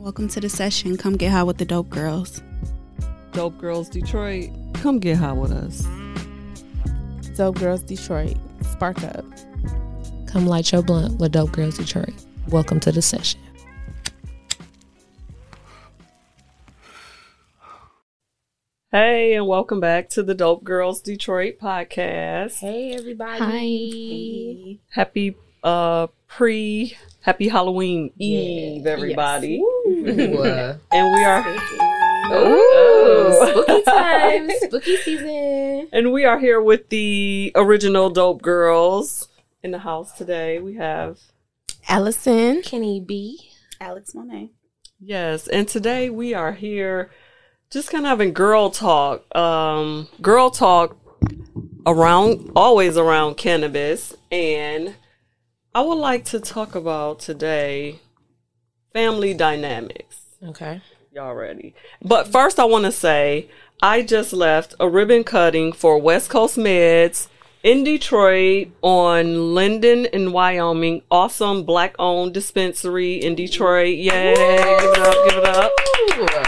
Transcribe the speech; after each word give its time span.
Welcome 0.00 0.28
to 0.28 0.40
the 0.40 0.48
session. 0.48 0.96
Come 0.96 1.18
get 1.18 1.30
high 1.30 1.42
with 1.42 1.58
the 1.58 1.66
dope 1.66 1.90
girls. 1.90 2.42
Dope 3.32 3.58
Girls 3.58 3.86
Detroit, 3.90 4.48
come 4.72 4.98
get 4.98 5.18
high 5.18 5.34
with 5.34 5.52
us. 5.52 5.86
Dope 7.36 7.58
Girls 7.58 7.82
Detroit, 7.82 8.34
spark 8.62 9.04
up. 9.04 9.26
Come 10.26 10.46
light 10.46 10.72
your 10.72 10.82
blunt 10.82 11.20
with 11.20 11.32
Dope 11.32 11.52
Girls 11.52 11.76
Detroit. 11.76 12.14
Welcome 12.48 12.80
to 12.80 12.90
the 12.90 13.02
session. 13.02 13.40
Hey, 18.90 19.34
and 19.34 19.46
welcome 19.46 19.80
back 19.80 20.08
to 20.10 20.22
the 20.22 20.34
Dope 20.34 20.64
Girls 20.64 21.02
Detroit 21.02 21.58
podcast. 21.60 22.60
Hey 22.60 22.94
everybody. 22.94 24.80
Hi. 24.88 24.98
Happy 24.98 25.36
uh 25.62 26.06
pre 26.26 26.96
happy 27.20 27.48
Halloween 27.48 28.12
Eve, 28.18 28.86
everybody. 28.86 29.58
Ooh. 29.58 29.79
And 30.06 31.12
we 31.14 31.24
are 31.24 31.46
Ooh, 32.32 33.50
spooky 33.50 33.82
time, 33.86 34.48
spooky 34.60 34.96
season. 34.96 35.88
and 35.92 36.12
we 36.12 36.24
are 36.24 36.38
here 36.38 36.60
with 36.60 36.88
the 36.88 37.52
original 37.54 38.08
Dope 38.08 38.40
Girls 38.40 39.28
in 39.62 39.72
the 39.72 39.78
house 39.80 40.12
today. 40.12 40.58
We 40.58 40.76
have 40.76 41.18
Allison. 41.88 42.62
Kenny 42.62 43.00
B. 43.00 43.50
Alex 43.80 44.14
Monet. 44.14 44.52
Yes, 45.00 45.48
and 45.48 45.68
today 45.68 46.08
we 46.08 46.32
are 46.34 46.52
here 46.52 47.10
just 47.70 47.90
kind 47.90 48.04
of 48.06 48.08
having 48.10 48.32
girl 48.32 48.70
talk. 48.70 49.24
Um 49.36 50.08
girl 50.22 50.50
talk 50.50 50.96
around 51.86 52.50
always 52.56 52.96
around 52.96 53.36
cannabis 53.36 54.14
and 54.32 54.94
I 55.74 55.82
would 55.82 55.94
like 55.98 56.24
to 56.26 56.40
talk 56.40 56.74
about 56.74 57.20
today 57.20 58.00
family 58.92 59.34
dynamics. 59.34 60.20
Okay. 60.44 60.80
Y'all 61.12 61.34
ready? 61.34 61.74
But 62.02 62.24
mm-hmm. 62.24 62.32
first 62.32 62.58
I 62.58 62.64
want 62.64 62.84
to 62.84 62.92
say 62.92 63.48
I 63.82 64.02
just 64.02 64.32
left 64.32 64.74
a 64.80 64.88
ribbon 64.88 65.24
cutting 65.24 65.72
for 65.72 65.98
West 65.98 66.30
Coast 66.30 66.56
Meds 66.56 67.28
in 67.62 67.84
Detroit 67.84 68.68
on 68.82 69.54
Linden 69.54 70.06
in 70.06 70.32
Wyoming. 70.32 71.02
Awesome 71.10 71.64
black 71.64 71.94
owned 71.98 72.32
dispensary 72.34 73.14
in 73.14 73.34
Detroit. 73.34 73.96
Yay. 73.96 74.34
Give 74.34 74.38
it 74.38 74.98
up, 74.98 75.28
give 75.28 75.38
it 75.38 75.44
up 75.44 75.72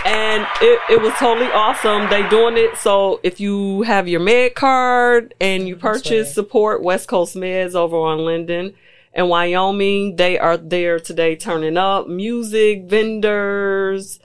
and 0.05 0.47
it, 0.61 0.81
it 0.91 1.01
was 1.01 1.13
totally 1.15 1.51
awesome. 1.53 2.09
They 2.11 2.29
doing 2.29 2.57
it 2.57 2.77
so 2.77 3.21
if 3.23 3.41
you 3.41 3.83
have 3.83 4.09
your 4.09 4.21
med 4.21 4.55
card 4.55 5.35
and 5.41 5.69
you 5.69 5.77
purchase 5.77 6.35
support 6.35 6.83
West 6.83 7.09
Coast 7.09 7.37
Meds 7.37 7.75
over 7.75 7.97
on 7.97 8.25
Linden 8.25 8.75
and 9.15 9.29
Wyoming, 9.29 10.17
they 10.17 10.39
are 10.39 10.57
there 10.57 10.99
today 10.99 11.37
turning 11.37 11.77
up 11.77 12.09
music, 12.09 12.85
vendors, 12.85 14.21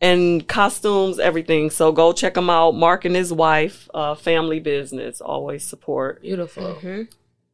and 0.00 0.46
costumes, 0.46 1.18
everything. 1.18 1.70
So 1.70 1.90
go 1.90 2.12
check 2.12 2.34
them 2.34 2.48
out. 2.48 2.76
Mark 2.76 3.04
and 3.04 3.16
his 3.16 3.32
wife, 3.32 3.88
uh, 3.92 4.14
family 4.14 4.60
business, 4.60 5.20
always 5.20 5.64
support. 5.64 6.22
Beautiful. 6.22 6.64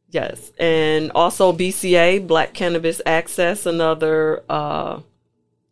Yes, 0.09 0.51
and 0.59 1.11
also 1.13 1.51
BCA, 1.51 2.25
Black 2.25 2.53
Cannabis 2.53 3.01
Access, 3.05 3.65
another 3.65 4.43
uh, 4.47 5.01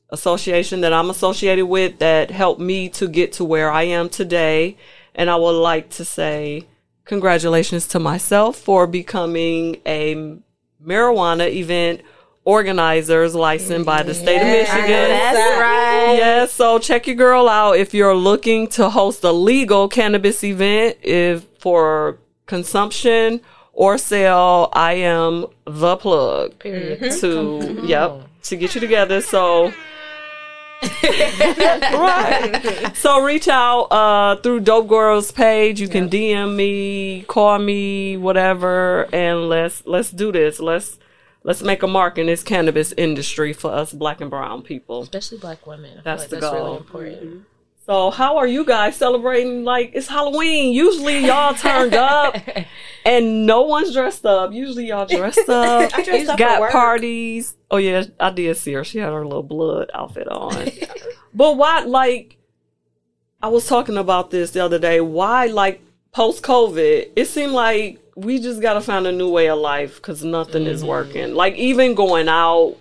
association 0.10 0.82
that 0.82 0.92
I'm 0.92 1.10
associated 1.10 1.68
with 1.68 2.00
that 2.00 2.32
helped 2.32 2.60
me 2.60 2.90
to 2.90 3.08
get 3.08 3.34
to 3.34 3.46
where 3.46 3.72
I 3.72 3.84
am 3.84 4.10
today. 4.10 4.78
And 5.16 5.30
I 5.30 5.36
would 5.36 5.52
like 5.52 5.92
to 5.92 6.06
say 6.06 6.68
congratulations 7.06 7.88
to 7.88 8.00
myself 8.00 8.58
for 8.58 8.88
becoming 8.88 9.78
a 9.86 10.40
marijuana 10.86 11.50
event 11.52 12.02
organizers 12.46 13.34
licensed 13.36 13.86
by 13.86 14.04
the 14.04 14.14
state 14.14 14.42
of 14.42 14.48
Michigan. 14.48 14.88
That's 14.88 15.60
right. 15.62 16.16
Yes, 16.18 16.52
so 16.52 16.78
check 16.80 17.08
your 17.08 17.16
girl 17.16 17.48
out 17.48 17.78
if 17.78 17.94
you're 17.94 18.16
looking 18.16 18.68
to 18.70 18.90
host 18.90 19.24
a 19.24 19.32
legal 19.32 19.88
cannabis 19.88 20.44
event 20.44 20.98
if 21.02 21.46
for 21.60 22.20
consumption 22.46 23.42
or 23.72 23.98
sale. 23.98 24.70
I 24.74 24.94
am 24.94 25.46
the 25.66 25.96
plug 25.98 26.60
Period. 26.60 27.00
to 27.00 27.08
mm-hmm. 27.08 27.86
yep 27.86 28.22
to 28.44 28.56
get 28.58 28.76
you 28.76 28.82
together. 28.82 29.22
So 29.22 29.74
right. 31.94 32.92
So 32.96 33.24
reach 33.24 33.48
out 33.48 33.84
uh, 33.92 34.36
through 34.38 34.62
Dope 34.62 34.88
Girls 34.88 35.32
page. 35.32 35.80
You 35.80 35.88
can 35.88 36.10
DM 36.10 36.56
me, 36.56 37.24
call 37.28 37.60
me, 37.60 38.18
whatever, 38.18 39.08
and 39.14 39.50
let's 39.50 39.86
let's 39.86 40.12
do 40.12 40.32
this. 40.32 40.60
Let's 40.60 40.98
let's 41.44 41.62
make 41.62 41.84
a 41.84 41.88
mark 41.88 42.18
in 42.18 42.28
this 42.28 42.44
cannabis 42.44 42.94
industry 42.94 43.54
for 43.54 43.72
us 43.72 43.94
black 43.94 44.22
and 44.22 44.30
brown 44.30 44.62
people. 44.62 45.04
Especially 45.04 45.38
black 45.38 45.66
women. 45.68 46.00
I 46.00 46.02
That's 46.02 46.24
like 46.24 46.30
the 46.30 46.36
that's 46.38 46.54
goal. 46.54 46.64
really 46.66 46.78
important. 46.78 47.46
So 47.86 48.12
how 48.12 48.38
are 48.38 48.48
you 48.48 48.64
guys 48.64 48.96
celebrating? 48.96 49.66
Like 49.66 49.92
it's 49.94 50.08
Halloween. 50.08 50.74
Usually 50.74 51.26
y'all 51.26 51.54
turned 51.54 51.94
up 51.94 52.36
and 53.06 53.46
no 53.46 53.64
one's 53.64 53.94
dressed 53.94 54.26
up. 54.26 54.54
Usually 54.54 54.88
y'all 54.88 55.06
dressed 55.06 55.50
up. 55.50 55.94
I 55.98 56.04
dressed 56.04 56.30
up 56.30 56.40
got 56.40 56.56
for 56.56 56.62
work. 56.62 56.72
parties. 56.72 57.58
Oh 57.70 57.78
yeah, 57.78 58.06
I 58.22 58.30
did 58.30 58.56
see 58.56 58.74
her. 58.74 58.86
She 58.86 59.00
had 59.00 59.12
her 59.12 59.26
little 59.26 59.44
blood 59.44 59.92
outfit 59.94 60.30
on. 60.30 60.70
but 61.34 61.58
why 61.58 61.84
like 61.84 62.38
I 63.42 63.50
was 63.50 63.68
talking 63.68 63.98
about 63.98 64.32
this 64.32 64.52
the 64.52 64.62
other 64.62 64.80
day. 64.80 65.02
Why 65.02 65.48
like 65.48 65.82
post 66.14 66.42
COVID, 66.42 67.12
it 67.18 67.26
seemed 67.26 67.52
like 67.52 68.00
we 68.16 68.40
just 68.40 68.62
gotta 68.62 68.80
find 68.80 69.06
a 69.08 69.12
new 69.12 69.30
way 69.30 69.50
of 69.50 69.60
life 69.60 69.98
because 69.98 70.24
nothing 70.24 70.68
is 70.68 70.80
mm-hmm. 70.80 70.90
working. 70.90 71.34
Like 71.36 71.56
even 71.56 71.96
going 71.96 72.30
out 72.30 72.78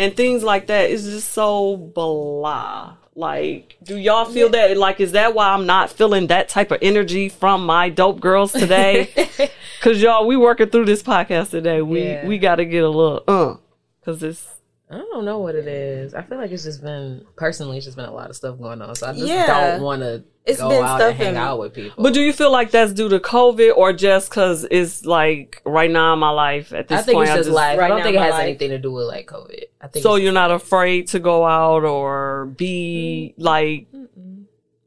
and 0.00 0.16
things 0.16 0.42
like 0.42 0.66
that 0.66 0.90
is 0.90 1.04
just 1.04 1.28
so 1.30 1.76
blah. 1.76 2.96
Like, 3.14 3.76
do 3.82 3.96
y'all 3.98 4.24
feel 4.24 4.48
that? 4.50 4.76
Like, 4.78 4.98
is 5.00 5.12
that 5.12 5.34
why 5.34 5.48
I'm 5.50 5.66
not 5.66 5.90
feeling 5.90 6.28
that 6.28 6.48
type 6.48 6.70
of 6.70 6.78
energy 6.80 7.28
from 7.28 7.66
my 7.66 7.90
dope 7.90 8.20
girls 8.20 8.52
today? 8.52 9.50
Cause 9.82 10.00
y'all, 10.00 10.26
we 10.26 10.36
working 10.36 10.70
through 10.70 10.86
this 10.86 11.02
podcast 11.02 11.50
today. 11.50 11.82
We 11.82 12.02
Yeah. 12.04 12.26
we 12.26 12.38
got 12.38 12.56
to 12.56 12.64
get 12.64 12.84
a 12.84 12.88
little 12.88 13.22
uh, 13.28 13.56
cause 14.04 14.22
it's 14.22 14.46
I 14.92 14.98
don't 14.98 15.24
know 15.24 15.38
what 15.38 15.54
it 15.54 15.66
is. 15.66 16.12
I 16.12 16.20
feel 16.22 16.36
like 16.38 16.50
it's 16.50 16.64
just 16.64 16.82
been 16.82 17.24
personally, 17.36 17.78
it's 17.78 17.86
just 17.86 17.96
been 17.96 18.04
a 18.08 18.12
lot 18.12 18.28
of 18.28 18.36
stuff 18.36 18.58
going 18.58 18.82
on. 18.82 18.94
So 18.94 19.06
I 19.08 19.12
just 19.12 19.24
Yeah. 19.26 19.46
don't 19.76 19.82
want 19.82 20.02
to 20.02 20.22
It's 20.44 20.60
go 20.60 20.68
been 20.68 20.84
out 20.84 20.98
stuff 20.98 21.10
and 21.14 21.18
hang 21.18 21.36
out 21.36 21.58
with 21.60 21.72
people. 21.72 22.02
But 22.02 22.12
do 22.12 22.20
you 22.20 22.32
feel 22.34 22.52
like 22.52 22.70
that's 22.72 22.92
due 22.92 23.08
to 23.08 23.18
COVID 23.18 23.74
or 23.74 23.94
just 23.94 24.30
cause 24.30 24.66
it's 24.70 25.06
like 25.06 25.62
right 25.64 25.90
now 25.90 26.12
in 26.12 26.18
my 26.18 26.28
life 26.30 26.74
at 26.74 26.88
this 26.88 27.00
I 27.00 27.02
think 27.04 27.16
point? 27.16 27.28
it's 27.30 27.34
I 27.34 27.38
just 27.38 27.50
life. 27.50 27.78
right 27.78 27.86
I 27.86 27.88
don't 27.88 28.02
think 28.02 28.16
it 28.16 28.20
has 28.20 28.32
life. 28.32 28.42
anything 28.42 28.68
to 28.70 28.78
do 28.78 28.92
with 28.92 29.06
like 29.06 29.26
COVID. 29.26 29.62
I 29.80 29.86
think 29.88 30.02
So 30.02 30.16
you're 30.16 30.32
not 30.32 30.50
afraid 30.50 31.06
to 31.08 31.18
go 31.20 31.46
out 31.46 31.84
or 31.84 32.46
be 32.56 33.34
like 33.38 33.86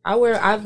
I 0.07 0.16
wear 0.17 0.35
I 0.39 0.61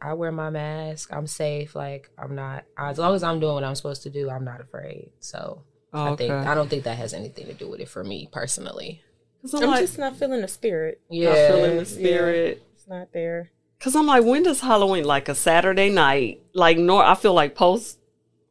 I 0.00 0.14
wear 0.14 0.32
my 0.32 0.48
mask. 0.48 1.12
I'm 1.12 1.26
safe. 1.26 1.76
Like 1.76 2.08
I'm 2.16 2.34
not 2.34 2.64
as 2.78 2.96
long 2.98 3.14
as 3.14 3.22
I'm 3.22 3.38
doing 3.38 3.52
what 3.52 3.64
I'm 3.64 3.74
supposed 3.74 4.02
to 4.04 4.10
do. 4.10 4.30
I'm 4.30 4.46
not 4.46 4.62
afraid. 4.62 5.10
So 5.20 5.62
I 5.92 6.08
oh, 6.08 6.16
think 6.16 6.32
I 6.32 6.54
don't 6.54 6.68
think 6.70 6.84
that 6.84 6.96
has 6.98 7.12
anything 7.12 7.46
to 7.46 7.52
do 7.54 7.68
with 7.68 7.80
it 7.80 7.88
for 7.88 8.02
me 8.02 8.28
personally. 8.32 9.02
'cause 9.42 9.54
I'm 9.54 9.64
I'm 9.64 9.70
like 9.70 9.80
just 9.80 9.98
not 9.98 10.16
feeling 10.16 10.40
the 10.40 10.48
spirit. 10.48 11.00
Yeah, 11.10 11.28
not 11.30 11.36
feeling 11.56 11.76
the 11.78 11.84
spirit. 11.84 12.62
It's 12.74 12.88
not 12.88 13.12
there. 13.12 13.50
Cause 13.80 13.96
I'm 13.96 14.06
like, 14.06 14.24
when 14.24 14.44
does 14.44 14.60
Halloween 14.60 15.04
like 15.04 15.28
a 15.28 15.34
Saturday 15.34 15.90
night? 15.90 16.40
Like, 16.54 16.78
nor 16.78 17.02
I 17.04 17.16
feel 17.16 17.34
like 17.34 17.56
post 17.56 17.98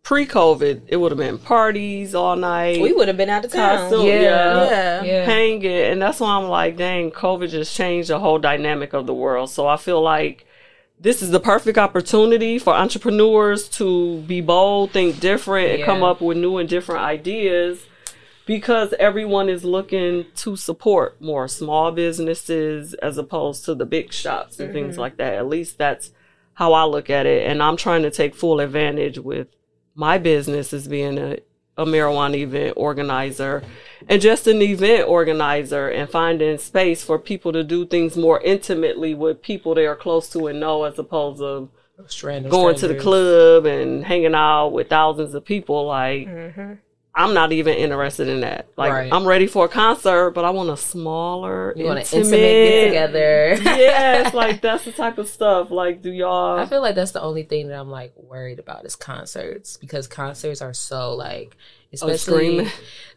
pre 0.04 0.26
COVID, 0.28 0.82
it 0.88 0.98
would 0.98 1.12
have 1.12 1.18
been 1.18 1.38
parties 1.38 2.14
all 2.14 2.36
night. 2.36 2.82
We 2.82 2.92
would 2.92 3.08
have 3.08 3.16
been 3.18 3.30
out 3.30 3.46
of 3.46 3.52
town. 3.52 3.90
Costume, 3.90 4.08
Yeah. 4.08 4.66
yeah, 4.66 5.04
Yeah. 5.04 5.26
hang 5.26 5.62
it, 5.64 5.92
and 5.92 6.02
that's 6.02 6.20
why 6.20 6.32
I'm 6.36 6.50
like, 6.50 6.76
dang, 6.76 7.12
COVID 7.12 7.50
just 7.50 7.74
changed 7.76 8.10
the 8.10 8.20
whole 8.20 8.40
dynamic 8.40 8.92
of 8.94 9.06
the 9.08 9.14
world. 9.14 9.50
So 9.50 9.68
I 9.68 9.78
feel 9.78 10.02
like 10.02 10.46
this 11.02 11.24
is 11.24 11.32
the 11.32 11.40
perfect 11.40 11.80
opportunity 11.80 12.60
for 12.60 12.74
entrepreneurs 12.74 13.68
to 13.70 14.20
be 14.22 14.40
bold, 14.40 14.92
think 14.92 15.20
different, 15.20 15.72
and 15.72 15.84
come 15.84 16.04
up 16.04 16.22
with 16.22 16.38
new 16.38 16.58
and 16.58 16.70
different 16.70 17.02
ideas. 17.02 17.84
Because 18.46 18.94
everyone 19.00 19.50
is 19.50 19.64
looking 19.64 20.26
to 20.36 20.56
support 20.56 21.22
more 21.22 21.48
small 21.48 21.92
businesses 21.92 22.94
as 22.96 23.18
opposed 23.18 23.66
to 23.66 23.76
the 23.76 23.86
big 23.86 24.12
shops 24.12 24.60
and 24.60 24.74
things 24.74 24.94
mm-hmm. 24.94 25.02
like 25.02 25.18
that. 25.18 25.36
At 25.36 25.48
least 25.48 25.78
that's 25.78 26.12
how 26.54 26.74
I 26.74 26.84
look 26.84 27.10
at 27.10 27.26
it. 27.26 27.48
And 27.48 27.64
I'm 27.64 27.78
trying 27.78 28.02
to 28.02 28.12
take 28.12 28.36
full 28.36 28.60
advantage 28.60 29.20
with 29.20 29.48
my 29.96 30.18
business 30.18 30.74
as 30.74 30.88
being 30.88 31.18
a, 31.18 31.38
a 31.82 31.86
marijuana 31.86 32.36
event 32.36 32.74
organizer 32.78 33.64
and 34.08 34.22
just 34.22 34.48
an 34.48 34.62
event 34.62 35.08
organizer 35.08 35.90
and 35.90 36.10
finding 36.10 36.58
space 36.58 37.04
for 37.04 37.20
people 37.20 37.52
to 37.54 37.64
do 37.64 37.86
things 37.86 38.16
more 38.16 38.40
intimately 38.42 39.14
with 39.14 39.42
people 39.42 39.76
they 39.76 39.86
are 39.86 39.96
close 39.96 40.30
to 40.30 40.48
and 40.48 40.60
know 40.60 40.84
as 40.84 40.98
opposed 40.98 41.40
to 41.40 41.70
Random 42.24 42.50
going 42.50 42.76
to 42.78 42.88
the 42.88 42.96
club 42.96 43.66
and 43.66 44.04
hanging 44.04 44.34
out 44.34 44.70
with 44.70 44.90
thousands 44.90 45.36
of 45.36 45.46
people. 45.46 45.86
Like, 45.86 46.28
Mm-hmm. 46.28 46.74
I'm 47.14 47.34
not 47.34 47.52
even 47.52 47.74
interested 47.76 48.28
in 48.30 48.40
that. 48.42 48.68
Like, 48.78 48.92
Right. 48.94 49.12
I'm 49.14 49.28
ready 49.28 49.46
for 49.48 49.66
a 49.66 49.68
concert, 49.68 50.32
but 50.32 50.46
I 50.46 50.52
want 50.52 50.70
a 50.70 50.78
smaller, 50.78 51.74
You 51.76 51.86
want 51.86 52.00
an 52.00 52.06
intimate, 52.20 52.40
intimate 52.40 52.70
get 52.70 52.86
together. 52.88 53.58
yes, 53.80 54.34
like 54.34 54.62
that's 54.62 54.86
the 54.86 54.92
type 54.94 55.18
of 55.18 55.28
stuff. 55.28 55.72
Like, 55.72 56.02
do 56.02 56.10
y'all? 56.12 56.58
I 56.60 56.66
feel 56.66 56.82
like 56.82 56.96
that's 56.96 57.12
the 57.12 57.22
only 57.22 57.44
thing 57.44 57.68
that 57.68 57.80
I'm 57.80 57.90
like 57.90 58.14
worried 58.16 58.60
about 58.60 58.86
is 58.86 58.96
concerts 58.96 59.76
because 59.78 60.08
concerts 60.08 60.62
are 60.62 60.74
so 60.74 61.14
like 61.14 61.58
Oh, 62.02 62.08
especially 62.08 62.46
screaming. 62.66 62.68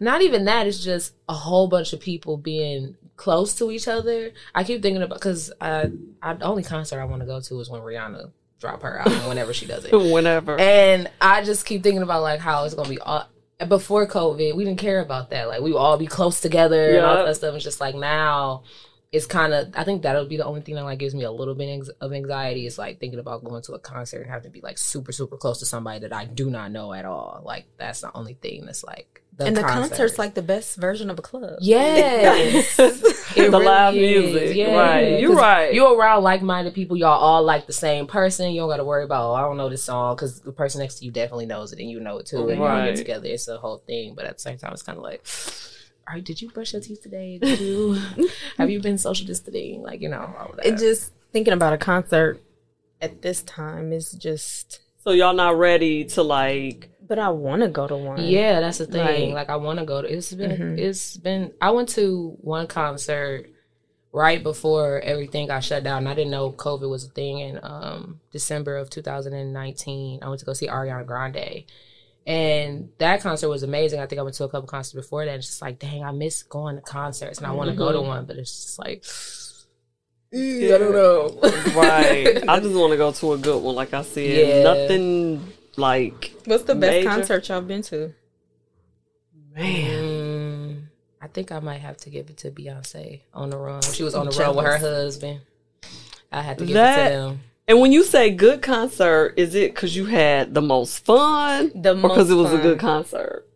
not 0.01 0.21
even 0.23 0.47
that 0.47 0.67
it's 0.67 0.83
just 0.83 1.15
a 1.29 1.33
whole 1.35 1.69
bunch 1.69 1.93
of 1.93 2.01
people 2.01 2.37
being 2.37 2.97
close 3.17 3.55
to 3.57 3.71
each 3.71 3.87
other. 3.87 4.33
I 4.53 4.65
keep 4.65 4.83
thinking 4.83 5.01
about 5.03 5.21
because 5.21 5.53
I, 5.61 5.93
I 6.21 6.35
the 6.35 6.45
only 6.45 6.65
concert 6.65 7.01
I 7.01 7.05
want 7.05 7.21
to 7.21 7.27
go 7.27 7.41
to 7.41 7.61
is 7.61 7.71
when 7.71 7.83
Rihanna 7.83 8.33
drop 8.59 8.83
her 8.83 8.99
album 8.99 9.29
whenever 9.29 9.53
she 9.53 9.67
does 9.67 9.85
it. 9.85 9.93
Whenever. 10.13 10.59
And 10.59 11.09
I 11.21 11.45
just 11.45 11.67
keep 11.67 11.85
thinking 11.85 12.03
about 12.03 12.23
like 12.23 12.41
how 12.41 12.65
it's 12.65 12.75
gonna 12.75 12.89
be 12.89 12.99
all 12.99 13.29
before 13.69 14.07
COVID, 14.07 14.55
we 14.57 14.65
didn't 14.65 14.79
care 14.79 15.01
about 15.01 15.31
that. 15.31 15.49
Like 15.49 15.61
we 15.61 15.73
would 15.73 15.79
all 15.79 15.97
be 15.97 16.07
close 16.07 16.41
together 16.41 16.97
and 16.97 17.05
all 17.05 17.25
that 17.25 17.37
stuff. 17.37 17.55
It's 17.55 17.65
just 17.65 17.81
like 17.81 17.95
now 17.95 18.65
it's 19.13 19.27
kind 19.27 19.55
of 19.55 19.69
I 19.75 19.85
think 19.85 20.03
that'll 20.03 20.27
be 20.27 20.37
the 20.37 20.45
only 20.45 20.61
thing 20.61 20.75
that 20.75 20.85
like 20.85 20.99
gives 20.99 21.15
me 21.15 21.23
a 21.23 21.31
little 21.31 21.55
bit 21.55 21.89
of 22.01 22.13
anxiety 22.13 22.67
is 22.67 22.79
like 22.79 22.99
thinking 22.99 23.21
about 23.21 23.45
going 23.45 23.63
to 23.63 23.75
a 23.75 23.79
concert 23.79 24.23
and 24.23 24.31
having 24.31 24.45
to 24.45 24.51
be 24.51 24.61
like 24.61 24.77
super 24.77 25.13
super 25.13 25.37
close 25.37 25.61
to 25.61 25.67
somebody 25.67 26.01
that 26.01 26.13
I 26.13 26.25
do 26.25 26.51
not 26.51 26.73
know 26.73 26.93
at 26.93 27.05
all. 27.05 27.43
Like 27.45 27.67
that's 27.77 28.01
the 28.01 28.11
only 28.15 28.35
thing 28.35 28.67
that's 28.67 28.83
like 28.83 29.23
the 29.37 29.47
and 29.47 29.57
the 29.57 29.63
concert. 29.63 29.89
concert's 29.91 30.19
like 30.19 30.35
the 30.35 30.43
best 30.43 30.77
version 30.77 31.11
of 31.11 31.19
a 31.19 31.23
club. 31.23 31.59
Yes. 31.61 32.79
It 33.37 33.51
the 33.51 33.59
really 33.59 33.65
live 33.67 33.95
is, 33.97 34.33
music. 34.33 34.57
yeah. 34.57 34.77
Right. 34.79 35.19
you're 35.21 35.35
right. 35.35 35.75
You're 35.75 35.97
around 35.99 36.23
like-minded 36.23 36.73
people. 36.73 36.97
Y'all 36.97 37.19
all 37.19 37.43
like 37.43 37.67
the 37.67 37.73
same 37.73 38.07
person. 38.07 38.53
You 38.53 38.61
don't 38.61 38.69
got 38.69 38.77
to 38.77 38.85
worry 38.85 39.03
about, 39.03 39.31
oh, 39.31 39.35
I 39.35 39.41
don't 39.41 39.57
know 39.57 39.69
this 39.69 39.83
song 39.83 40.15
because 40.15 40.41
the 40.41 40.53
person 40.53 40.81
next 40.81 41.01
to 41.01 41.05
you 41.05 41.11
definitely 41.11 41.47
knows 41.47 41.73
it 41.73 41.81
and 41.81 41.91
you 41.91 41.99
know 41.99 42.19
it 42.19 42.27
too. 42.27 42.49
And 42.49 42.59
you 42.59 42.63
all 42.63 42.69
Right. 42.69 42.91
get 42.91 42.97
together. 42.97 43.27
It's 43.27 43.49
a 43.49 43.59
whole 43.59 43.79
thing. 43.79 44.15
But 44.15 44.27
at 44.27 44.35
the 44.37 44.41
same 44.41 44.57
time, 44.57 44.73
it's 44.73 44.83
kind 44.83 44.99
of 44.99 45.03
like, 45.03 45.27
all 46.07 46.15
right, 46.15 46.23
did 46.25 46.41
you 46.41 46.49
brush 46.51 46.75
your 46.75 46.83
teeth 46.83 47.03
today? 47.03 47.39
Did 47.39 47.59
you 47.59 47.95
have 48.59 48.71
you 48.71 48.81
been 48.81 48.99
social 48.99 49.27
distancing? 49.27 49.83
Like 49.83 50.01
you 50.01 50.11
know 50.11 50.33
all 50.39 50.51
of 50.51 50.57
that. 50.59 50.67
It 50.67 50.79
just 50.79 51.11
thinking 51.33 51.55
about 51.55 51.73
a 51.73 51.79
concert 51.79 52.41
at 53.03 53.21
this 53.23 53.43
time 53.43 53.93
is 53.93 54.13
just. 54.13 54.79
so 55.03 55.11
y'all 55.11 55.35
not 55.35 55.59
ready 55.59 56.05
to 56.05 56.23
like 56.23 56.89
But 57.07 57.19
I 57.19 57.29
want 57.29 57.63
to 57.63 57.69
go 57.69 57.87
to 57.87 57.97
one. 57.97 58.25
Yeah, 58.25 58.61
that's 58.61 58.79
the 58.79 58.87
thing. 58.87 59.31
Like- 59.35 59.49
Like, 59.49 59.51
I 59.51 59.57
want 59.57 59.79
to 59.79 59.85
go 59.85 60.01
to. 60.03 60.09
It's 60.09 60.33
been. 60.33 60.51
Mhm. 60.51 60.79
It's 60.79 61.17
been. 61.19 61.53
I 61.61 61.71
went 61.71 61.91
to 61.91 62.37
one 62.41 62.67
concert 62.67 63.51
right 64.13 64.43
before 64.43 65.01
everything 65.01 65.49
got 65.49 65.63
shut 65.65 65.83
down. 65.85 66.07
I 66.07 66.15
didn't 66.15 66.31
know 66.31 66.53
COVID 66.53 66.89
was 66.89 67.05
a 67.05 67.09
thing 67.11 67.41
in 67.41 67.59
um, 67.63 68.21
December 68.33 68.77
of 68.77 68.89
2019. 68.89 70.21
I 70.23 70.29
went 70.29 70.39
to 70.41 70.47
go 70.47 70.53
see 70.55 70.69
Ariana 70.69 71.05
Grande, 71.05 71.65
and 72.27 72.89
that 72.99 73.21
concert 73.21 73.49
was 73.49 73.63
amazing. 73.65 74.01
I 74.01 74.07
think 74.07 74.19
I 74.21 74.23
went 74.23 74.37
to 74.37 74.45
a 74.45 74.49
couple 74.49 74.69
concerts 74.69 74.95
before 74.95 75.25
that. 75.27 75.35
It's 75.35 75.47
just 75.49 75.61
like, 75.63 75.79
dang, 75.81 76.05
I 76.05 76.13
miss 76.13 76.43
going 76.45 76.77
to 76.77 76.83
concerts, 76.83 77.39
and 77.39 77.47
I 77.47 77.51
want 77.53 77.71
to 77.71 77.77
go 77.77 77.93
to 77.93 78.01
one, 78.01 78.25
but 78.25 78.37
it's 78.37 78.51
just 78.65 78.79
like. 78.79 79.05
I 80.33 80.79
don't 80.79 80.93
know. 80.93 81.39
right. 81.77 82.43
I 82.49 82.59
just 82.59 82.75
want 82.75 82.91
to 82.93 82.97
go 82.97 83.13
to 83.13 83.33
a 83.35 83.39
good 83.39 83.63
one, 83.63 83.77
like 83.77 83.95
I 83.95 84.03
said. 84.03 84.25
Yeah. 84.49 84.63
Nothing 84.65 85.53
like 85.77 86.33
What's 86.45 86.65
the 86.65 86.75
best 86.75 86.93
Major? 86.93 87.09
concert 87.09 87.49
y'all 87.49 87.61
been 87.61 87.83
to? 87.83 88.13
man. 89.55 90.03
Mm, 90.03 90.83
I 91.21 91.27
think 91.29 91.53
I 91.53 91.61
might 91.61 91.79
have 91.81 91.97
to 91.99 92.11
give 92.11 92.29
it 92.31 92.37
to 92.39 92.51
Beyonce 92.51 93.21
on 93.33 93.51
the 93.51 93.57
run. 93.57 93.83
She 93.83 94.03
was 94.03 94.15
on 94.15 94.27
the 94.27 94.33
I'm 94.33 94.39
run 94.39 94.57
with 94.57 94.67
her 94.67 94.79
husband. 94.79 95.41
I 96.33 96.43
had 96.43 96.59
to 96.59 96.67
give 96.67 96.75
That- 96.75 97.07
it 97.07 97.15
to 97.15 97.17
them. 97.21 97.41
And 97.67 97.81
when 97.81 97.93
you 97.93 98.05
say 98.05 98.29
good 98.31 98.61
concert, 98.61 99.33
is 99.39 99.55
it 99.55 99.75
because 99.75 99.97
you 99.97 100.05
had 100.05 100.53
the 100.53 100.61
most 100.61 100.99
fun, 101.05 101.73
The 101.75 101.93
or 101.93 101.95
because 102.03 102.31
it 102.31 102.35
was 102.35 102.53
a 102.53 102.59
good 102.59 102.79
concert? 102.79 103.47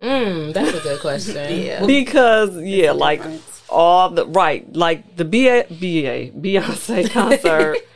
Mm, 0.00 0.54
that's 0.54 0.78
a 0.78 0.80
good 0.80 1.00
question. 1.00 1.36
Yeah. 1.66 1.84
Because 1.84 2.56
yeah, 2.56 2.92
like 2.92 3.20
all 3.68 4.08
the 4.10 4.24
right, 4.26 4.72
like 4.74 5.16
the 5.16 5.26
BA, 5.26 5.66
BA 5.68 6.30
Beyonce 6.40 7.10
concert, 7.10 7.76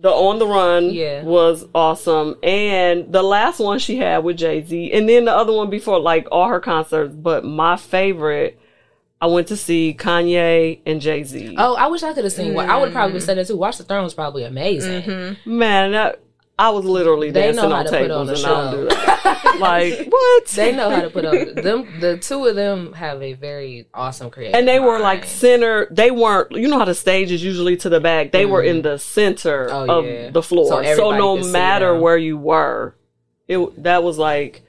the 0.00 0.08
On 0.10 0.38
the 0.38 0.46
Run 0.46 0.90
Yeah. 0.90 1.22
was 1.22 1.66
awesome, 1.74 2.36
and 2.42 3.12
the 3.12 3.22
last 3.22 3.58
one 3.60 3.78
she 3.78 3.98
had 3.98 4.24
with 4.24 4.38
Jay 4.38 4.62
Z, 4.64 4.92
and 4.92 5.08
then 5.08 5.26
the 5.26 5.34
other 5.36 5.52
one 5.52 5.68
before, 5.70 5.98
like 6.00 6.26
all 6.32 6.48
her 6.48 6.60
concerts. 6.60 7.14
But 7.14 7.44
my 7.44 7.76
favorite, 7.76 8.58
I 9.20 9.26
went 9.26 9.48
to 9.48 9.56
see 9.56 9.94
Kanye 9.98 10.78
and 10.86 11.00
Jay 11.02 11.22
Z. 11.24 11.54
Oh, 11.58 11.74
I 11.76 11.88
wish 11.88 12.02
I 12.02 12.14
could 12.14 12.24
have 12.24 12.32
seen. 12.32 12.54
What 12.54 12.68
I 12.70 12.78
would 12.78 12.92
probably 12.92 13.14
have 13.14 13.22
said 13.22 13.36
that 13.36 13.46
too. 13.46 13.56
Watch 13.56 13.76
the 13.76 13.84
Throne 13.84 14.04
was 14.04 14.14
probably 14.14 14.44
amazing. 14.44 15.02
Mm-hmm. 15.02 15.58
Man, 15.58 15.92
that 15.92 16.20
I 16.60 16.68
was 16.68 16.84
literally 16.84 17.30
They 17.30 17.52
dancing 17.52 17.72
on 17.72 17.86
tables 17.86 18.28
on 18.28 18.36
and 18.36 18.46
I 18.46 18.70
don't 18.70 18.76
do 18.76 18.88
that. 18.88 19.56
like 19.60 20.08
what? 20.08 20.46
They 20.46 20.76
know 20.76 20.90
how 20.90 21.00
to 21.00 21.08
put 21.08 21.24
on 21.24 21.54
them. 21.54 22.00
The 22.00 22.18
two 22.18 22.44
of 22.46 22.54
them 22.54 22.92
have 22.92 23.22
a 23.22 23.32
very 23.32 23.88
awesome 23.94 24.28
creative. 24.30 24.54
and 24.54 24.68
they 24.68 24.78
were 24.78 24.98
like 24.98 25.24
center. 25.24 25.88
They 25.90 26.10
weren't. 26.10 26.52
You 26.52 26.68
know 26.68 26.78
how 26.78 26.84
the 26.84 26.94
stage 26.94 27.32
is 27.32 27.42
usually 27.42 27.78
to 27.78 27.88
the 27.88 27.98
back. 27.98 28.32
They 28.32 28.44
were 28.44 28.62
in 28.62 28.76
mm-hmm. 28.76 28.88
the 28.88 28.98
center 28.98 29.68
Oh, 29.70 30.00
of 30.00 30.04
yeah. 30.04 30.30
the 30.30 30.42
floor. 30.42 30.84
So 30.84 30.94
So, 30.96 31.10
no 31.16 31.38
matter 31.38 31.98
where 31.98 32.18
you 32.18 32.36
were, 32.36 32.94
it 33.48 33.82
that 33.82 34.02
was 34.02 34.18
like 34.18 34.62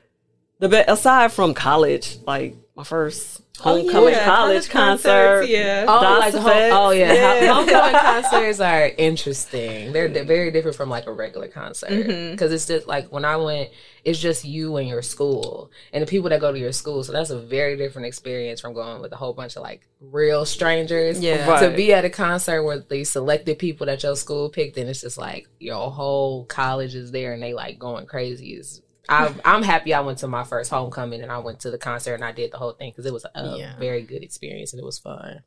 the 0.59 0.69
best. 0.69 0.89
Aside 0.89 1.33
from 1.33 1.53
college, 1.53 2.19
like 2.25 2.55
my 2.75 2.85
first 2.85 3.41
Oh, 3.63 3.77
homecoming 3.77 4.13
yeah, 4.13 4.25
college, 4.25 4.69
college 4.69 5.03
concert. 5.03 5.45
yeah. 5.47 5.85
Oh, 5.87 6.19
like 6.19 6.33
home, 6.33 6.43
oh 6.45 6.89
yeah, 6.91 7.13
Yeah. 7.13 7.53
homecoming 7.53 7.99
concerts 7.99 8.59
are 8.59 8.91
interesting. 8.97 9.93
They're, 9.93 10.07
they're 10.07 10.23
very 10.23 10.51
different 10.51 10.75
from 10.75 10.89
like 10.89 11.07
a 11.07 11.13
regular 11.13 11.47
concert 11.47 11.89
mm-hmm. 11.89 12.31
because 12.31 12.51
it's 12.51 12.65
just 12.65 12.87
like 12.87 13.11
when 13.11 13.25
I 13.25 13.37
went, 13.37 13.69
it's 14.03 14.19
just 14.19 14.43
you 14.43 14.77
and 14.77 14.87
your 14.87 15.01
school 15.01 15.71
and 15.93 16.01
the 16.01 16.07
people 16.07 16.29
that 16.29 16.41
go 16.41 16.51
to 16.51 16.57
your 16.57 16.71
school. 16.71 17.03
So 17.03 17.11
that's 17.11 17.29
a 17.29 17.39
very 17.39 17.77
different 17.77 18.07
experience 18.07 18.59
from 18.59 18.73
going 18.73 19.01
with 19.01 19.11
a 19.11 19.15
whole 19.15 19.33
bunch 19.33 19.55
of 19.55 19.63
like 19.63 19.87
real 19.99 20.45
strangers. 20.45 21.19
Yeah. 21.19 21.47
Right. 21.47 21.69
To 21.69 21.75
be 21.75 21.93
at 21.93 22.05
a 22.05 22.09
concert 22.09 22.63
where 22.63 22.79
they 22.79 23.03
selected 23.03 23.59
people 23.59 23.85
that 23.85 24.01
your 24.03 24.15
school 24.15 24.49
picked, 24.49 24.77
and 24.77 24.89
it's 24.89 25.01
just 25.01 25.17
like 25.17 25.47
your 25.59 25.91
whole 25.91 26.45
college 26.45 26.95
is 26.95 27.11
there 27.11 27.33
and 27.33 27.43
they 27.43 27.53
like 27.53 27.77
going 27.77 28.07
crazy. 28.07 28.53
Is 28.53 28.81
I, 29.11 29.33
I'm 29.45 29.61
happy 29.63 29.93
I 29.93 29.99
went 30.01 30.19
to 30.19 30.27
my 30.27 30.43
first 30.43 30.71
homecoming 30.71 31.21
and 31.21 31.31
I 31.31 31.37
went 31.39 31.59
to 31.61 31.71
the 31.71 31.77
concert 31.77 32.13
and 32.15 32.23
I 32.23 32.31
did 32.31 32.51
the 32.51 32.57
whole 32.57 32.71
thing 32.71 32.91
because 32.91 33.05
it 33.05 33.13
was 33.13 33.25
a 33.35 33.55
Yeah. 33.57 33.77
very 33.77 34.01
good 34.03 34.23
experience 34.23 34.73
and 34.73 34.79
it 34.81 34.85
was 34.85 34.97
fun. 34.99 35.41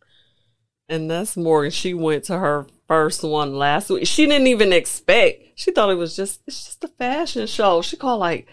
And 0.88 1.10
that's 1.10 1.36
Morgan. 1.36 1.70
She 1.70 1.94
went 1.94 2.24
to 2.24 2.38
her 2.38 2.66
first 2.86 3.22
one 3.22 3.54
last 3.56 3.88
week. 3.88 4.06
She 4.06 4.26
didn't 4.26 4.48
even 4.48 4.72
expect. 4.72 5.42
She 5.54 5.70
thought 5.72 5.90
it 5.90 5.94
was 5.94 6.14
just 6.14 6.42
it's 6.46 6.64
just 6.66 6.84
a 6.84 6.88
fashion 6.88 7.46
show. 7.46 7.80
She 7.80 7.96
called 7.96 8.20
like 8.20 8.46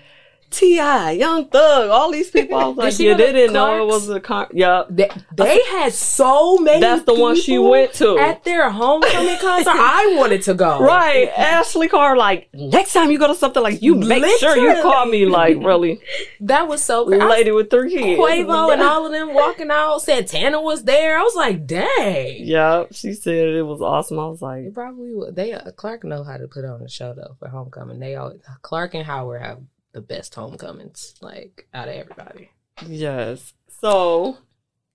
Ti, 0.52 0.76
Young 0.76 1.48
Thug, 1.48 1.90
all 1.90 2.12
these 2.12 2.30
people. 2.30 2.58
I 2.58 2.68
was 2.68 2.78
like, 2.78 3.00
yeah, 3.00 3.14
they 3.16 3.32
didn't 3.32 3.54
know 3.54 3.82
it 3.84 3.88
was 3.88 4.08
a 4.10 4.20
con. 4.20 4.48
Yeah, 4.54 4.84
They, 4.90 5.10
they 5.36 5.62
had 5.64 5.94
so 5.94 6.58
many. 6.58 6.80
That's 6.82 7.04
the 7.04 7.14
one 7.16 7.36
she 7.36 7.58
went 7.58 7.94
to. 7.94 8.18
at 8.18 8.44
their 8.44 8.70
homecoming 8.70 9.38
concert. 9.42 9.72
I 9.74 10.16
wanted 10.18 10.44
to 10.44 10.54
go. 10.54 10.80
right. 10.80 11.30
Ashley 11.36 11.88
Carr, 11.88 12.16
like 12.18 12.50
next 12.54 12.94
time 12.94 13.10
you 13.12 13.18
go 13.18 13.28
to 13.28 13.36
something 13.36 13.64
like 13.64 13.82
you 13.82 13.96
make 13.96 14.24
sure 14.40 14.56
you 14.58 14.82
call 14.82 15.06
me. 15.06 15.26
Like 15.26 15.58
really, 15.58 16.00
That 16.42 16.68
was 16.68 16.84
so. 16.84 17.06
cra- 17.06 17.24
I- 17.24 17.30
lady 17.30 17.52
with 17.52 17.70
three 17.70 17.90
kids. 17.92 18.20
Quavo 18.20 18.74
and 18.74 18.82
all 18.82 19.06
of 19.06 19.12
them 19.12 19.34
walking 19.34 19.72
out. 19.72 20.00
Santana 20.02 20.62
was 20.62 20.84
there. 20.84 21.18
I 21.18 21.24
was 21.24 21.36
like, 21.36 21.66
dang. 21.66 22.38
Yeah, 22.46 22.86
she 22.92 23.14
said 23.14 23.48
it 23.56 23.64
was 23.66 23.82
awesome. 23.82 24.20
I 24.20 24.28
was 24.28 24.42
like, 24.42 24.66
They 24.66 24.70
probably 24.72 25.14
would. 25.14 25.36
They 25.36 25.54
uh, 25.54 25.72
Clark 25.72 26.04
know 26.04 26.24
how 26.24 26.38
to 26.38 26.48
put 26.48 26.66
on 26.66 26.82
a 26.82 26.90
show 26.90 27.14
though 27.14 27.36
for 27.40 27.48
homecoming. 27.48 28.00
They 28.00 28.16
all 28.16 28.34
Clark 28.62 28.94
and 28.94 29.06
Howard 29.06 29.42
have 29.42 29.60
the 29.94 30.02
best 30.02 30.36
homecomings 30.36 31.16
like 31.22 31.68
out 31.74 31.88
of 31.88 31.96
everybody. 31.96 32.50
yes. 32.88 33.54
So 33.68 34.38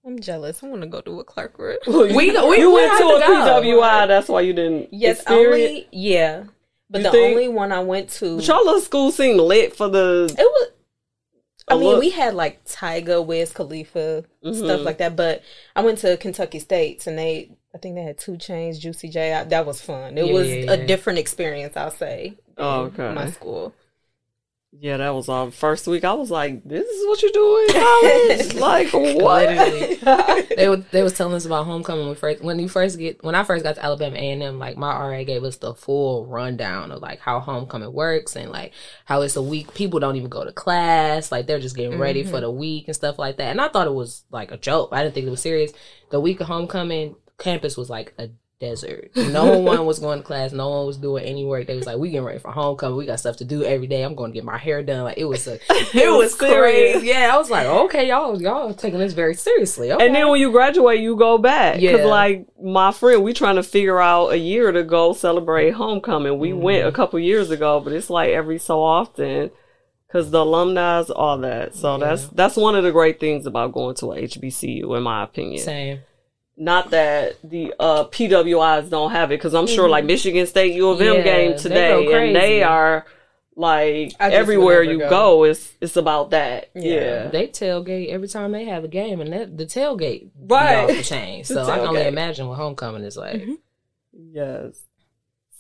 I'm 0.06 0.18
jealous. 0.20 0.62
I 0.62 0.68
want 0.68 0.82
to 0.82 0.88
go 0.88 1.00
to 1.00 1.20
a 1.20 1.24
Clark 1.24 1.58
Wood. 1.58 1.78
We- 1.86 2.12
we- 2.14 2.30
you 2.32 2.48
we 2.48 2.66
went 2.74 2.92
had 2.92 2.98
to 2.98 3.04
a 3.16 3.20
to 3.20 3.26
go. 3.26 3.60
PWI. 3.80 4.06
That's 4.08 4.28
why 4.28 4.42
you 4.42 4.52
didn't. 4.52 4.88
Yes, 4.92 5.20
experience- 5.20 5.52
only 5.70 5.88
yeah. 5.92 6.44
But 6.88 6.98
You 6.98 7.04
the 7.04 7.10
think- 7.10 7.30
only 7.36 7.48
one 7.48 7.72
I 7.72 7.80
went 7.80 8.10
to, 8.10 8.36
But 8.36 8.46
y'all 8.46 8.64
little 8.64 8.80
school 8.80 9.10
seemed 9.10 9.40
lit 9.40 9.74
for 9.74 9.88
the. 9.88 10.32
it 10.38 10.38
was. 10.38 10.68
I 11.68 11.74
mean, 11.74 11.84
look. 11.88 12.00
we 12.00 12.10
had 12.10 12.34
like 12.34 12.64
Tyga, 12.64 13.26
Wiz 13.26 13.52
Khalifa, 13.52 14.22
stuff 14.40 14.54
Mhm. 14.54 14.84
like 14.84 14.98
that. 14.98 15.16
But 15.16 15.42
I 15.74 15.82
went 15.82 15.98
to 15.98 16.16
Kentucky 16.16 16.60
States, 16.60 17.08
and 17.08 17.18
they, 17.18 17.50
I 17.74 17.78
think 17.78 17.96
they 17.96 18.02
had 18.02 18.18
2 18.18 18.34
Chainz, 18.34 18.78
Juicy 18.78 19.08
J. 19.08 19.34
I- 19.34 19.42
That 19.42 19.66
was 19.66 19.80
fun. 19.80 20.16
It 20.16 20.26
Yeah, 20.26 20.32
was 20.32 20.48
yeah, 20.48 20.70
a 20.70 20.86
different 20.86 21.18
experience, 21.18 21.76
I'll 21.76 21.90
say. 21.90 22.34
Oh, 22.56 22.82
okay. 22.82 23.12
My 23.12 23.32
school. 23.32 23.74
Yeah, 24.78 24.98
that 24.98 25.14
was 25.14 25.28
our 25.28 25.50
first 25.50 25.86
week. 25.86 26.04
I 26.04 26.12
was 26.12 26.30
like, 26.30 26.62
"This 26.64 26.86
is 26.86 27.06
what 27.06 27.22
you 27.22 27.32
do 27.32 27.66
in 27.66 27.82
college? 27.82 28.54
like 28.60 28.92
what?" 28.92 30.46
They 30.56 30.68
were 30.68 30.76
they 30.76 31.02
was 31.02 31.12
telling 31.12 31.34
us 31.34 31.44
about 31.44 31.66
homecoming 31.66 32.02
when 32.02 32.10
we 32.10 32.14
first 32.14 32.42
when 32.42 32.58
you 32.58 32.68
first 32.68 32.98
get 32.98 33.22
when 33.22 33.34
I 33.34 33.44
first 33.44 33.64
got 33.64 33.76
to 33.76 33.84
Alabama 33.84 34.16
A 34.16 34.30
and 34.32 34.42
M 34.42 34.58
like 34.58 34.76
my 34.76 34.92
RA 34.92 35.24
gave 35.24 35.44
us 35.44 35.56
the 35.56 35.74
full 35.74 36.26
rundown 36.26 36.92
of 36.92 37.00
like 37.02 37.20
how 37.20 37.40
homecoming 37.40 37.92
works 37.92 38.36
and 38.36 38.50
like 38.50 38.72
how 39.04 39.22
it's 39.22 39.36
a 39.36 39.42
week 39.42 39.72
people 39.74 40.00
don't 40.00 40.16
even 40.16 40.28
go 40.28 40.44
to 40.44 40.52
class 40.52 41.32
like 41.32 41.46
they're 41.46 41.60
just 41.60 41.76
getting 41.76 41.98
ready 41.98 42.22
for 42.22 42.32
mm-hmm. 42.32 42.42
the 42.42 42.50
week 42.50 42.84
and 42.86 42.96
stuff 42.96 43.18
like 43.18 43.36
that 43.36 43.50
and 43.50 43.60
I 43.60 43.68
thought 43.68 43.86
it 43.86 43.94
was 43.94 44.24
like 44.30 44.50
a 44.50 44.56
joke 44.56 44.90
I 44.92 45.02
didn't 45.02 45.14
think 45.14 45.26
it 45.26 45.30
was 45.30 45.42
serious 45.42 45.72
the 46.10 46.20
week 46.20 46.40
of 46.40 46.46
homecoming 46.46 47.16
campus 47.38 47.76
was 47.76 47.90
like 47.90 48.14
a 48.18 48.30
desert 48.58 49.10
no 49.16 49.58
one 49.60 49.84
was 49.84 49.98
going 49.98 50.18
to 50.18 50.24
class 50.24 50.50
no 50.52 50.70
one 50.70 50.86
was 50.86 50.96
doing 50.96 51.24
any 51.24 51.44
work 51.44 51.66
they 51.66 51.76
was 51.76 51.84
like 51.86 51.98
we 51.98 52.08
getting 52.10 52.24
ready 52.24 52.38
for 52.38 52.50
homecoming 52.50 52.96
we 52.96 53.04
got 53.04 53.20
stuff 53.20 53.36
to 53.36 53.44
do 53.44 53.62
every 53.64 53.86
day 53.86 54.02
I'm 54.02 54.14
going 54.14 54.30
to 54.30 54.34
get 54.34 54.44
my 54.44 54.56
hair 54.56 54.82
done 54.82 55.04
like 55.04 55.18
it 55.18 55.24
was 55.26 55.46
a 55.46 55.54
it 55.70 56.10
was 56.16 56.38
serious. 56.38 56.92
crazy 56.94 57.08
yeah 57.08 57.30
I 57.34 57.36
was 57.36 57.50
like 57.50 57.66
okay 57.66 58.08
y'all 58.08 58.40
y'all 58.40 58.72
taking 58.72 58.98
this 58.98 59.12
very 59.12 59.34
seriously 59.34 59.92
okay. 59.92 60.06
And 60.06 60.14
then 60.14 60.28
when 60.30 60.40
you 60.40 60.50
graduate, 60.52 61.00
you 61.00 61.16
go 61.16 61.36
back. 61.38 61.80
Yeah. 61.80 61.92
Cause 61.98 62.06
like 62.06 62.46
my 62.62 62.92
friend, 62.92 63.22
we 63.22 63.32
trying 63.32 63.56
to 63.56 63.62
figure 63.62 64.00
out 64.00 64.28
a 64.28 64.38
year 64.38 64.72
to 64.72 64.82
go 64.84 65.12
celebrate 65.12 65.70
homecoming. 65.72 66.38
We 66.38 66.52
went 66.52 66.80
Mm-hmm. 66.80 66.88
a 66.88 66.92
couple 66.92 67.18
years 67.18 67.50
ago, 67.50 67.80
but 67.80 67.92
it's 67.92 68.08
like 68.10 68.30
every 68.30 68.58
so 68.58 68.82
often. 68.82 69.50
Cause 70.10 70.30
the 70.30 70.42
alumni, 70.42 71.02
all 71.14 71.38
that. 71.38 71.74
So 71.74 71.98
Yeah. 71.98 72.04
that's 72.06 72.28
that's 72.28 72.56
one 72.56 72.74
of 72.76 72.84
the 72.84 72.92
great 72.92 73.18
things 73.20 73.44
about 73.46 73.72
going 73.72 73.96
to 73.96 74.12
a 74.12 74.16
HBCU, 74.22 74.96
in 74.96 75.02
my 75.02 75.24
opinion. 75.24 75.62
Same. 75.62 76.00
Not 76.56 76.90
that 76.90 77.36
the 77.44 77.74
uh, 77.78 78.04
PWIs 78.06 78.88
don't 78.90 79.10
have 79.10 79.30
it, 79.30 79.38
because 79.38 79.54
I'm 79.54 79.66
sure 79.66 79.88
like 79.88 80.04
Michigan 80.04 80.46
State 80.46 80.74
U 80.74 80.88
of 80.90 81.00
M 81.00 81.06
Mm-hmm. 81.06 81.16
Yeah, 81.18 81.22
game 81.24 81.58
today, 81.58 82.04
go 82.06 82.16
and 82.16 82.34
they 82.36 82.62
are 82.62 83.04
like 83.58 84.12
everywhere 84.20 84.82
you 84.82 84.98
go. 84.98 85.08
go, 85.10 85.44
it's 85.44 85.72
it's 85.80 85.96
about 85.96 86.30
that. 86.30 86.70
Yeah. 86.74 86.82
Yeah, 86.92 87.28
They 87.28 87.48
tailgate 87.48 88.08
every 88.08 88.28
time 88.28 88.52
they 88.52 88.64
have 88.66 88.84
a 88.84 88.88
game, 88.88 89.20
and 89.20 89.32
that 89.32 89.56
the 89.56 89.64
tailgate 89.66 90.20
be 90.20 90.30
Right. 90.54 90.76
off 90.84 90.88
the 90.88 91.02
chain. 91.02 91.44
So 91.44 91.62
I 91.64 91.78
can 91.78 91.88
only 91.88 92.06
imagine 92.06 92.48
what 92.48 92.56
homecoming 92.56 93.02
is 93.04 93.16
like. 93.16 93.42
yes. 94.12 94.80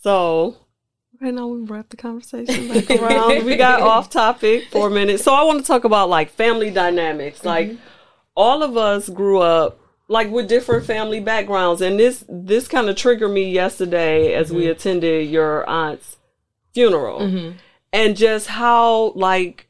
So. 0.02 0.56
Okay, 1.16 1.30
now 1.30 1.46
we 1.46 1.62
wrap 1.62 1.88
the 1.88 1.96
conversation 1.96 2.68
back 2.68 2.90
around. 3.00 3.46
we 3.46 3.56
got 3.56 3.80
off 3.80 4.10
topic 4.10 4.64
for 4.70 4.88
a 4.88 4.90
minute. 4.90 5.18
So 5.20 5.32
I 5.32 5.44
want 5.44 5.60
to 5.60 5.66
talk 5.66 5.84
about 5.84 6.10
like 6.10 6.28
family 6.30 6.70
dynamics. 6.70 7.42
Like 7.42 7.72
all 8.34 8.62
of 8.62 8.76
us 8.76 9.08
grew 9.08 9.38
up 9.40 9.80
like 10.08 10.30
with 10.30 10.48
different 10.48 10.86
family 10.86 11.20
backgrounds 11.20 11.80
and 11.80 11.98
this 11.98 12.24
this 12.28 12.68
kind 12.68 12.88
of 12.88 12.96
triggered 12.96 13.30
me 13.30 13.50
yesterday 13.50 14.34
as 14.34 14.52
we 14.52 14.62
mm-hmm. 14.62 14.72
attended 14.72 15.28
your 15.28 15.68
aunt's 15.68 16.16
funeral 16.72 17.20
Mm-hmm. 17.20 17.56
and 17.92 18.16
just 18.16 18.46
how 18.48 19.12
like 19.12 19.68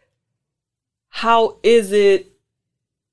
how 1.09 1.57
is 1.63 1.93
it 1.93 2.33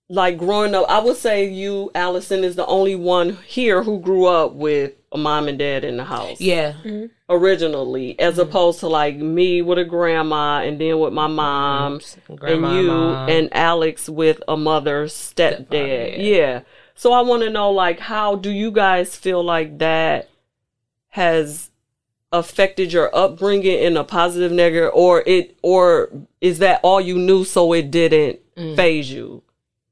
like 0.09 0.37
growing 0.37 0.75
up 0.75 0.89
i 0.89 0.99
would 0.99 1.15
say 1.17 1.47
you 1.47 1.91
allison 1.95 2.43
is 2.43 2.55
the 2.55 2.65
only 2.65 2.95
one 2.95 3.37
here 3.45 3.83
who 3.83 3.99
grew 3.99 4.25
up 4.25 4.53
with 4.53 4.93
a 5.13 5.17
mom 5.17 5.47
and 5.47 5.59
dad 5.59 5.83
in 5.85 5.97
the 5.97 6.03
house 6.03 6.41
Yeah, 6.41 6.73
mm-hmm. 6.83 7.05
originally 7.29 8.19
as 8.19 8.33
mm-hmm. 8.33 8.49
opposed 8.49 8.79
to 8.79 8.87
like 8.87 9.15
me 9.15 9.61
with 9.61 9.77
a 9.77 9.85
grandma 9.85 10.61
and 10.63 10.81
then 10.81 10.99
with 10.99 11.13
my 11.13 11.27
mom 11.27 12.01
Grandma, 12.35 12.67
and 12.67 12.77
you 12.77 12.87
mom. 12.87 13.29
and 13.29 13.49
Alex 13.51 14.09
with 14.09 14.41
a 14.47 14.57
mother 14.57 15.05
stepdad. 15.05 15.67
Stepfather, 15.67 15.77
yeah. 15.77 16.17
yeah. 16.17 16.61
So 16.95 17.11
I 17.13 17.21
want 17.21 17.43
to 17.43 17.49
know 17.49 17.71
like 17.71 17.99
how 17.99 18.35
do 18.35 18.49
you 18.51 18.71
guys 18.71 19.15
feel 19.15 19.43
like 19.43 19.77
that 19.79 20.29
has 21.09 21.69
affected 22.31 22.91
your 22.91 23.15
upbringing 23.15 23.77
in 23.77 23.95
a 23.97 24.03
positive 24.03 24.51
negative 24.51 24.91
or 24.93 25.23
it 25.27 25.55
or 25.61 26.09
is 26.41 26.59
that 26.59 26.79
all 26.83 26.99
you 26.99 27.17
knew 27.17 27.43
so 27.43 27.73
it 27.73 27.91
didn't 27.91 28.39
Mm. 28.55 28.75
phase 28.75 29.11
you? 29.11 29.41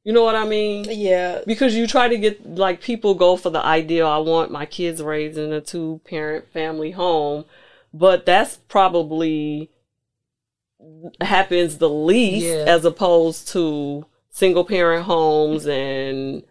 You 0.03 0.13
know 0.13 0.23
what 0.23 0.35
I 0.35 0.45
mean? 0.45 0.85
Yeah. 0.89 1.41
Because 1.47 1.75
you 1.75 1.85
try 1.87 2.07
to 2.07 2.17
get 2.17 2.55
like 2.55 2.81
people 2.81 3.13
go 3.15 3.35
for 3.37 3.49
the 3.49 3.63
ideal 3.63 4.07
I 4.07 4.17
want 4.17 4.51
my 4.51 4.65
kids 4.65 5.01
raised 5.01 5.37
in 5.37 5.51
a 5.53 5.61
two 5.61 5.99
parent 6.05 6.47
family 6.53 6.91
home, 6.91 7.45
but 7.93 8.25
that's 8.25 8.57
probably 8.67 9.69
happens 11.21 11.77
the 11.77 11.89
least 11.89 12.45
Yeah. 12.45 12.65
as 12.67 12.85
opposed 12.85 13.47
to 13.49 14.05
single 14.29 14.63
parent 14.63 15.05
homes 15.05 15.67
and 15.67 16.43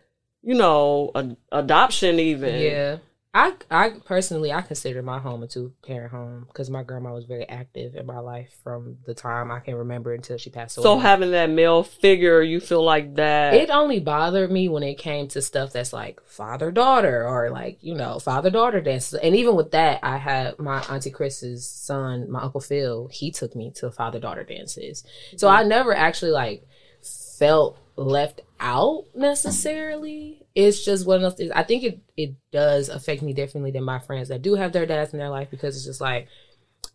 you 0.42 0.54
know 0.54 1.10
ad- 1.14 1.36
adoption 1.52 2.18
even 2.18 2.54
Yeah. 2.60 2.98
I 3.32 3.52
I 3.70 3.90
personally 4.04 4.52
I 4.52 4.60
consider 4.60 5.02
my 5.02 5.20
home 5.20 5.44
a 5.44 5.46
two 5.46 5.72
parent 5.86 6.10
home 6.10 6.46
because 6.48 6.68
my 6.68 6.82
grandma 6.82 7.14
was 7.14 7.26
very 7.26 7.48
active 7.48 7.94
in 7.94 8.04
my 8.04 8.18
life 8.18 8.58
from 8.64 8.96
the 9.06 9.14
time 9.14 9.52
I 9.52 9.60
can 9.60 9.76
remember 9.76 10.12
until 10.12 10.36
she 10.36 10.50
passed 10.50 10.76
away. 10.76 10.82
so 10.82 10.98
having 10.98 11.30
that 11.30 11.48
male 11.48 11.84
figure 11.84 12.42
you 12.42 12.58
feel 12.58 12.82
like 12.82 13.14
that 13.14 13.54
it 13.54 13.70
only 13.70 14.00
bothered 14.00 14.50
me 14.50 14.68
when 14.68 14.82
it 14.82 14.96
came 14.98 15.28
to 15.28 15.42
stuff 15.42 15.72
that's 15.72 15.92
like 15.92 16.20
father 16.24 16.72
daughter 16.72 17.24
or 17.24 17.50
like 17.50 17.78
you 17.82 17.94
know 17.94 18.18
father 18.18 18.50
daughter 18.50 18.80
dances 18.80 19.14
and 19.14 19.36
even 19.36 19.54
with 19.54 19.70
that 19.70 20.00
i 20.02 20.16
had 20.16 20.58
my 20.58 20.80
auntie 20.90 21.12
chris's 21.12 21.64
son 21.64 22.28
my 22.28 22.42
uncle 22.42 22.60
phil 22.60 23.08
he 23.12 23.30
took 23.30 23.54
me 23.54 23.70
to 23.70 23.92
father 23.92 24.18
daughter 24.18 24.42
dances 24.42 25.04
so 25.36 25.46
mm-hmm. 25.46 25.56
i 25.56 25.62
never 25.62 25.94
actually 25.94 26.32
like 26.32 26.66
felt 27.00 27.78
left 27.94 28.40
out 28.60 29.04
necessarily 29.14 30.42
it's 30.54 30.84
just 30.84 31.06
one 31.06 31.16
of 31.16 31.22
those 31.22 31.34
things. 31.34 31.50
i 31.54 31.62
think 31.62 31.82
it 31.82 32.00
it 32.16 32.34
does 32.52 32.88
affect 32.88 33.22
me 33.22 33.32
differently 33.32 33.70
than 33.70 33.82
my 33.84 33.98
friends 33.98 34.28
that 34.28 34.42
do 34.42 34.54
have 34.54 34.72
their 34.72 34.86
dads 34.86 35.12
in 35.12 35.18
their 35.18 35.30
life 35.30 35.48
because 35.50 35.76
it's 35.76 35.86
just 35.86 36.00
like 36.00 36.28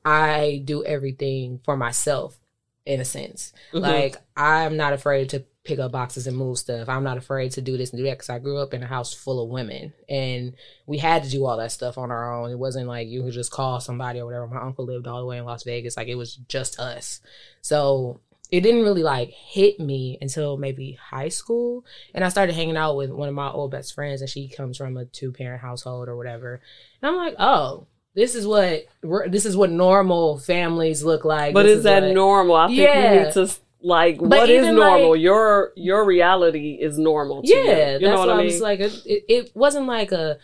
i 0.03 0.62
do 0.65 0.84
everything 0.86 1.60
for 1.65 1.75
myself 1.75 2.38
in 2.86 3.00
a 3.01 3.05
sense 3.05 3.51
Mhm. 3.74 3.81
like 3.81 4.17
I'm 4.38 4.77
not 4.77 4.93
afraid 4.93 5.29
to 5.29 5.43
pick 5.63 5.79
up 5.79 5.91
boxes 5.93 6.27
and 6.27 6.38
move 6.38 6.60
stuff. 6.60 6.88
I'm 6.89 7.03
not 7.03 7.17
afraid 7.17 7.53
to 7.53 7.62
do 7.62 7.75
this 7.77 7.89
and 7.89 7.98
do 7.98 8.03
that 8.03 8.15
because 8.19 8.29
I 8.29 8.38
grew 8.38 8.60
up 8.60 8.72
in 8.75 8.84
a 8.84 8.86
house 8.86 9.12
full 9.13 9.41
of 9.41 9.50
women 9.50 9.93
and 10.07 10.53
we 10.86 11.00
had 11.00 11.24
to 11.24 11.29
do 11.31 11.43
all 11.45 11.57
that 11.57 11.72
stuff 11.72 11.98
on 11.98 12.12
our 12.12 12.31
own. 12.39 12.51
It 12.51 12.60
wasn't 12.60 12.88
like 12.88 13.07
you 13.07 13.24
could 13.24 13.31
just 13.34 13.50
call 13.51 13.79
somebody 13.79 14.19
or 14.19 14.25
whatever. 14.25 14.45
My 14.45 14.62
uncle 14.62 14.86
lived 14.86 15.07
all 15.07 15.22
the 15.22 15.25
way 15.25 15.39
in 15.39 15.45
Las 15.45 15.63
Vegas. 15.63 15.98
Like 15.98 16.10
it 16.10 16.13
was 16.15 16.36
just 16.36 16.79
us. 16.79 17.22
So 17.62 18.19
it 18.52 18.62
didn't 18.62 18.84
really 18.84 19.04
like 19.04 19.30
hit 19.30 19.80
me 19.80 20.18
until 20.22 20.58
maybe 20.58 20.94
high 20.94 21.30
school. 21.30 21.86
And 22.14 22.24
I 22.24 22.30
started 22.30 22.54
hanging 22.56 22.78
out 22.78 22.96
with 22.96 23.10
one 23.12 23.28
of 23.30 23.36
my 23.36 23.50
old 23.50 23.72
best 23.72 23.94
friends 23.94 24.22
and 24.22 24.30
she 24.30 24.48
comes 24.50 24.78
from 24.78 24.98
a 24.98 25.06
two 25.06 25.32
parent 25.32 25.62
household 25.62 26.08
or 26.08 26.16
whatever. 26.18 26.62
And 27.02 27.10
I'm 27.10 27.18
like, 27.18 27.36
oh, 27.40 27.88
this 28.14 28.36
is 28.36 28.46
what 28.48 28.86
this 29.28 29.46
is 29.46 29.58
what 29.58 29.70
normal 29.72 30.38
families 30.40 31.04
look 31.04 31.25
like. 31.25 31.54
but 31.54 31.64
This 31.64 31.80
is 31.80 31.84
that 31.84 32.04
what- 32.04 32.14
normal 32.14 32.56
i 32.56 32.68
think 32.68 32.80
Yeah. 32.80 33.12
we 33.20 33.24
need 33.25 33.34
to 33.34 33.50
like 33.82 34.18
But 34.20 34.30
what 34.30 34.50
is 34.50 34.66
normal 34.68 35.12
like- 35.12 35.22
your 35.22 35.74
your 35.75 36.06
reality 36.06 36.78
is 36.82 36.98
normal 36.98 37.44
to 37.44 37.48
yeah, 37.54 37.60
you. 37.60 37.66
that's 37.68 38.02
you 38.02 38.08
know 38.08 38.14
what 38.20 38.28
what 38.28 38.30
i 38.30 38.34
I 38.34 38.38
mean 38.38 38.46
was 38.46 38.62
like. 38.62 38.80
It, 38.80 38.94
it, 39.06 39.24
it 39.28 39.52
wasn't 39.56 39.86
like 39.88 40.12
a, 40.12 40.38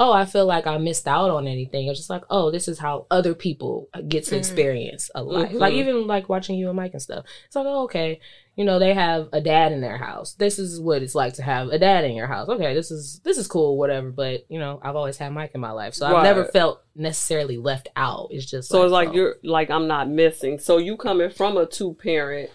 oh, 0.00 0.12
I 0.12 0.26
feel 0.26 0.46
like 0.46 0.64
I 0.68 0.78
missed 0.78 1.08
out 1.08 1.28
on 1.28 1.48
anything. 1.48 1.86
It 1.86 1.88
was 1.90 1.98
just 1.98 2.08
like, 2.08 2.22
oh, 2.30 2.52
this 2.52 2.68
is 2.68 2.78
how 2.78 3.06
other 3.10 3.34
people 3.34 3.88
get 4.06 4.22
to 4.26 4.36
Mhm. 4.36 4.38
experience 4.38 5.10
a 5.12 5.22
life. 5.24 5.52
Like 5.52 5.74
Mhm. 5.74 5.78
even 5.78 6.06
like 6.06 6.28
watching 6.28 6.56
you 6.56 6.68
and 6.68 6.76
Mike 6.76 6.92
and 6.92 7.02
stuff. 7.02 7.24
It's 7.46 7.56
like, 7.56 7.66
oh, 7.66 7.82
okay, 7.82 8.20
you 8.54 8.64
know, 8.64 8.78
they 8.78 8.94
have 8.94 9.28
a 9.32 9.40
dad 9.40 9.72
in 9.72 9.80
their 9.80 9.98
house. 9.98 10.34
This 10.34 10.60
is 10.60 10.80
what 10.80 11.02
it's 11.02 11.16
like 11.16 11.34
to 11.34 11.42
have 11.42 11.68
a 11.70 11.80
dad 11.80 12.04
in 12.04 12.14
your 12.14 12.28
house. 12.28 12.48
Okay, 12.48 12.74
this 12.74 12.92
is 12.92 13.20
this 13.24 13.38
is 13.38 13.48
cool, 13.48 13.76
whatever. 13.76 14.10
But 14.12 14.46
you 14.48 14.60
know, 14.60 14.78
I've 14.82 14.94
always 14.94 15.18
had 15.18 15.32
Mike 15.32 15.50
in 15.54 15.60
my 15.60 15.72
life, 15.72 15.94
so 15.94 16.06
I've 16.06 16.22
never 16.22 16.44
felt 16.44 16.80
necessarily 16.94 17.56
left 17.56 17.88
out. 17.96 18.28
It's 18.30 18.46
just 18.46 18.68
So 18.68 18.84
it's 18.84 18.92
like 18.92 19.08
oh. 19.08 19.12
you're 19.12 19.34
like 19.42 19.68
I'm 19.68 19.88
not 19.88 20.08
missing. 20.08 20.60
So 20.60 20.78
you 20.78 20.96
coming 20.96 21.30
from 21.30 21.56
a 21.56 21.66
two 21.66 21.94
parent 21.94 22.50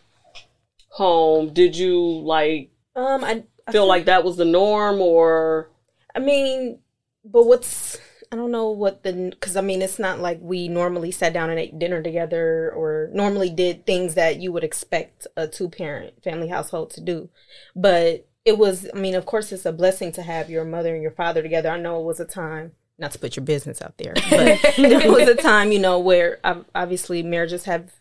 home, 0.91 1.53
did 1.53 1.75
you 1.75 1.99
like 2.23 2.69
Um, 2.95 3.23
I, 3.23 3.43
I 3.67 3.71
feel 3.73 3.85
like 3.87 4.05
that 4.05 4.23
was 4.23 4.37
the 4.37 4.45
norm 4.45 5.01
or 5.01 5.71
I 6.15 6.19
mean, 6.19 6.79
but 7.23 7.43
what's 7.43 7.99
I 8.31 8.35
don't 8.35 8.51
know 8.51 8.69
what 8.71 9.03
the 9.03 9.29
because 9.31 9.55
I 9.55 9.61
mean 9.61 9.81
it's 9.81 9.99
not 9.99 10.19
like 10.19 10.39
we 10.41 10.67
normally 10.67 11.11
sat 11.11 11.33
down 11.33 11.49
and 11.49 11.59
ate 11.59 11.77
dinner 11.77 12.01
together 12.01 12.71
or 12.75 13.09
normally 13.13 13.49
did 13.49 13.85
things 13.85 14.15
that 14.15 14.37
you 14.37 14.51
would 14.51 14.63
expect 14.63 15.27
a 15.37 15.47
two 15.47 15.69
parent 15.69 16.23
family 16.23 16.47
household 16.47 16.89
to 16.91 17.01
do, 17.01 17.29
but 17.75 18.27
it 18.45 18.57
was 18.57 18.87
I 18.93 18.97
mean 18.97 19.15
of 19.15 19.25
course 19.25 19.51
it's 19.51 19.65
a 19.65 19.71
blessing 19.71 20.11
to 20.13 20.23
have 20.23 20.49
your 20.49 20.65
mother 20.65 20.93
and 20.93 21.01
your 21.03 21.11
father 21.11 21.41
together. 21.41 21.69
I 21.69 21.79
know 21.79 21.99
it 21.99 22.05
was 22.05 22.19
a 22.19 22.25
time 22.25 22.73
not 22.97 23.11
to 23.11 23.19
put 23.19 23.35
your 23.35 23.45
business 23.45 23.81
out 23.81 23.97
there, 23.97 24.13
but 24.29 24.59
there 24.77 25.11
was 25.11 25.27
a 25.27 25.35
time 25.35 25.71
you 25.71 25.79
know 25.79 25.99
where 25.99 26.39
obviously 26.75 27.23
marriages 27.23 27.65
have 27.65 27.91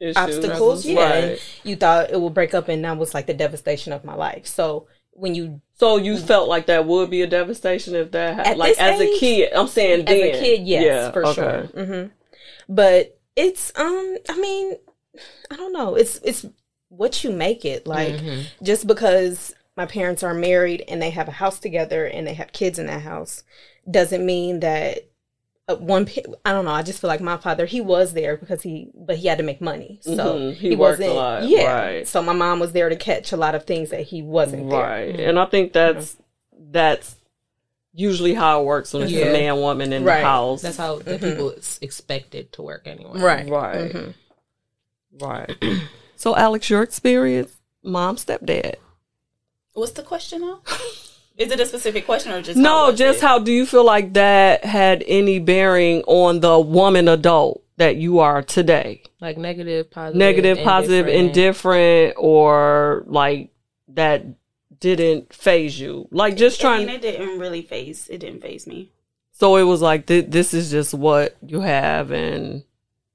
issues? 0.00 0.16
obstacles. 0.16 0.84
Yeah, 0.84 1.12
and 1.14 1.30
Right. 1.30 1.42
you 1.64 1.76
thought 1.76 2.10
it 2.10 2.20
would 2.20 2.34
break 2.34 2.54
up, 2.54 2.68
and 2.68 2.84
that 2.84 2.96
was 2.96 3.14
like 3.14 3.26
the 3.26 3.34
devastation 3.34 3.92
of 3.92 4.04
my 4.04 4.14
life. 4.14 4.46
So 4.46 4.86
when 5.16 5.34
you 5.34 5.60
So 5.74 5.96
you 5.96 6.16
felt 6.18 6.48
like 6.48 6.66
that 6.66 6.86
would 6.86 7.10
be 7.10 7.22
a 7.22 7.26
devastation 7.26 7.94
if 7.94 8.10
that 8.12 8.34
ha- 8.36 8.42
At 8.52 8.58
like 8.58 8.78
as 8.78 9.00
a 9.00 9.18
kid. 9.18 9.52
I'm 9.54 9.66
saying 9.68 10.00
as 10.00 10.06
then. 10.06 10.34
a 10.34 10.38
kid, 10.38 10.66
yes, 10.66 10.84
Yeah, 10.84 11.10
for 11.12 11.26
okay. 11.26 11.68
sure. 11.74 11.84
hmm 11.84 12.06
But 12.68 13.18
it's 13.34 13.72
um, 13.76 14.16
I 14.28 14.38
mean, 14.38 14.74
I 15.50 15.56
don't 15.56 15.72
know. 15.72 15.94
It's 15.94 16.18
it's 16.22 16.46
what 16.88 17.24
you 17.24 17.30
make 17.32 17.64
it. 17.64 17.86
Like 17.86 18.14
Mhm. 18.16 18.44
just 18.62 18.86
because 18.86 19.54
my 19.76 19.86
parents 19.86 20.22
are 20.22 20.34
married 20.34 20.84
and 20.88 21.02
they 21.02 21.10
have 21.10 21.28
a 21.28 21.32
house 21.32 21.58
together 21.58 22.06
and 22.06 22.26
they 22.26 22.34
have 22.34 22.52
kids 22.52 22.78
in 22.78 22.86
that 22.86 23.02
house 23.02 23.42
doesn't 23.90 24.24
mean 24.24 24.60
that 24.60 25.00
one. 25.68 26.08
I 26.44 26.52
don't 26.52 26.64
know. 26.64 26.70
I 26.70 26.82
just 26.82 27.00
feel 27.00 27.08
like 27.08 27.20
my 27.20 27.36
father, 27.36 27.66
he 27.66 27.80
was 27.80 28.12
there 28.12 28.36
because 28.36 28.62
he, 28.62 28.88
but 28.94 29.16
he 29.16 29.26
had 29.26 29.38
to 29.38 29.44
make 29.44 29.60
money, 29.60 29.98
so 30.00 30.12
Mhm. 30.14 30.54
He 30.54 30.76
worked 30.76 31.00
a 31.02 31.12
lot, 31.12 31.44
Yeah. 31.48 31.72
right. 31.82 32.06
So 32.08 32.22
my 32.22 32.32
mom 32.32 32.60
was 32.60 32.70
there 32.72 32.88
to 32.88 32.94
catch 32.96 33.32
a 33.32 33.36
lot 33.36 33.54
of 33.56 33.64
things 33.64 33.90
that 33.90 34.02
he 34.02 34.22
wasn't 34.22 34.70
there. 34.70 34.78
Right. 34.80 35.18
And 35.20 35.38
I 35.38 35.46
think 35.46 35.72
that's 35.72 36.16
that's 36.70 37.16
usually 37.92 38.34
how 38.34 38.60
it 38.60 38.64
works 38.64 38.92
when 38.92 39.02
it's 39.04 39.12
Yeah. 39.12 39.26
a 39.26 39.32
man 39.32 39.56
woman 39.60 39.92
in 39.92 40.04
Right. 40.04 40.18
the 40.18 40.24
house. 40.24 40.62
That's 40.62 40.76
how 40.76 40.96
the 40.98 41.14
Mhm. 41.18 41.20
people 41.20 41.54
s- 41.56 41.78
expect 41.82 42.34
it 42.34 42.52
to 42.52 42.62
work 42.62 42.86
anyway. 42.86 43.18
Right. 43.18 43.48
Right. 43.48 43.92
Mhm. 43.92 44.14
Right. 45.20 45.56
so 46.16 46.36
Alex, 46.36 46.68
your 46.70 46.82
experience, 46.82 47.56
mom, 47.82 48.16
stepdad. 48.16 48.74
What's 49.72 49.92
the 49.92 50.02
question 50.02 50.42
now? 50.42 50.60
Is 51.36 51.50
it 51.52 51.60
a 51.60 51.66
specific 51.66 52.06
question 52.06 52.32
or 52.32 52.40
just 52.42 52.56
No, 52.56 52.86
how 52.86 52.92
just 52.92 53.18
it? 53.18 53.22
how 53.22 53.38
do 53.38 53.52
you 53.52 53.66
feel 53.66 53.84
like 53.84 54.14
that 54.14 54.64
had 54.64 55.04
any 55.06 55.38
bearing 55.38 56.02
on 56.06 56.40
the 56.40 56.58
woman 56.58 57.08
adult 57.08 57.62
that 57.76 57.96
you 57.96 58.20
are 58.20 58.42
today? 58.42 59.02
Like 59.20 59.36
negative, 59.36 59.90
positive, 59.90 60.18
Negative, 60.18 60.58
positive, 60.64 61.08
indifferent, 61.08 62.14
or 62.16 63.04
like 63.06 63.50
that 63.88 64.24
didn't 64.80 65.32
phase 65.32 65.78
you? 65.78 66.08
Like 66.10 66.36
just 66.36 66.60
I 66.60 66.62
trying. 66.62 66.86
mean, 66.86 66.96
it 66.96 67.02
didn't 67.02 67.38
really 67.38 67.62
phase. 67.62 68.08
It 68.08 68.18
didn't 68.18 68.40
phase 68.40 68.66
me. 68.66 68.92
so 69.32 69.56
it 69.56 69.64
was 69.64 69.82
like 69.82 70.06
th- 70.06 70.26
this 70.30 70.54
is 70.54 70.70
just 70.70 70.94
what 70.94 71.36
you 71.46 71.60
have, 71.60 72.10
and 72.12 72.62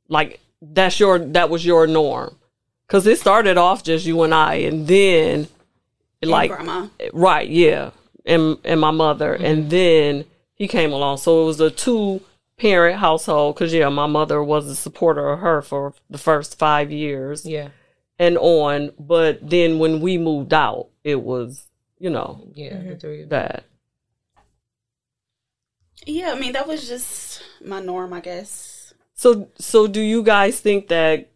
like 0.09 0.39
that's 0.61 0.99
your 0.99 1.17
that 1.19 1.49
was 1.49 1.65
your 1.65 1.87
norm. 1.87 2.35
Cause 2.87 3.07
it 3.07 3.17
started 3.19 3.57
off 3.57 3.83
just 3.83 4.05
you 4.05 4.21
and 4.23 4.33
I, 4.33 4.55
and 4.55 4.85
then 4.85 5.47
And 6.21 6.29
like 6.31 6.51
grandma. 6.51 6.87
right, 7.13 7.47
yeah, 7.49 7.91
and 8.25 8.57
and 8.63 8.79
my 8.79 8.91
mother, 8.91 9.33
mm-hmm. 9.33 9.45
and 9.45 9.69
then 9.69 10.25
he 10.53 10.67
came 10.67 10.91
along. 10.91 11.17
So 11.17 11.43
it 11.43 11.45
was 11.45 11.59
a 11.59 11.71
two 11.71 12.21
parent 12.57 12.99
household 12.99 13.55
because 13.55 13.73
yeah, 13.73 13.89
my 13.89 14.05
mother 14.05 14.43
was 14.43 14.67
a 14.67 14.75
supporter 14.75 15.29
of 15.29 15.39
her 15.39 15.61
for 15.61 15.93
the 16.09 16.17
first 16.17 16.59
five 16.59 16.91
years 16.91 17.45
Yeah. 17.45 17.69
and 18.19 18.37
on. 18.37 18.91
But 18.99 19.49
then 19.49 19.79
when 19.79 20.01
we 20.01 20.17
moved 20.17 20.53
out, 20.53 20.89
it 21.03 21.21
was 21.21 21.65
you 21.99 22.09
know 22.09 22.47
Yeah. 22.53 22.69
The 22.69 22.75
mm-hmm. 22.75 22.97
three 22.99 23.21
of 23.23 23.29
that. 23.29 23.65
Yeah, 26.05 26.31
I 26.31 26.39
mean 26.39 26.53
that 26.53 26.67
was 26.67 26.87
just 26.87 27.43
my 27.63 27.81
norm, 27.81 28.13
I 28.13 28.21
guess. 28.21 28.93
So 29.13 29.49
so 29.57 29.87
do 29.87 30.01
you 30.01 30.23
guys 30.23 30.59
think 30.59 30.87
that 30.89 31.29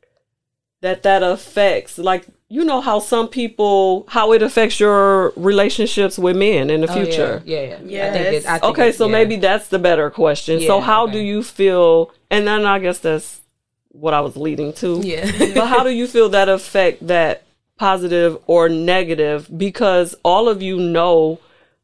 that 0.81 1.03
that 1.03 1.23
affects 1.23 1.97
like 1.97 2.27
you 2.55 2.63
know 2.69 2.79
how 2.89 2.97
some 2.99 3.27
people 3.27 4.05
how 4.07 4.25
it 4.35 4.41
affects 4.41 4.79
your 4.79 5.31
relationships 5.35 6.15
with 6.17 6.35
men 6.37 6.69
in 6.69 6.79
the 6.81 6.89
Oh, 6.91 6.93
future? 6.97 7.41
Yeah. 7.45 7.61
Yeah. 7.61 7.79
yeah. 7.95 8.07
I 8.07 8.11
think 8.15 8.25
Yes. 8.33 8.43
it, 8.45 8.49
I 8.49 8.57
think 8.59 8.71
Okay, 8.71 8.91
so 8.91 9.05
yeah. 9.05 9.11
maybe 9.17 9.35
that's 9.47 9.67
the 9.69 9.79
better 9.79 10.09
question. 10.09 10.61
so 10.61 10.79
how 10.79 11.03
okay. 11.03 11.13
do 11.13 11.19
you 11.19 11.43
feel 11.43 12.11
and 12.33 12.47
then 12.47 12.65
I 12.65 12.79
guess 12.79 12.99
that's 12.99 13.41
what 13.89 14.13
I 14.13 14.21
was 14.27 14.35
leading 14.35 14.71
to. 14.81 14.89
Yeah. 15.03 15.23
but 15.55 15.67
how 15.67 15.83
do 15.83 15.89
you 15.89 16.07
feel 16.07 16.29
that 16.29 16.49
affect 16.49 17.05
that 17.07 17.43
positive 17.77 18.37
or 18.47 18.67
negative 18.69 19.47
because 19.65 20.15
all 20.23 20.47
of 20.49 20.61
you 20.61 20.77
know 20.79 21.39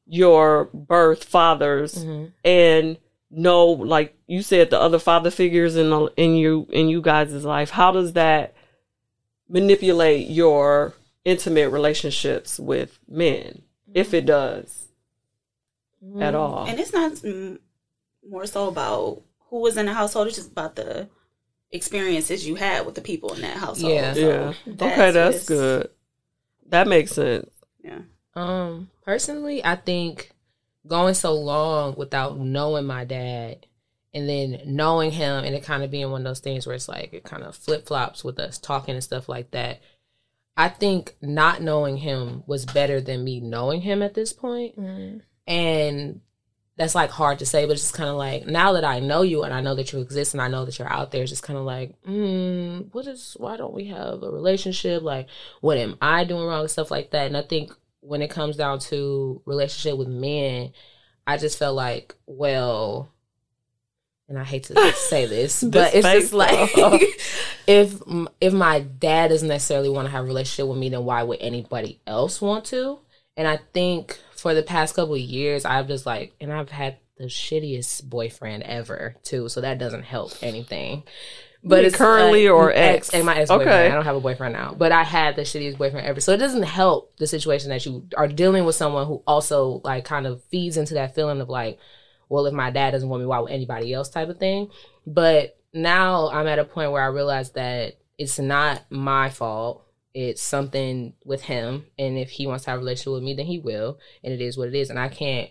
your 0.07 0.65
birth 0.73 1.23
fathers 1.23 1.95
Mm-hmm. 1.95 2.25
and 2.45 2.97
know 3.33 3.65
like 3.67 4.13
you 4.27 4.41
said 4.41 4.69
the 4.69 4.79
other 4.79 4.99
father 4.99 5.31
figures 5.31 5.75
in 5.77 5.89
the, 5.89 5.99
in 6.17 6.35
you 6.35 6.67
in 6.71 6.89
you 6.89 7.01
guys' 7.01 7.45
life 7.45 7.69
how 7.69 7.89
does 7.91 8.11
that 8.13 8.53
manipulate 9.51 10.27
your 10.29 10.93
intimate 11.25 11.69
relationships 11.69 12.59
with 12.59 12.97
men 13.07 13.61
if 13.93 14.13
it 14.13 14.25
does 14.25 14.87
at 16.19 16.33
all 16.33 16.65
And 16.65 16.79
it's 16.79 16.93
not 16.93 17.11
mm, 17.13 17.59
more 18.27 18.47
so 18.47 18.67
about 18.69 19.21
who 19.49 19.59
was 19.61 19.77
in 19.77 19.85
the 19.85 19.93
household; 19.93 20.27
it's 20.27 20.37
just 20.37 20.51
about 20.51 20.75
the 20.75 21.07
experiences 21.71 22.47
you 22.47 22.55
had 22.55 22.85
with 22.85 22.95
the 22.95 23.01
people 23.01 23.33
in 23.33 23.41
that 23.41 23.57
household. 23.57 23.93
Yeah. 23.93 24.13
So 24.13 24.19
yeah 24.19 24.53
that's 24.65 24.93
okay 24.93 25.11
that's 25.11 25.35
what's- 25.35 25.47
good 25.47 25.89
that 26.69 26.87
makes 26.87 27.11
sense 27.11 27.49
Yeah. 27.83 27.99
Um, 28.33 28.89
personally, 29.03 29.63
I 29.63 29.75
think 29.75 30.31
going 30.87 31.13
so 31.13 31.33
long 31.33 31.95
without 31.97 32.39
knowing 32.39 32.85
my 32.85 33.03
dad 33.03 33.67
and 34.13 34.27
then 34.27 34.61
knowing 34.65 35.11
him 35.11 35.43
and 35.43 35.55
it 35.55 35.63
kind 35.63 35.83
of 35.83 35.91
being 35.91 36.11
one 36.11 36.21
of 36.21 36.25
those 36.25 36.39
things 36.39 36.67
where 36.67 36.75
it's 36.75 36.89
like 36.89 37.13
it 37.13 37.23
kind 37.23 37.43
of 37.43 37.55
flip 37.55 37.87
flops 37.87 38.23
with 38.23 38.39
us 38.39 38.57
talking 38.57 38.95
and 38.95 39.03
stuff 39.03 39.29
like 39.29 39.51
that. 39.51 39.81
I 40.57 40.69
think 40.69 41.15
not 41.21 41.61
knowing 41.61 41.97
him 41.97 42.43
was 42.45 42.65
better 42.65 42.99
than 42.99 43.23
me 43.23 43.39
knowing 43.39 43.81
him 43.81 44.01
at 44.01 44.13
this 44.13 44.33
point. 44.33 44.77
And 45.47 46.21
that's 46.77 46.95
like 46.95 47.09
hard 47.09 47.39
to 47.39 47.45
say, 47.45 47.65
but 47.65 47.73
it's 47.73 47.83
just 47.83 47.93
kind 47.93 48.09
of 48.09 48.17
like 48.17 48.45
now 48.47 48.73
that 48.73 48.83
I 48.83 48.99
know 48.99 49.21
you 49.21 49.43
and 49.43 49.53
I 49.53 49.61
know 49.61 49.75
that 49.75 49.93
you 49.93 49.99
exist 49.99 50.33
and 50.33 50.41
I 50.41 50.47
know 50.49 50.65
that 50.65 50.77
you're 50.77 50.91
out 50.91 51.11
there, 51.11 51.21
it's 51.21 51.31
just 51.31 51.43
kind 51.43 51.57
of 51.57 51.65
like, 51.65 51.93
mm, 52.03 52.93
what 52.93 53.07
is, 53.07 53.35
why 53.39 53.55
don't 53.55 53.73
we 53.73 53.85
have 53.85 54.23
a 54.23 54.31
relationship? 54.31 55.03
Like, 55.03 55.27
what 55.61 55.77
am 55.77 55.97
I 56.01 56.25
doing 56.25 56.45
wrong 56.45 56.61
and 56.61 56.71
stuff 56.71 56.91
like 56.91 57.11
that? 57.11 57.27
And 57.27 57.37
I 57.37 57.43
think 57.43 57.71
when 58.01 58.21
it 58.21 58.29
comes 58.29 58.57
down 58.57 58.79
to 58.79 59.41
relationship 59.45 59.97
with 59.97 60.07
men, 60.07 60.73
I 61.25 61.37
just 61.37 61.57
felt 61.59 61.75
like, 61.75 62.15
well, 62.25 63.11
and 64.31 64.39
I 64.39 64.45
hate 64.45 64.63
to 64.65 64.93
say 64.93 65.25
this, 65.25 65.61
but 65.63 65.93
it's 65.93 66.07
just 66.07 66.33
like 66.33 66.71
if 67.67 68.01
if 68.39 68.53
my 68.53 68.79
dad 68.79 69.27
doesn't 69.27 69.47
necessarily 69.47 69.89
want 69.89 70.07
to 70.07 70.11
have 70.11 70.23
a 70.23 70.27
relationship 70.27 70.69
with 70.69 70.77
me, 70.77 70.87
then 70.87 71.03
why 71.03 71.21
would 71.21 71.39
anybody 71.41 71.99
else 72.07 72.41
want 72.41 72.65
to? 72.65 72.99
And 73.35 73.45
I 73.45 73.59
think 73.73 74.17
for 74.35 74.53
the 74.53 74.63
past 74.63 74.95
couple 74.95 75.15
of 75.15 75.19
years, 75.19 75.65
I've 75.65 75.87
just 75.87 76.05
like, 76.05 76.33
and 76.39 76.51
I've 76.51 76.69
had 76.69 76.97
the 77.17 77.25
shittiest 77.25 78.05
boyfriend 78.05 78.63
ever 78.63 79.15
too, 79.23 79.49
so 79.49 79.61
that 79.61 79.77
doesn't 79.77 80.03
help 80.03 80.31
anything. 80.41 81.03
But 81.63 81.83
it's 81.83 81.97
currently 81.97 82.47
like- 82.47 82.55
or 82.55 82.71
ex? 82.71 83.09
and 83.13 83.25
my 83.25 83.35
ex 83.35 83.49
boyfriend. 83.49 83.69
Okay. 83.69 83.87
I 83.87 83.93
don't 83.93 84.05
have 84.05 84.15
a 84.15 84.21
boyfriend 84.21 84.53
now, 84.53 84.73
but 84.75 84.93
I 84.93 85.03
had 85.03 85.35
the 85.35 85.41
shittiest 85.41 85.77
boyfriend 85.77 86.07
ever. 86.07 86.21
So 86.21 86.31
it 86.31 86.37
doesn't 86.37 86.63
help 86.63 87.17
the 87.17 87.27
situation 87.27 87.69
that 87.69 87.85
you 87.85 88.07
are 88.15 88.29
dealing 88.29 88.63
with 88.63 88.75
someone 88.75 89.07
who 89.07 89.21
also 89.27 89.81
like 89.83 90.05
kind 90.05 90.25
of 90.25 90.41
feeds 90.45 90.77
into 90.77 90.93
that 90.93 91.13
feeling 91.13 91.41
of 91.41 91.49
like, 91.49 91.79
well, 92.31 92.45
if 92.45 92.53
my 92.53 92.71
dad 92.71 92.91
doesn't 92.91 93.09
want 93.09 93.21
me, 93.21 93.27
why 93.27 93.39
would 93.39 93.51
anybody 93.51 93.93
else 93.93 94.07
type 94.07 94.29
of 94.29 94.39
thing. 94.39 94.69
But 95.05 95.57
now 95.73 96.29
I'm 96.29 96.47
at 96.47 96.59
a 96.59 96.63
point 96.63 96.93
where 96.93 97.03
I 97.03 97.07
realize 97.07 97.51
that 97.51 97.97
it's 98.17 98.39
not 98.39 98.83
my 98.89 99.29
fault. 99.29 99.85
It's 100.13 100.41
something 100.41 101.13
with 101.25 101.41
him. 101.41 101.87
And 101.99 102.17
if 102.17 102.29
he 102.29 102.47
wants 102.47 102.63
to 102.63 102.71
have 102.71 102.79
a 102.79 102.79
relationship 102.79 103.13
with 103.15 103.23
me, 103.23 103.33
then 103.33 103.47
he 103.47 103.59
will. 103.59 103.99
And 104.23 104.33
it 104.33 104.39
is 104.39 104.57
what 104.57 104.69
it 104.69 104.75
is. 104.75 104.89
And 104.89 104.97
I 104.97 105.09
can't 105.09 105.49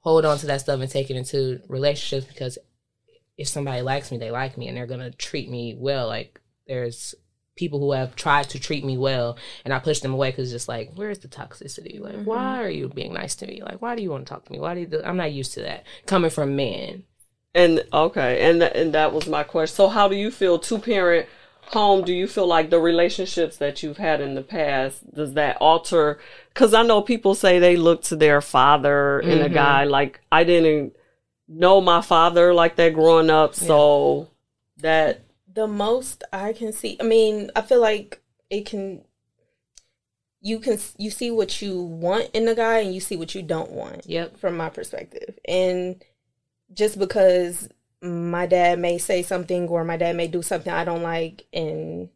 hold 0.00 0.26
on 0.26 0.36
to 0.38 0.46
that 0.48 0.60
stuff 0.60 0.80
and 0.80 0.90
take 0.90 1.08
it 1.08 1.16
into 1.16 1.62
relationships 1.66 2.26
because 2.26 2.58
if 3.38 3.48
somebody 3.48 3.80
likes 3.80 4.12
me, 4.12 4.18
they 4.18 4.30
like 4.30 4.58
me 4.58 4.68
and 4.68 4.76
they're 4.76 4.86
going 4.86 5.00
to 5.00 5.10
treat 5.10 5.48
me 5.48 5.76
well. 5.78 6.08
Like 6.08 6.42
there's 6.66 7.14
people 7.58 7.80
who 7.80 7.92
have 7.92 8.16
tried 8.16 8.48
to 8.50 8.58
treat 8.58 8.84
me 8.84 8.96
well 8.96 9.36
and 9.64 9.74
I 9.74 9.78
push 9.78 10.00
them 10.00 10.14
away 10.14 10.30
because 10.30 10.44
it's 10.44 10.62
just 10.62 10.68
like, 10.68 10.92
where's 10.94 11.18
the 11.18 11.28
toxicity? 11.28 12.00
Like, 12.00 12.14
mm-hmm. 12.14 12.24
why 12.24 12.62
are 12.62 12.70
you 12.70 12.88
being 12.88 13.12
nice 13.12 13.34
to 13.36 13.46
me? 13.46 13.60
Like, 13.62 13.82
why 13.82 13.94
do 13.94 14.02
you 14.02 14.10
want 14.10 14.26
to 14.26 14.32
talk 14.32 14.44
to 14.46 14.52
me? 14.52 14.58
Why 14.58 14.74
do 14.74 14.80
you 14.80 14.86
do? 14.86 15.02
I'm 15.04 15.16
not 15.16 15.32
used 15.32 15.52
to 15.54 15.60
that 15.62 15.84
coming 16.06 16.30
from 16.30 16.56
men. 16.56 17.02
And 17.54 17.84
okay, 17.92 18.48
and 18.48 18.60
th- 18.60 18.72
and 18.74 18.94
that 18.94 19.12
was 19.12 19.26
my 19.26 19.42
question. 19.42 19.74
So, 19.74 19.88
how 19.88 20.06
do 20.06 20.14
you 20.14 20.30
feel 20.30 20.58
two 20.58 20.78
parent 20.78 21.26
home? 21.62 22.04
Do 22.04 22.12
you 22.12 22.28
feel 22.28 22.46
like 22.46 22.70
the 22.70 22.78
relationships 22.78 23.56
that 23.56 23.82
you've 23.82 23.96
had 23.96 24.20
in 24.20 24.34
the 24.34 24.42
past 24.42 25.14
does 25.14 25.34
that 25.34 25.56
alter? 25.56 26.20
Because 26.52 26.74
I 26.74 26.82
know 26.82 27.00
people 27.02 27.34
say 27.34 27.58
they 27.58 27.76
look 27.76 28.02
to 28.04 28.16
their 28.16 28.40
father 28.40 29.20
and 29.20 29.40
a 29.40 29.44
mm-hmm. 29.46 29.54
guy 29.54 29.84
like 29.84 30.20
I 30.30 30.44
didn't 30.44 30.94
know 31.48 31.80
my 31.80 32.02
father 32.02 32.52
like 32.52 32.76
that 32.76 32.94
growing 32.94 33.30
up, 33.30 33.54
so 33.54 34.28
that 34.78 35.22
the 35.58 35.66
most 35.66 36.22
I 36.32 36.52
can 36.52 36.72
see. 36.72 36.96
I 37.00 37.02
mean, 37.02 37.50
I 37.56 37.62
feel 37.62 37.80
like 37.80 38.22
it 38.48 38.64
can. 38.64 39.02
You 40.40 40.60
can 40.60 40.78
you 40.96 41.10
see 41.10 41.32
what 41.32 41.60
you 41.60 41.82
want 41.82 42.30
in 42.32 42.46
a 42.46 42.54
guy, 42.54 42.78
and 42.78 42.94
you 42.94 43.00
see 43.00 43.16
what 43.16 43.34
you 43.34 43.42
don't 43.42 43.72
want. 43.72 44.06
Yep. 44.06 44.38
From 44.38 44.56
my 44.56 44.70
perspective, 44.70 45.36
and 45.46 46.02
just 46.72 46.96
because 46.96 47.68
my 48.00 48.46
dad 48.46 48.78
may 48.78 48.98
say 48.98 49.24
something 49.24 49.66
or 49.66 49.82
my 49.82 49.96
dad 49.96 50.14
may 50.14 50.28
do 50.28 50.42
something 50.42 50.72
I 50.72 50.84
don't 50.84 51.02
like, 51.02 51.44
and 51.52 52.08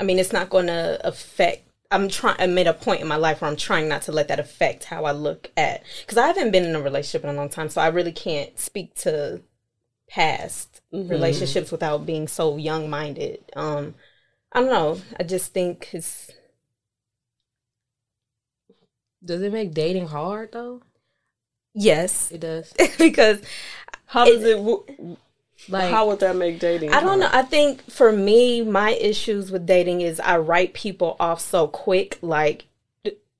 I 0.00 0.04
mean, 0.04 0.18
it's 0.18 0.32
not 0.32 0.48
going 0.48 0.68
to 0.68 0.98
affect. 1.06 1.68
I'm 1.90 2.08
trying. 2.08 2.36
I'm 2.38 2.56
at 2.56 2.66
a 2.66 2.72
point 2.72 3.02
in 3.02 3.06
my 3.06 3.16
life 3.16 3.42
where 3.42 3.50
I'm 3.50 3.56
trying 3.56 3.86
not 3.86 4.00
to 4.02 4.12
let 4.12 4.28
that 4.28 4.40
affect 4.40 4.84
how 4.84 5.04
I 5.04 5.12
look 5.12 5.50
at. 5.58 5.82
Because 6.00 6.16
I 6.16 6.26
haven't 6.26 6.52
been 6.52 6.64
in 6.64 6.74
a 6.74 6.80
relationship 6.80 7.22
in 7.22 7.34
a 7.34 7.38
long 7.38 7.50
time, 7.50 7.68
so 7.68 7.82
I 7.82 7.88
really 7.88 8.12
can't 8.12 8.58
speak 8.58 8.94
to 9.02 9.42
past 10.08 10.80
relationships 11.08 11.72
without 11.72 12.06
being 12.06 12.28
so 12.28 12.56
young 12.56 12.90
minded. 12.90 13.44
Um, 13.56 13.94
I 14.52 14.60
don't 14.60 14.70
know. 14.70 15.00
I 15.18 15.24
just 15.24 15.54
think 15.54 15.90
it's 15.92 16.32
Does 19.24 19.42
it 19.42 19.52
make 19.52 19.74
dating 19.74 20.08
hard 20.08 20.50
though? 20.50 20.82
yes 21.74 22.32
It 22.32 22.40
does. 22.40 22.74
because 22.98 23.40
how 24.06 24.24
does 24.26 24.44
it? 24.44 24.56
w- 24.56 24.84
Like 25.68 25.90
how 25.90 26.08
would 26.08 26.20
that 26.20 26.36
make 26.36 26.58
dating? 26.60 26.90
I 26.92 27.00
don't 27.00 27.20
know. 27.20 27.30
I 27.32 27.42
think 27.42 27.82
for 27.90 28.12
me, 28.12 28.62
my 28.62 28.92
issues 28.92 29.50
with 29.52 29.66
dating 29.66 30.02
is 30.02 30.20
I 30.20 30.38
write 30.38 30.74
people 30.74 31.16
off 31.20 31.40
so 31.40 31.68
quick. 31.68 32.18
Like, 32.22 32.60
d- 32.60 32.67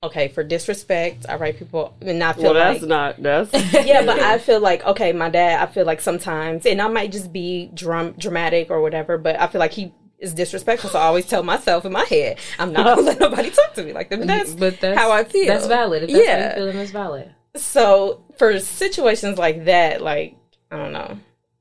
okay, 0.03 0.27
for 0.29 0.43
disrespect, 0.43 1.25
I 1.27 1.35
write 1.35 1.57
people 1.59 1.95
and 2.01 2.23
I 2.23 2.33
feel 2.33 2.43
Well, 2.45 2.53
that's 2.53 2.81
like. 2.81 2.89
not. 2.89 3.21
That's 3.21 3.53
yeah, 3.85 4.05
but 4.05 4.19
I 4.19 4.37
feel 4.47 4.59
like 4.59 4.85
okay, 4.85 5.11
my 5.13 5.29
dad. 5.29 5.61
I 5.61 5.71
feel 5.71 5.85
like 5.85 6.01
sometimes, 6.01 6.65
and 6.65 6.81
I 6.81 6.87
might 6.87 7.11
just 7.11 7.31
be 7.33 7.69
drum 7.73 8.13
dramatic 8.17 8.69
or 8.69 8.81
whatever, 8.81 9.17
but 9.17 9.39
I 9.39 9.47
feel 9.47 9.59
like 9.59 9.71
he 9.73 9.93
is 10.19 10.33
disrespectful. 10.33 10.89
So 10.89 10.99
I 10.99 11.03
always 11.03 11.25
tell 11.25 11.43
myself 11.43 11.85
in 11.85 11.91
my 11.91 12.05
head, 12.05 12.39
I'm 12.57 12.73
not 12.73 12.85
gonna 12.85 13.01
let 13.07 13.19
nobody 13.19 13.49
talk 13.49 13.73
to 13.75 13.83
me 13.83 13.93
like 13.93 14.09
that. 14.09 14.19
But 14.19 14.27
that's, 14.27 14.53
but 14.53 14.79
that's 14.79 14.97
how 14.99 15.11
I 15.11 15.23
feel. 15.23 15.47
That's 15.47 15.67
valid. 15.67 16.03
If 16.03 16.11
that's 16.11 16.25
Yeah. 16.25 16.41
how 16.41 16.47
you 16.49 16.55
feel, 16.55 16.65
then 16.67 16.75
that's 16.77 16.91
valid. 16.91 17.33
so 17.55 18.23
for 18.37 18.59
situations 18.59 19.37
like 19.37 19.65
that, 19.65 20.01
like 20.01 20.35
I 20.71 20.77
don't 20.77 20.91
know, 20.93 21.19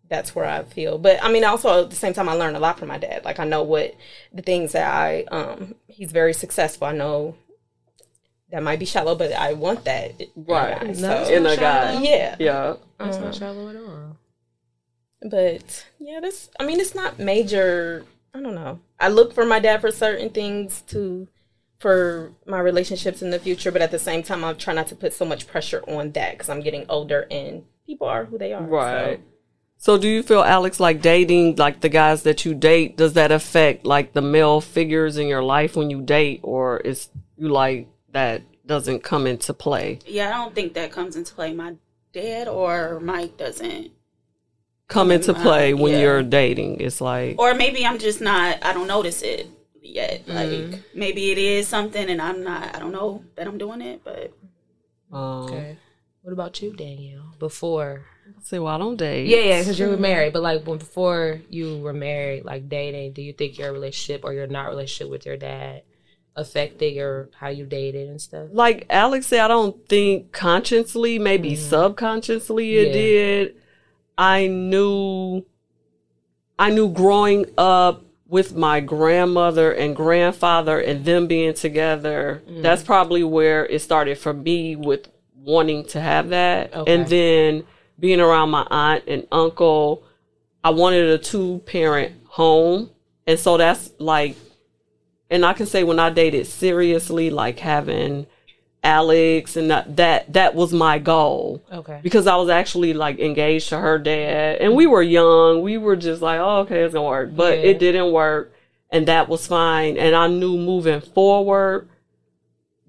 that's 0.08 0.34
where 0.34 0.44
I 0.44 0.62
feel. 0.64 0.98
But 0.98 1.22
I 1.22 1.30
mean, 1.30 1.44
also 1.44 1.84
at 1.84 1.90
the 1.90 1.96
same 1.96 2.12
time, 2.14 2.28
I 2.28 2.32
learned 2.34 2.56
a 2.56 2.60
lot 2.60 2.78
from 2.78 2.88
my 2.88 2.98
dad. 2.98 3.24
Like 3.24 3.38
I 3.40 3.44
know 3.44 3.62
what 3.62 3.94
the 4.32 4.42
things 4.42 4.72
that 4.72 4.92
I 4.92 5.24
um 5.30 5.74
he's 5.86 6.12
very 6.12 6.32
successful. 6.34 6.86
I 6.88 6.92
know 6.92 7.36
that 8.50 8.62
might 8.62 8.78
be 8.78 8.84
shallow, 8.86 9.14
but 9.14 9.32
I 9.32 9.52
want 9.54 9.84
that 9.84 10.20
in 10.20 10.28
a 10.36 10.40
Right. 10.52 10.80
guy. 10.80 10.86
No. 10.88 10.92
So 11.24 11.34
in 11.34 11.46
a 11.46 11.56
guy. 11.56 12.00
yeah, 12.02 12.36
Yeah. 12.38 12.74
That's 12.98 13.16
Um, 13.16 13.24
not 13.24 13.34
shallow 13.34 13.68
at 13.68 13.76
all. 13.76 14.16
but 15.22 15.86
yeah, 15.98 16.20
this 16.20 16.48
I 16.60 16.66
mean, 16.66 16.80
it's 16.80 16.94
not 16.94 17.18
major. 17.18 18.04
I 18.34 18.40
don't 18.40 18.54
know. 18.54 18.80
I 19.00 19.08
look 19.08 19.32
for 19.32 19.44
my 19.44 19.58
dad 19.58 19.80
for 19.80 19.90
certain 19.90 20.30
things 20.30 20.82
to 20.88 21.28
for 21.78 22.32
my 22.46 22.58
relationships 22.58 23.22
in 23.22 23.30
the 23.30 23.38
future, 23.38 23.70
but 23.70 23.80
at 23.82 23.90
the 23.92 23.98
same 24.00 24.22
time, 24.22 24.42
I 24.44 24.52
try 24.54 24.74
not 24.74 24.88
to 24.88 24.96
put 24.96 25.12
so 25.12 25.24
much 25.24 25.46
pressure 25.46 25.82
on 25.88 26.10
that 26.12 26.32
because 26.32 26.48
I'm 26.48 26.60
getting 26.60 26.84
older 26.88 27.26
and 27.30 27.64
people 27.86 28.08
are 28.08 28.24
who 28.24 28.36
they 28.38 28.52
are. 28.52 28.62
so. 28.64 28.66
Right. 28.68 29.20
So 29.80 29.96
do 29.96 30.08
you 30.08 30.24
feel 30.24 30.42
Alex 30.42 30.80
like 30.80 31.00
dating 31.02 31.54
like 31.56 31.80
the 31.80 31.88
guys 31.88 32.24
that 32.24 32.44
you 32.44 32.52
date 32.52 32.96
does 32.96 33.12
that 33.12 33.30
affect 33.30 33.84
like 33.86 34.12
the 34.12 34.20
male 34.22 34.60
figures 34.60 35.16
in 35.18 35.28
your 35.28 35.42
life 35.44 35.76
when 35.76 35.88
you 35.88 36.00
date 36.02 36.40
or 36.42 36.78
is 36.78 37.10
you 37.36 37.48
like 37.48 37.86
that 38.18 38.42
doesn't 38.66 39.02
come 39.04 39.26
into 39.26 39.54
play. 39.54 40.00
Yeah, 40.04 40.28
I 40.28 40.32
don't 40.32 40.54
think 40.54 40.74
that 40.74 40.90
comes 40.90 41.14
into 41.14 41.32
play. 41.32 41.52
My 41.52 41.74
dad 42.12 42.48
or 42.48 42.98
Mike 43.00 43.36
doesn't. 43.36 43.92
Come 44.88 45.10
into 45.12 45.34
Uh, 45.34 45.42
play 45.42 45.74
when 45.74 45.92
yeah. 45.92 46.00
you're 46.00 46.22
dating. 46.22 46.80
It's 46.80 47.00
like 47.00 47.36
Or 47.38 47.54
maybe 47.54 47.86
I'm 47.86 47.98
just 47.98 48.20
not, 48.20 48.58
I 48.64 48.72
don't 48.72 48.88
notice 48.88 49.22
it 49.22 49.46
yet. 49.80 50.26
Mm-hmm. 50.26 50.72
Like, 50.72 50.82
maybe 50.94 51.30
it 51.30 51.38
is 51.38 51.68
something 51.68 52.08
and 52.10 52.20
I'm 52.20 52.42
not, 52.42 52.74
I 52.74 52.78
don't 52.80 52.92
know 52.92 53.22
that 53.36 53.46
I'm 53.46 53.58
doing 53.58 53.82
it, 53.82 54.02
but 54.02 54.32
um, 55.12 55.44
Okay. 55.44 55.76
What 56.22 56.32
about 56.32 56.60
you, 56.60 56.72
Danielle? 56.74 57.34
Before 57.38 58.04
say, 58.42 58.58
well, 58.58 58.74
I 58.74 58.78
don't 58.78 58.96
date. 58.96 59.28
Yeah, 59.28 59.38
yeah, 59.38 59.60
because 59.60 59.78
you 59.78 59.88
were 59.88 59.96
married, 59.96 60.32
but 60.32 60.42
like 60.42 60.66
when 60.66 60.78
before 60.78 61.40
you 61.48 61.78
were 61.78 61.94
married, 61.94 62.44
like 62.44 62.68
dating, 62.68 63.12
do 63.12 63.22
you 63.22 63.32
think 63.32 63.58
your 63.58 63.72
relationship 63.72 64.24
or 64.24 64.32
your 64.32 64.46
not 64.46 64.68
relationship 64.68 65.10
with 65.10 65.24
your 65.24 65.36
dad 65.36 65.82
affected 66.38 66.94
your 66.94 67.28
how 67.38 67.48
you 67.48 67.66
dated 67.66 68.08
and 68.08 68.20
stuff? 68.20 68.48
like 68.52 68.86
Alex 68.88 69.26
said, 69.26 69.40
I 69.40 69.48
don't 69.48 69.86
think 69.88 70.32
consciously, 70.32 71.18
maybe 71.18 71.52
mm. 71.52 71.58
subconsciously 71.58 72.76
it 72.76 72.86
Yeah. 72.88 72.92
did. 72.92 73.54
I 74.16 74.46
knew, 74.46 75.44
I 76.58 76.70
knew 76.70 76.88
growing 76.88 77.46
up 77.58 78.04
with 78.26 78.54
my 78.54 78.80
grandmother 78.80 79.72
and 79.72 79.96
grandfather 79.96 80.78
and 80.78 81.04
them 81.04 81.26
being 81.26 81.54
together, 81.54 82.42
mm. 82.48 82.62
that's 82.62 82.82
probably 82.82 83.24
where 83.24 83.66
it 83.66 83.80
started 83.80 84.18
for 84.18 84.34
me 84.34 84.76
with 84.76 85.08
wanting 85.34 85.84
to 85.86 86.00
have 86.00 86.28
that. 86.28 86.74
Okay. 86.74 86.94
And 86.94 87.06
then 87.08 87.64
being 87.98 88.20
around 88.20 88.50
my 88.50 88.66
aunt 88.70 89.04
and 89.06 89.26
uncle, 89.32 90.04
I 90.62 90.70
wanted 90.70 91.08
a 91.08 91.18
two 91.18 91.62
parent 91.64 92.12
home. 92.26 92.90
And 93.26 93.38
so 93.38 93.56
that's 93.56 93.90
like, 93.98 94.36
and 95.30 95.44
I 95.44 95.52
can 95.52 95.66
say 95.66 95.84
when 95.84 95.98
I 95.98 96.10
dated 96.10 96.46
seriously, 96.46 97.30
like 97.30 97.58
having 97.58 98.26
Alex 98.84 99.56
and 99.56 99.70
that, 99.70 99.96
that, 99.96 100.32
that 100.32 100.54
was 100.54 100.72
my 100.72 100.98
goal 100.98 101.62
Okay. 101.72 101.98
because 102.02 102.26
I 102.26 102.36
was 102.36 102.48
actually 102.48 102.94
like 102.94 103.18
engaged 103.18 103.68
to 103.70 103.78
her 103.78 103.98
dad 103.98 104.58
and 104.60 104.74
we 104.74 104.86
were 104.86 105.02
young. 105.02 105.62
We 105.62 105.78
were 105.78 105.96
just 105.96 106.22
like, 106.22 106.38
oh, 106.40 106.60
okay, 106.60 106.82
it's 106.82 106.94
gonna 106.94 107.06
work. 107.08 107.34
But 107.34 107.58
Yeah. 107.58 107.64
it 107.64 107.78
didn't 107.80 108.12
work 108.12 108.52
and 108.90 109.06
that 109.08 109.28
was 109.28 109.46
fine. 109.46 109.96
And 109.96 110.14
I 110.14 110.28
knew 110.28 110.56
moving 110.56 111.00
forward 111.00 111.88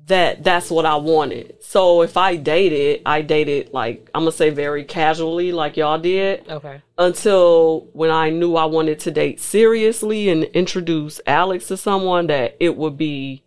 that 0.10 0.44
that's 0.44 0.70
what 0.72 0.86
I 0.86 0.96
wanted. 0.96 1.56
So 1.62 2.02
if 2.02 2.18
I 2.18 2.36
dated, 2.36 3.02
I 3.06 3.22
dated 3.22 3.72
like, 3.74 4.10
I'm 4.14 4.22
gonna 4.22 4.32
say 4.32 4.50
very 4.50 4.84
casually, 4.84 5.52
like 5.52 5.78
y'all 5.78 6.00
did 6.00 6.48
Okay. 6.50 6.82
until 6.98 7.88
when 7.94 8.10
I 8.12 8.30
knew 8.30 8.56
I 8.56 8.66
wanted 8.66 9.00
to 9.02 9.12
date 9.12 9.40
seriously 9.40 10.30
and 10.30 10.44
introduce 10.46 11.22
Alex 11.28 11.68
to 11.68 11.78
someone 11.78 12.28
that 12.28 12.56
it 12.60 12.76
would 12.76 12.98
be 12.98 13.44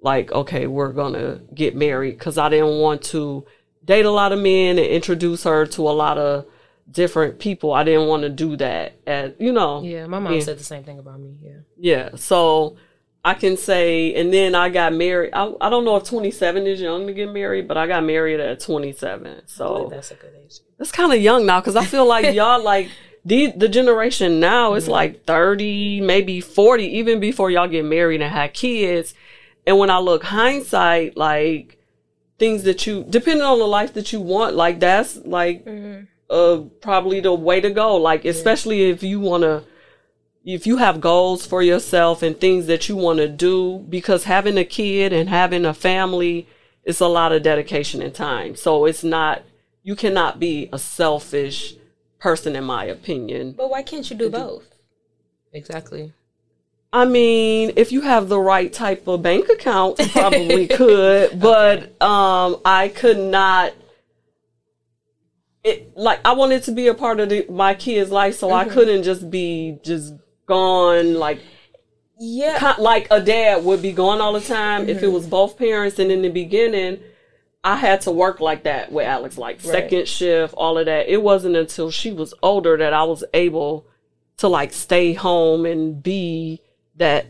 like, 0.00 0.30
okay, 0.32 0.66
we're 0.66 0.92
gonna 0.92 1.40
get 1.54 1.74
married 1.74 2.18
because 2.18 2.38
I 2.38 2.48
didn't 2.48 2.78
want 2.78 3.02
to 3.14 3.44
date 3.84 4.04
a 4.04 4.10
lot 4.10 4.32
of 4.32 4.38
men 4.38 4.78
and 4.78 4.86
introduce 4.86 5.42
her 5.44 5.66
to 5.66 5.82
a 5.88 5.90
lot 5.90 6.18
of 6.18 6.46
different 6.90 7.40
people. 7.40 7.72
I 7.72 7.82
didn't 7.82 8.06
want 8.06 8.22
to 8.22 8.28
do 8.28 8.56
that. 8.58 8.92
And 9.06 9.34
you 9.40 9.52
know, 9.52 9.82
Yeah, 9.82 10.06
my 10.06 10.20
mom 10.20 10.34
Yeah. 10.34 10.40
said 10.40 10.58
the 10.58 10.64
same 10.64 10.84
thing 10.84 11.00
about 11.00 11.18
me. 11.18 11.36
Yeah. 11.42 11.50
yeah. 11.78 12.08
So 12.16 12.76
I 13.26 13.34
can 13.34 13.56
say, 13.56 14.14
and 14.14 14.32
then 14.32 14.54
I 14.54 14.68
got 14.68 14.92
married. 14.92 15.32
I, 15.32 15.52
I 15.60 15.68
don't 15.68 15.84
know 15.84 15.96
if 15.96 16.04
27 16.04 16.64
is 16.64 16.80
young 16.80 17.08
to 17.08 17.12
get 17.12 17.32
married, 17.32 17.66
but 17.66 17.76
I 17.76 17.88
got 17.88 18.04
married 18.04 18.38
at 18.38 18.60
27. 18.60 19.42
So 19.46 19.88
that's 19.90 20.12
a 20.12 20.14
good 20.14 20.30
age. 20.44 20.60
that's 20.78 20.92
kind 20.92 21.12
of 21.12 21.20
young 21.20 21.44
now 21.44 21.58
because 21.60 21.74
I 21.74 21.84
feel 21.86 22.06
like 22.06 22.32
y'all 22.36 22.62
like 22.62 22.88
the 23.24 23.50
the 23.50 23.68
generation 23.68 24.38
now 24.38 24.74
is 24.74 24.86
like 24.86 25.24
30, 25.24 26.02
maybe 26.02 26.40
40, 26.40 26.84
even 26.84 27.18
before 27.18 27.50
y'all 27.50 27.66
get 27.66 27.84
married 27.84 28.22
and 28.22 28.32
have 28.32 28.52
kids. 28.52 29.12
And 29.66 29.76
when 29.76 29.90
I 29.90 29.98
look 29.98 30.22
hindsight, 30.22 31.16
like 31.16 31.78
things 32.38 32.62
that 32.62 32.86
you, 32.86 33.04
depending 33.10 33.44
on 33.44 33.58
the 33.58 33.66
life 33.66 33.92
that 33.94 34.12
you 34.12 34.20
want, 34.20 34.54
like 34.54 34.78
that's 34.78 35.16
like 35.16 35.66
uh 36.30 36.58
probably 36.80 37.18
the 37.18 37.34
way 37.34 37.60
to 37.60 37.70
go. 37.70 37.96
Like 37.96 38.24
especially 38.24 38.88
if 38.88 39.02
you 39.02 39.18
want 39.18 39.42
to 39.42 39.64
if 40.46 40.64
you 40.64 40.76
have 40.76 41.00
goals 41.00 41.44
for 41.44 41.60
yourself 41.60 42.22
and 42.22 42.38
things 42.38 42.66
that 42.66 42.88
you 42.88 42.94
want 42.94 43.18
to 43.18 43.28
do 43.28 43.84
because 43.90 44.24
having 44.24 44.56
a 44.56 44.64
kid 44.64 45.12
and 45.12 45.28
having 45.28 45.64
a 45.66 45.74
family 45.74 46.46
is 46.84 47.00
a 47.00 47.08
lot 47.08 47.32
of 47.32 47.42
dedication 47.42 48.00
and 48.00 48.14
time. 48.14 48.54
So 48.54 48.84
it's 48.84 49.02
not 49.02 49.42
you 49.82 49.96
cannot 49.96 50.38
be 50.38 50.68
a 50.72 50.78
selfish 50.78 51.74
person 52.20 52.54
in 52.54 52.62
my 52.62 52.84
opinion. 52.84 53.52
But 53.52 53.70
why 53.70 53.82
can't 53.82 54.08
you 54.08 54.16
do 54.16 54.30
both? 54.30 54.64
Exactly. 55.52 56.12
I 56.92 57.04
mean, 57.06 57.72
if 57.76 57.90
you 57.90 58.02
have 58.02 58.28
the 58.28 58.38
right 58.38 58.72
type 58.72 59.08
of 59.08 59.22
bank 59.22 59.48
account, 59.48 59.98
you 59.98 60.06
probably 60.06 60.68
could, 60.68 61.40
but 61.40 62.00
um 62.00 62.60
I 62.64 62.92
could 62.94 63.18
not 63.18 63.72
it 65.64 65.96
like 65.96 66.20
I 66.24 66.34
wanted 66.34 66.62
to 66.64 66.70
be 66.70 66.86
a 66.86 66.94
part 66.94 67.18
of 67.18 67.30
the, 67.30 67.46
my 67.50 67.74
kid's 67.74 68.12
life 68.12 68.36
so 68.36 68.52
I 68.52 68.64
couldn't 68.64 69.02
just 69.02 69.28
be 69.28 69.80
just 69.82 70.14
gone 70.46 71.14
like 71.14 71.40
Yeah. 72.18 72.58
kind 72.58 72.78
like 72.78 73.08
a 73.10 73.20
dad 73.20 73.64
would 73.64 73.82
be 73.82 73.92
gone 73.92 74.20
all 74.20 74.32
the 74.32 74.40
time 74.40 74.88
if 74.88 74.98
it 74.98 75.06
mm-hmm. 75.06 75.14
was 75.14 75.26
both 75.26 75.58
parents. 75.58 75.98
And 75.98 76.10
in 76.10 76.22
the 76.22 76.30
beginning 76.30 77.00
I 77.62 77.74
had 77.76 78.02
to 78.02 78.12
work 78.12 78.40
like 78.40 78.62
that 78.62 78.92
with 78.92 79.06
Alex 79.06 79.36
like 79.36 79.60
second 79.60 80.06
shift 80.06 80.54
all 80.54 80.78
of 80.78 80.86
that. 80.86 81.08
It 81.08 81.20
wasn't 81.20 81.56
until 81.56 81.90
she 81.90 82.12
was 82.12 82.32
older 82.42 82.76
that 82.76 82.92
I 82.92 83.02
was 83.02 83.24
able 83.34 83.88
to 84.38 84.48
like 84.48 84.72
stay 84.72 85.12
home 85.12 85.66
and 85.66 86.00
be 86.02 86.60
that. 86.96 87.26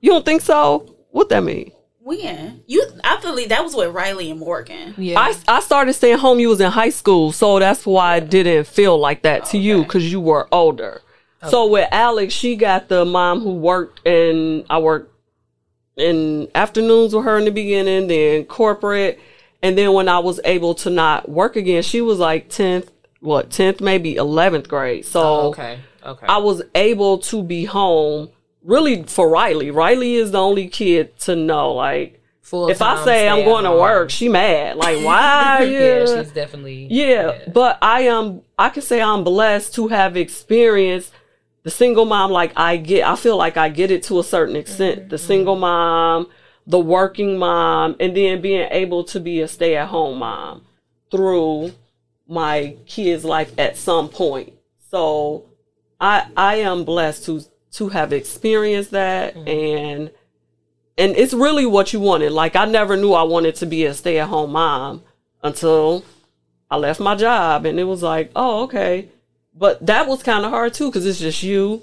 You 0.00 0.10
don't 0.10 0.24
think 0.24 0.40
so? 0.40 0.96
What 1.10 1.28
that 1.28 1.44
mean? 1.44 1.70
When? 2.00 2.62
You, 2.66 2.84
I 3.02 3.18
believe 3.20 3.48
that 3.48 3.64
was 3.64 3.74
with 3.74 3.94
Riley 3.94 4.30
and 4.30 4.40
Morgan. 4.40 4.94
Yeah. 4.98 5.18
I, 5.18 5.34
I 5.48 5.60
started 5.60 5.94
staying 5.94 6.18
home. 6.18 6.38
You 6.38 6.50
was 6.50 6.60
in 6.60 6.70
high 6.70 6.90
school. 6.90 7.32
So 7.32 7.58
that's 7.58 7.86
why 7.86 8.16
I 8.16 8.20
didn't 8.20 8.66
feel 8.66 8.98
like 8.98 9.22
that 9.22 9.46
to 9.46 9.58
oh, 9.58 9.60
you 9.60 9.82
because 9.84 10.10
you 10.10 10.20
were 10.20 10.48
older 10.52 11.00
so 11.48 11.66
with 11.66 11.88
Alex 11.92 12.34
she 12.34 12.56
got 12.56 12.88
the 12.88 13.04
mom 13.04 13.40
who 13.40 13.54
worked 13.54 14.06
and 14.06 14.64
I 14.70 14.78
worked 14.78 15.12
in 15.96 16.48
afternoons 16.54 17.14
with 17.14 17.24
her 17.24 17.38
in 17.38 17.44
the 17.44 17.50
beginning, 17.50 18.08
then 18.08 18.44
corporate, 18.44 19.20
and 19.62 19.78
then 19.78 19.92
when 19.92 20.08
I 20.08 20.18
was 20.18 20.40
able 20.44 20.74
to 20.76 20.90
not 20.90 21.28
work 21.28 21.56
again, 21.56 21.82
she 21.82 22.00
was 22.00 22.18
like 22.18 22.48
tenth, 22.48 22.90
what 23.20 23.50
tenth, 23.50 23.80
maybe 23.80 24.16
eleventh 24.16 24.68
grade. 24.68 25.06
So 25.06 25.22
Oh, 25.22 25.48
okay. 25.48 25.78
Okay. 26.04 26.26
I 26.26 26.38
was 26.38 26.62
able 26.74 27.18
to 27.18 27.42
be 27.42 27.64
home 27.64 28.28
really 28.62 29.04
for 29.04 29.28
Riley. 29.28 29.70
Riley 29.70 30.16
is 30.16 30.32
the 30.32 30.40
only 30.40 30.68
kid 30.68 31.18
to 31.20 31.36
know. 31.36 31.72
Like 31.72 32.20
Full 32.42 32.68
if 32.68 32.82
I 32.82 33.02
say 33.04 33.26
I'm 33.26 33.44
going 33.44 33.64
to 33.64 33.72
work, 33.72 34.10
she 34.10 34.28
mad. 34.28 34.76
Like 34.76 34.96
why? 35.04 35.62
you? 35.62 35.78
yeah, 35.78 36.04
she's 36.04 36.32
definitely. 36.32 36.88
Yeah, 36.90 37.38
but 37.52 37.78
I 37.80 38.02
am. 38.02 38.42
I 38.58 38.68
can 38.68 38.82
say 38.82 39.00
I'm 39.00 39.24
blessed 39.24 39.74
to 39.76 39.88
have 39.88 40.16
experienced 40.16 41.12
the 41.64 41.70
single 41.70 42.04
mom. 42.04 42.30
Like 42.30 42.52
I 42.56 42.76
get, 42.76 43.04
I 43.04 43.16
feel 43.16 43.36
like 43.36 43.56
I 43.56 43.68
get 43.68 43.90
it 43.90 44.04
to 44.04 44.20
a 44.20 44.24
certain 44.24 44.54
extent. 44.54 45.08
The 45.08 45.16
mm-hmm. 45.16 45.26
single 45.26 45.56
mom, 45.56 46.28
the 46.66 46.78
working 46.78 47.36
mom, 47.36 47.96
and 47.98 48.16
then 48.16 48.40
being 48.40 48.68
able 48.70 49.02
to 49.04 49.18
be 49.18 49.40
a 49.40 49.48
stay 49.48 49.76
at 49.76 49.88
home 49.88 50.18
mom 50.18 50.64
through 51.10 51.72
my 52.28 52.76
kid's 52.86 53.24
life 53.24 53.52
at 53.58 53.76
some 53.76 54.08
point. 54.08 54.52
So 54.90 55.46
I 56.00 56.28
I 56.36 56.56
am 56.56 56.84
blessed 56.84 57.24
to 57.26 57.42
to 57.72 57.88
have 57.88 58.12
experienced 58.12 58.92
that 58.92 59.34
mm-hmm. 59.34 59.48
and 59.48 60.10
and 60.96 61.16
it's 61.16 61.34
really 61.34 61.66
what 61.66 61.92
you 61.92 62.00
wanted. 62.00 62.32
Like 62.32 62.54
I 62.54 62.66
never 62.66 62.96
knew 62.96 63.12
I 63.12 63.24
wanted 63.24 63.56
to 63.56 63.66
be 63.66 63.84
a 63.84 63.94
stay 63.94 64.18
at 64.18 64.28
home 64.28 64.52
mom 64.52 65.02
until 65.42 66.04
I 66.70 66.76
left 66.76 67.00
my 67.00 67.14
job 67.14 67.66
and 67.66 67.78
it 67.78 67.84
was 67.84 68.02
like, 68.02 68.30
oh, 68.34 68.64
okay. 68.64 69.08
But 69.54 69.84
that 69.86 70.06
was 70.06 70.22
kind 70.22 70.44
of 70.44 70.50
hard 70.50 70.74
too 70.74 70.86
because 70.88 71.06
it's 71.06 71.20
just 71.20 71.42
you. 71.42 71.82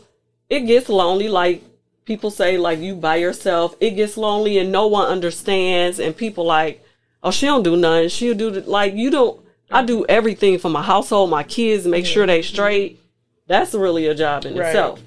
It 0.50 0.62
gets 0.62 0.90
lonely. 0.90 1.30
Like 1.30 1.64
people 2.06 2.32
say, 2.32 2.58
like 2.58 2.80
you 2.80 2.96
by 2.96 3.16
yourself. 3.18 3.76
It 3.80 3.92
gets 3.92 4.18
lonely 4.18 4.58
and 4.58 4.72
no 4.72 4.88
one 4.88 5.08
understands. 5.08 6.00
And 6.00 6.16
people 6.16 6.46
like, 6.46 6.84
oh, 7.24 7.32
she 7.32 7.46
don't 7.46 7.64
do 7.64 7.78
nothing. 7.78 8.10
She'll 8.10 8.36
do 8.36 8.52
the, 8.52 8.62
like 8.70 8.94
you 8.94 9.10
don't. 9.10 9.40
I 9.74 9.84
do 9.86 10.06
everything 10.10 10.60
for 10.60 10.68
my 10.70 10.82
household, 10.82 11.30
my 11.30 11.44
kids, 11.44 11.88
make 11.88 12.06
sure 12.06 12.26
they 12.28 12.42
straight. 12.42 13.00
That's 13.48 13.74
really 13.74 14.08
a 14.08 14.14
job 14.16 14.46
in 14.46 14.56
Right. 14.58 14.68
itself. 14.68 15.00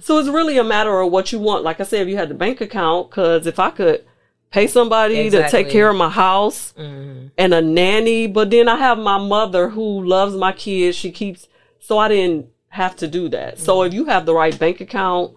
So 0.00 0.18
it's 0.18 0.28
really 0.28 0.58
a 0.58 0.64
matter 0.64 1.00
of 1.00 1.10
what 1.10 1.32
you 1.32 1.38
want. 1.38 1.64
Like 1.64 1.80
I 1.80 1.84
said, 1.84 2.02
if 2.02 2.08
you 2.08 2.16
had 2.18 2.28
the 2.28 2.34
bank 2.34 2.60
account, 2.60 3.08
because 3.08 3.46
if 3.46 3.58
I 3.58 3.70
could 3.70 4.04
pay 4.50 4.66
somebody 4.66 5.30
to 5.30 5.48
take 5.50 5.70
care 5.70 5.88
of 5.88 5.96
my 5.96 6.10
house 6.10 6.74
Mm-hmm. 6.78 7.28
and 7.38 7.54
a 7.54 7.62
nanny, 7.62 8.26
but 8.26 8.50
then 8.50 8.68
I 8.68 8.76
have 8.76 8.98
my 8.98 9.16
mother 9.16 9.70
who 9.70 10.02
loves 10.04 10.34
my 10.34 10.52
kids. 10.52 10.96
She 10.98 11.10
keeps, 11.10 11.48
so 11.90 11.98
I 11.98 12.06
didn't 12.06 12.46
have 12.68 12.94
to 12.98 13.08
do 13.08 13.28
that. 13.30 13.58
So 13.58 13.82
if 13.82 13.92
you 13.92 14.04
have 14.04 14.24
the 14.24 14.32
right 14.32 14.56
bank 14.56 14.80
account, 14.80 15.34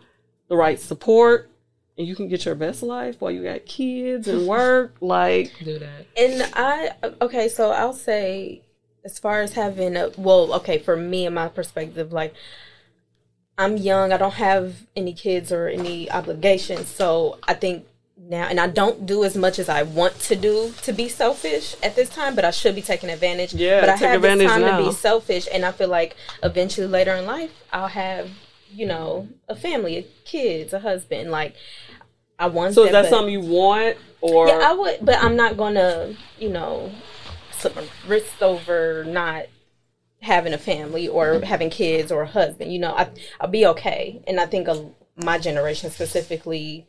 the 0.49 0.55
right 0.55 0.79
support, 0.79 1.49
and 1.97 2.07
you 2.07 2.15
can 2.15 2.27
get 2.27 2.45
your 2.45 2.53
best 2.53 2.83
life 2.83 3.19
while 3.19 3.31
you 3.31 3.41
got 3.41 3.65
kids 3.65 4.27
and 4.27 4.45
work, 4.47 4.95
like 5.01 5.51
Do 5.63 5.79
that. 5.79 6.05
And 6.15 6.53
I 6.53 6.91
okay, 7.23 7.49
so 7.49 7.71
I'll 7.71 7.95
say 7.95 8.61
as 9.03 9.17
far 9.17 9.41
as 9.41 9.53
having 9.53 9.97
a 9.97 10.11
well, 10.15 10.53
okay, 10.53 10.77
for 10.77 10.95
me 10.95 11.25
and 11.25 11.33
my 11.33 11.47
perspective, 11.47 12.13
like 12.13 12.35
I'm 13.57 13.75
young, 13.75 14.13
I 14.13 14.17
don't 14.17 14.35
have 14.35 14.85
any 14.95 15.13
kids 15.13 15.51
or 15.51 15.67
any 15.67 16.11
obligations, 16.11 16.87
so 16.87 17.39
I 17.47 17.55
think 17.55 17.87
now, 18.34 18.48
and 18.48 18.60
I 18.60 18.67
don't 18.67 19.06
do 19.06 19.24
as 19.24 19.38
much 19.38 19.60
as 19.60 19.69
I 19.69 19.84
want 19.84 20.19
to 20.22 20.36
do 20.36 20.74
to 20.82 20.91
be 20.91 21.08
selfish 21.08 21.76
at 21.84 21.96
this 21.96 22.10
time, 22.10 22.36
but 22.36 22.43
I 22.43 22.52
should 22.52 22.76
be 22.76 22.82
taking 22.82 23.10
advantage. 23.10 23.54
Yeah, 23.54 23.80
but 23.80 23.89
I 23.89 23.96
have 23.96 24.22
this 24.22 24.50
time 24.50 24.62
now. 24.62 24.80
to 24.80 24.86
be 24.86 24.91
selfish, 24.91 25.48
and 25.54 25.63
I 25.63 25.72
feel 25.72 25.88
like 25.88 26.15
eventually 26.41 26.88
later 26.88 27.13
in 27.13 27.26
life 27.26 27.52
I'll 27.72 27.88
have 27.88 28.30
you 28.72 28.86
know 28.86 29.30
a 29.48 29.56
family, 29.56 30.08
kids, 30.26 30.74
a 30.74 30.80
husband. 30.80 31.32
Like 31.32 31.56
I 32.39 32.48
want. 32.48 32.74
So 32.74 32.86
is 32.86 32.91
that 32.91 33.10
something 33.10 33.32
you 33.32 33.41
want, 33.41 33.98
or 34.22 34.48
Yeah, 34.48 34.62
I 34.63 34.74
would, 34.74 34.98
but 35.02 35.24
I'm 35.24 35.36
not 35.36 35.56
gonna 35.56 36.15
you 36.39 36.50
know 36.50 36.91
slip 37.52 37.76
my 37.76 37.86
wrist 38.08 38.41
over 38.41 39.04
not 39.06 39.46
having 40.22 40.54
a 40.54 40.58
family 40.58 41.08
or 41.08 41.41
having 41.41 41.69
kids 41.69 42.12
or 42.12 42.24
a 42.24 42.28
husband. 42.28 42.74
You 42.74 42.80
know, 42.80 42.93
I 42.96 43.10
I'll 43.39 43.48
be 43.50 43.67
okay, 43.67 44.24
and 44.26 44.39
I 44.39 44.48
think 44.48 44.67
a, 44.67 44.89
my 45.15 45.38
generation 45.38 45.91
specifically 45.91 46.88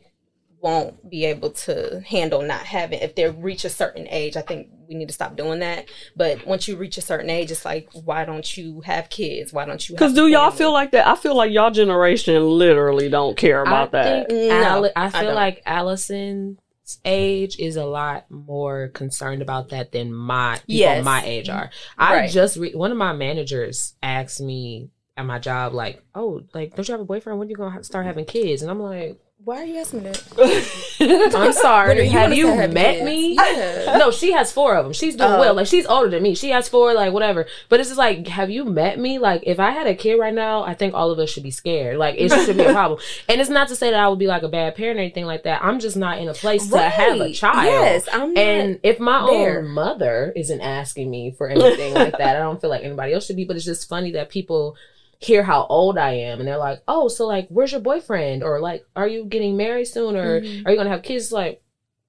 won't 0.65 1.09
be 1.09 1.25
able 1.25 1.51
to 1.51 2.01
handle 2.07 2.41
not 2.41 2.61
having 2.65 2.99
if 2.99 3.13
they 3.15 3.29
reach 3.29 3.63
a 3.65 3.69
certain 3.69 4.07
age 4.09 4.35
i 4.35 4.41
think 4.41 4.67
we 4.89 4.95
need 4.95 5.07
to 5.07 5.13
stop 5.13 5.35
doing 5.35 5.59
that 5.59 5.85
but 6.15 6.43
once 6.47 6.67
you 6.67 6.75
reach 6.75 6.97
a 6.97 7.01
certain 7.01 7.29
age 7.29 7.51
it's 7.51 7.65
like 7.65 7.87
why 7.93 8.25
don't 8.25 8.57
you 8.57 8.81
have 8.81 9.07
kids 9.09 9.53
why 9.53 9.63
don't 9.65 9.87
you 9.87 9.93
Because 9.95 10.13
do 10.15 10.27
y'all 10.27 10.49
family? 10.49 10.57
feel 10.57 10.73
like 10.73 10.91
that? 10.91 11.07
I 11.07 11.15
feel 11.15 11.35
like 11.35 11.51
y'all 11.51 11.69
generation 11.71 12.39
literally 12.49 13.09
don't 13.09 13.37
care 13.37 13.61
about 13.61 13.89
I 13.89 14.03
that. 14.03 14.29
Think 14.29 14.41
mm, 14.51 14.61
No, 14.61 14.69
Ali- 14.77 14.95
I 14.95 15.05
I 15.05 15.09
feel 15.09 15.21
don't. 15.21 15.35
like 15.35 15.61
Allison's 15.65 16.57
age 17.03 17.57
is 17.59 17.75
a 17.75 17.85
lot 17.85 18.25
more 18.29 18.89
concerned 18.89 19.41
about 19.41 19.69
that 19.69 19.91
than 19.91 20.13
my 20.13 20.55
people 20.67 20.75
Yes. 20.75 21.05
my 21.05 21.23
age 21.25 21.49
are. 21.49 21.69
I 21.97 22.15
Right. 22.15 22.29
just 22.29 22.57
re- 22.57 22.73
one 22.75 22.91
of 22.91 22.97
my 22.97 23.13
managers 23.13 23.93
asked 24.03 24.41
me 24.41 24.89
at 25.17 25.25
my 25.25 25.39
job, 25.39 25.73
like, 25.73 26.01
"Oh, 26.13 26.41
like, 26.53 26.75
don't 26.75 26.87
you 26.87 26.91
have 26.91 27.01
a 27.01 27.05
boyfriend? 27.05 27.39
When 27.39 27.47
are 27.47 27.49
you 27.51 27.55
gonna 27.55 27.71
ha- 27.71 27.81
start 27.81 28.05
having 28.05 28.25
kids?" 28.25 28.61
And 28.61 28.69
I'm 28.69 28.79
like, 28.81 29.17
why 29.45 29.61
are 29.61 29.65
you 29.65 29.77
asking 29.77 30.03
me 30.03 30.09
that 30.09 30.23
"I'm 30.99 31.39
When 31.39 31.49
are 31.49 31.51
sorry. 31.53 32.03
you 32.05 32.09
have 32.09 32.33
you 32.33 32.47
start 32.51 32.73
met 32.73 32.93
kids? 32.95 33.05
me?" 33.05 33.35
Yeah. 33.35 33.97
no, 33.99 34.11
she 34.11 34.31
has 34.31 34.51
four 34.51 34.75
of 34.75 34.83
them. 34.85 34.91
She's 34.93 35.15
doing 35.15 35.31
Oh. 35.33 35.39
well. 35.39 35.53
Like 35.53 35.67
she's 35.67 35.85
older 35.85 36.09
than 36.09 36.23
me. 36.23 36.33
She 36.35 36.49
has 36.49 36.67
four, 36.67 36.93
like 36.93 37.13
whatever. 37.13 37.45
But 37.69 37.79
it's 37.79 37.89
just 37.89 37.97
like, 37.99 38.27
have 38.27 38.49
you 38.49 38.65
met 38.65 38.97
me? 38.99 39.19
Like 39.19 39.43
if 39.45 39.59
I 39.59 39.69
had 39.71 39.85
a 39.87 39.93
kid 39.95 40.15
right 40.15 40.33
now, 40.33 40.63
I 40.63 40.73
think 40.73 40.93
all 40.95 41.11
of 41.11 41.19
us 41.19 41.29
should 41.29 41.43
be 41.43 41.51
scared. 41.51 41.97
Like 41.97 42.15
it 42.17 42.31
should 42.31 42.57
be 42.57 42.63
a 42.63 42.73
problem. 42.79 42.99
And 43.29 43.39
it's 43.39 43.49
not 43.49 43.67
to 43.69 43.75
say 43.75 43.91
that 43.91 43.99
I 43.99 44.07
would 44.07 44.19
be 44.19 44.27
like 44.27 44.43
a 44.43 44.49
bad 44.49 44.75
parent 44.75 44.97
or 44.99 45.01
anything 45.03 45.25
like 45.25 45.43
that. 45.43 45.63
I'm 45.63 45.79
just 45.79 45.95
not 45.95 46.17
in 46.17 46.27
a 46.27 46.33
place 46.33 46.67
to 46.69 46.79
have 46.79 47.21
a 47.21 47.31
child. 47.31 47.65
yes 47.65 48.07
i'm 48.11 48.33
not 48.33 48.41
And 48.41 48.79
if 48.83 48.99
my 48.99 49.25
there. 49.29 49.59
own 49.59 49.67
mother 49.67 50.33
isn't 50.35 50.61
asking 50.61 51.09
me 51.11 51.31
for 51.31 51.47
anything 51.49 51.93
like 51.93 52.17
that, 52.17 52.35
I 52.35 52.39
don't 52.39 52.59
feel 52.59 52.69
like 52.71 52.83
anybody 52.83 53.13
else 53.13 53.27
should 53.27 53.35
be. 53.35 53.45
But 53.45 53.55
it's 53.57 53.65
just 53.65 53.87
funny 53.87 54.11
that 54.13 54.29
people 54.29 54.75
hear 55.19 55.43
how 55.43 55.65
old 55.67 55.97
I 55.97 56.11
am 56.11 56.39
and 56.39 56.47
they're 56.47 56.57
like, 56.57 56.81
"Oh, 56.87 57.07
so 57.07 57.25
like, 57.27 57.47
where's 57.49 57.71
your 57.71 57.81
boyfriend?" 57.81 58.43
Or 58.43 58.59
like, 58.59 58.85
"Are 58.95 59.07
you 59.07 59.25
getting 59.25 59.57
married 59.57 59.85
soon?" 59.85 60.15
Or 60.15 60.41
Mhm. 60.41 60.63
"Are 60.65 60.71
you 60.71 60.77
gonna 60.77 60.89
have 60.89 61.03
kids?" 61.03 61.31
Like, 61.31 61.61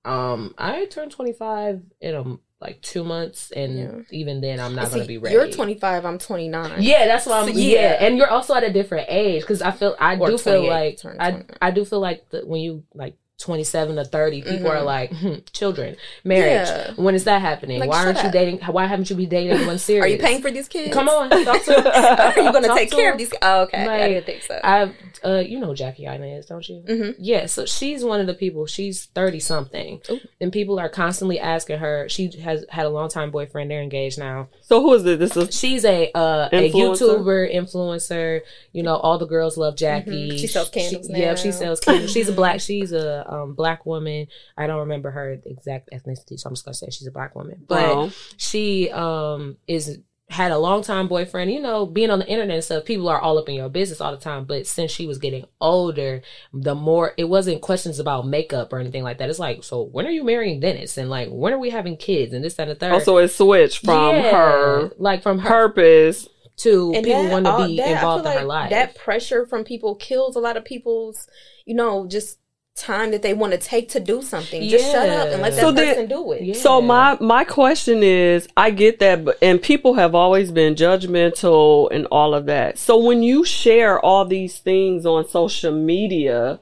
um, 0.05 0.55
I 0.59 0.85
turned 0.87 1.11
twenty 1.13 1.33
five 1.33 1.83
in 2.01 2.15
um 2.15 2.41
like 2.61 2.81
two 2.81 3.05
months, 3.05 3.51
and 3.53 3.79
Yeah. 3.79 3.91
even 4.11 4.41
then, 4.41 4.61
I'm 4.61 4.75
not 4.75 4.89
See, 4.89 4.95
gonna 4.99 5.07
be 5.07 5.19
ready. 5.19 5.35
you're 5.35 5.47
25 5.51 6.07
i'm 6.07 6.19
29 6.19 6.83
Yeah, 6.83 7.07
that's 7.07 7.27
why 7.27 7.41
I'm. 7.41 7.53
So, 7.53 7.53
yeah. 7.53 7.81
yeah. 7.81 7.97
and 8.01 8.17
you're 8.17 8.31
also 8.31 8.55
at 8.55 8.65
a 8.65 8.73
different 8.73 9.07
age 9.11 9.43
because 9.43 9.61
I 9.61 9.73
feel 9.73 9.95
I 10.01 10.17
Or 10.17 10.29
do 10.31 10.39
feel 10.39 10.67
like 10.67 10.99
I 11.21 11.43
I 11.61 11.71
do 11.71 11.85
feel 11.85 12.01
like 12.01 12.29
the, 12.31 12.47
when 12.47 12.61
you 12.63 12.83
like 12.95 13.15
27 13.39 13.97
to 13.97 14.05
30, 14.05 14.43
people 14.43 14.69
are 14.69 14.77
Mhm. 14.77 14.85
like 14.85 15.13
hmm, 15.13 15.35
children, 15.53 15.97
marriage. 16.25 16.69
Yeah. 16.69 16.93
When 16.97 17.15
is 17.15 17.25
that 17.25 17.43
happening? 17.43 17.81
Like, 17.81 17.91
why 17.91 18.05
aren't 18.05 18.19
you 18.23 18.29
up. 18.29 18.33
dating? 18.33 18.61
Why 18.61 18.87
haven't 18.87 19.11
you 19.11 19.17
been 19.17 19.29
dating 19.29 19.51
anyone 19.53 19.79
serious? 19.91 20.05
are 20.05 20.09
you 20.09 20.19
paying 20.19 20.41
for 20.41 20.51
these 20.51 20.69
kids 20.69 20.93
Come 20.95 21.09
on, 21.09 21.29
talk 21.45 21.63
to 21.65 22.33
are 22.35 22.43
you 22.43 22.51
gonna 22.53 22.67
Talk 22.69 22.79
take 22.79 22.91
to 22.91 22.97
care 22.97 23.07
them. 23.07 23.13
of 23.13 23.19
these 23.19 23.35
oh, 23.43 23.63
okay 23.63 23.83
i 23.83 23.87
Like, 23.87 24.09
didn't 24.11 24.27
think 24.27 24.43
so 24.43 24.59
I, 24.65 24.91
uh, 25.25 25.41
you 25.41 25.59
know 25.61 25.75
Jackie 25.75 26.07
Aina 26.07 26.27
is, 26.27 26.47
don't 26.47 26.67
you? 26.69 26.83
mm-hmm. 26.89 27.11
Yeah, 27.19 27.47
so 27.47 27.67
she's 27.67 28.05
one 28.05 28.21
of 28.21 28.27
the 28.27 28.35
people. 28.35 28.67
She's 28.67 29.07
thirty 29.07 29.41
something, 29.41 30.01
and 30.41 30.53
people 30.53 30.79
are 30.79 30.89
constantly 30.89 31.39
asking 31.41 31.79
her. 31.79 32.07
She 32.09 32.31
has 32.43 32.65
had 32.69 32.87
a 32.87 32.91
long 32.91 33.09
time 33.09 33.31
boyfriend. 33.31 33.71
They're 33.71 33.83
engaged 33.83 34.19
now. 34.19 34.49
So 34.63 34.81
who 34.83 34.93
is 34.95 35.05
it? 35.07 35.19
This 35.19 35.37
is 35.37 35.59
She's 35.59 35.85
a 35.85 36.11
uh, 36.13 36.49
a 36.53 36.71
YouTuber 36.71 37.53
influencer. 37.55 38.43
You 38.73 38.83
know, 38.83 38.97
all 38.97 39.19
the 39.19 39.27
girls 39.27 39.57
love 39.57 39.75
Jackie. 39.77 40.31
Mhm. 40.33 40.39
She 40.39 40.47
sells 40.47 40.69
candles 40.71 41.09
Yeah, 41.11 41.31
now. 41.31 41.35
she 41.35 41.51
sells 41.51 41.81
candles. 41.81 42.13
She's 42.13 42.29
a 42.29 42.33
black. 42.33 42.61
She's 42.61 42.93
a 42.93 43.26
um, 43.29 43.55
black 43.55 43.85
woman. 43.87 44.27
I 44.57 44.67
don't 44.67 44.81
remember 44.81 45.11
her 45.11 45.39
exact 45.45 45.91
ethnicity, 45.93 46.39
so 46.39 46.49
I'm 46.49 46.55
just 46.55 46.65
gonna 46.65 46.75
say 46.75 46.89
she's 46.91 47.07
a 47.07 47.13
black 47.13 47.35
woman. 47.35 47.65
But 47.67 48.13
she 48.37 48.91
um 48.91 49.57
is 49.67 49.99
had 50.29 50.51
a 50.51 50.59
long 50.59 50.83
time 50.83 51.07
boyfriend. 51.07 51.53
You 51.53 51.61
know, 51.61 51.87
being 51.87 52.11
on 52.11 52.19
the 52.19 52.27
internet 52.27 52.57
and 52.57 52.65
stuff, 52.65 52.85
people 52.85 53.09
are 53.09 53.21
all 53.21 53.39
up 53.39 53.49
in 53.49 53.55
your 53.55 53.69
business 53.69 54.01
all 54.01 54.11
the 54.11 54.17
time. 54.19 54.45
But 54.45 54.67
since 54.67 54.91
she 54.91 55.07
was 55.07 55.19
getting 55.19 55.45
older, 55.61 56.21
the 56.53 56.75
more 56.75 57.13
it 57.17 57.25
wasn't 57.29 57.63
questions 57.63 58.01
about 58.01 58.27
makeup 58.27 58.73
or 58.73 58.81
anything 58.81 59.05
like 59.05 59.19
that. 59.19 59.31
It's 59.31 59.39
like, 59.39 59.63
so 59.63 59.83
when 59.83 60.05
are 60.05 60.11
you 60.11 60.25
marrying 60.25 60.59
Dennis? 60.59 60.99
And 60.99 61.09
like, 61.09 61.29
when 61.31 61.53
are 61.53 61.59
we 61.61 61.71
having 61.71 61.97
kids? 61.97 62.33
And 62.33 62.43
this, 62.45 62.55
that, 62.55 62.69
and 62.69 62.73
the 62.73 62.75
third. 62.75 62.93
also 62.95 63.19
it 63.19 63.29
switched 63.29 63.85
from 63.85 64.17
Yeah, 64.17 64.33
her 64.33 64.91
like 64.99 65.23
from 65.23 65.39
her 65.39 65.49
purpose. 65.69 66.29
to 66.57 66.93
And 66.93 67.05
people 67.05 67.29
want 67.31 67.47
to 67.47 67.67
be 67.69 67.77
that- 67.77 67.91
involved 67.91 68.27
in 68.27 68.33
her 68.33 68.45
life. 68.45 68.71
That 68.71 68.97
pressure 68.97 69.47
from 69.47 69.63
people 69.63 69.95
kills 69.95 70.35
a 70.35 70.41
lot 70.41 70.57
of 70.57 70.65
people's, 70.65 71.29
you 71.67 71.77
know, 71.77 72.09
just 72.09 72.39
time 72.77 73.11
that 73.11 73.23
they 73.23 73.33
want 73.35 73.53
to 73.53 73.59
take 73.59 73.89
to 73.91 74.01
do 74.01 74.23
something. 74.23 74.63
Just 74.69 74.93
shut 74.93 75.09
up 75.09 75.29
and 75.29 75.43
let 75.43 75.53
that 75.55 75.61
So 75.61 75.73
then- 75.73 76.07
do 76.07 76.33
it. 76.33 76.43
Yeah. 76.43 76.55
So 76.55 76.81
my 76.81 77.17
my 77.21 77.43
question 77.45 78.03
is, 78.03 78.47
I 78.57 78.71
get 78.71 78.99
that, 79.01 79.25
but 79.25 79.39
and 79.43 79.61
people 79.61 79.95
have 79.95 80.15
always 80.15 80.53
been 80.53 80.75
judgmental 80.75 81.89
and 81.91 82.07
all 82.07 82.35
of 82.35 82.47
that. 82.47 82.79
So 82.79 82.99
when 82.99 83.23
you 83.23 83.45
share 83.45 83.99
all 83.99 84.25
these 84.25 84.59
things 84.59 85.07
on 85.07 85.27
social 85.29 85.73
media, 85.73 86.61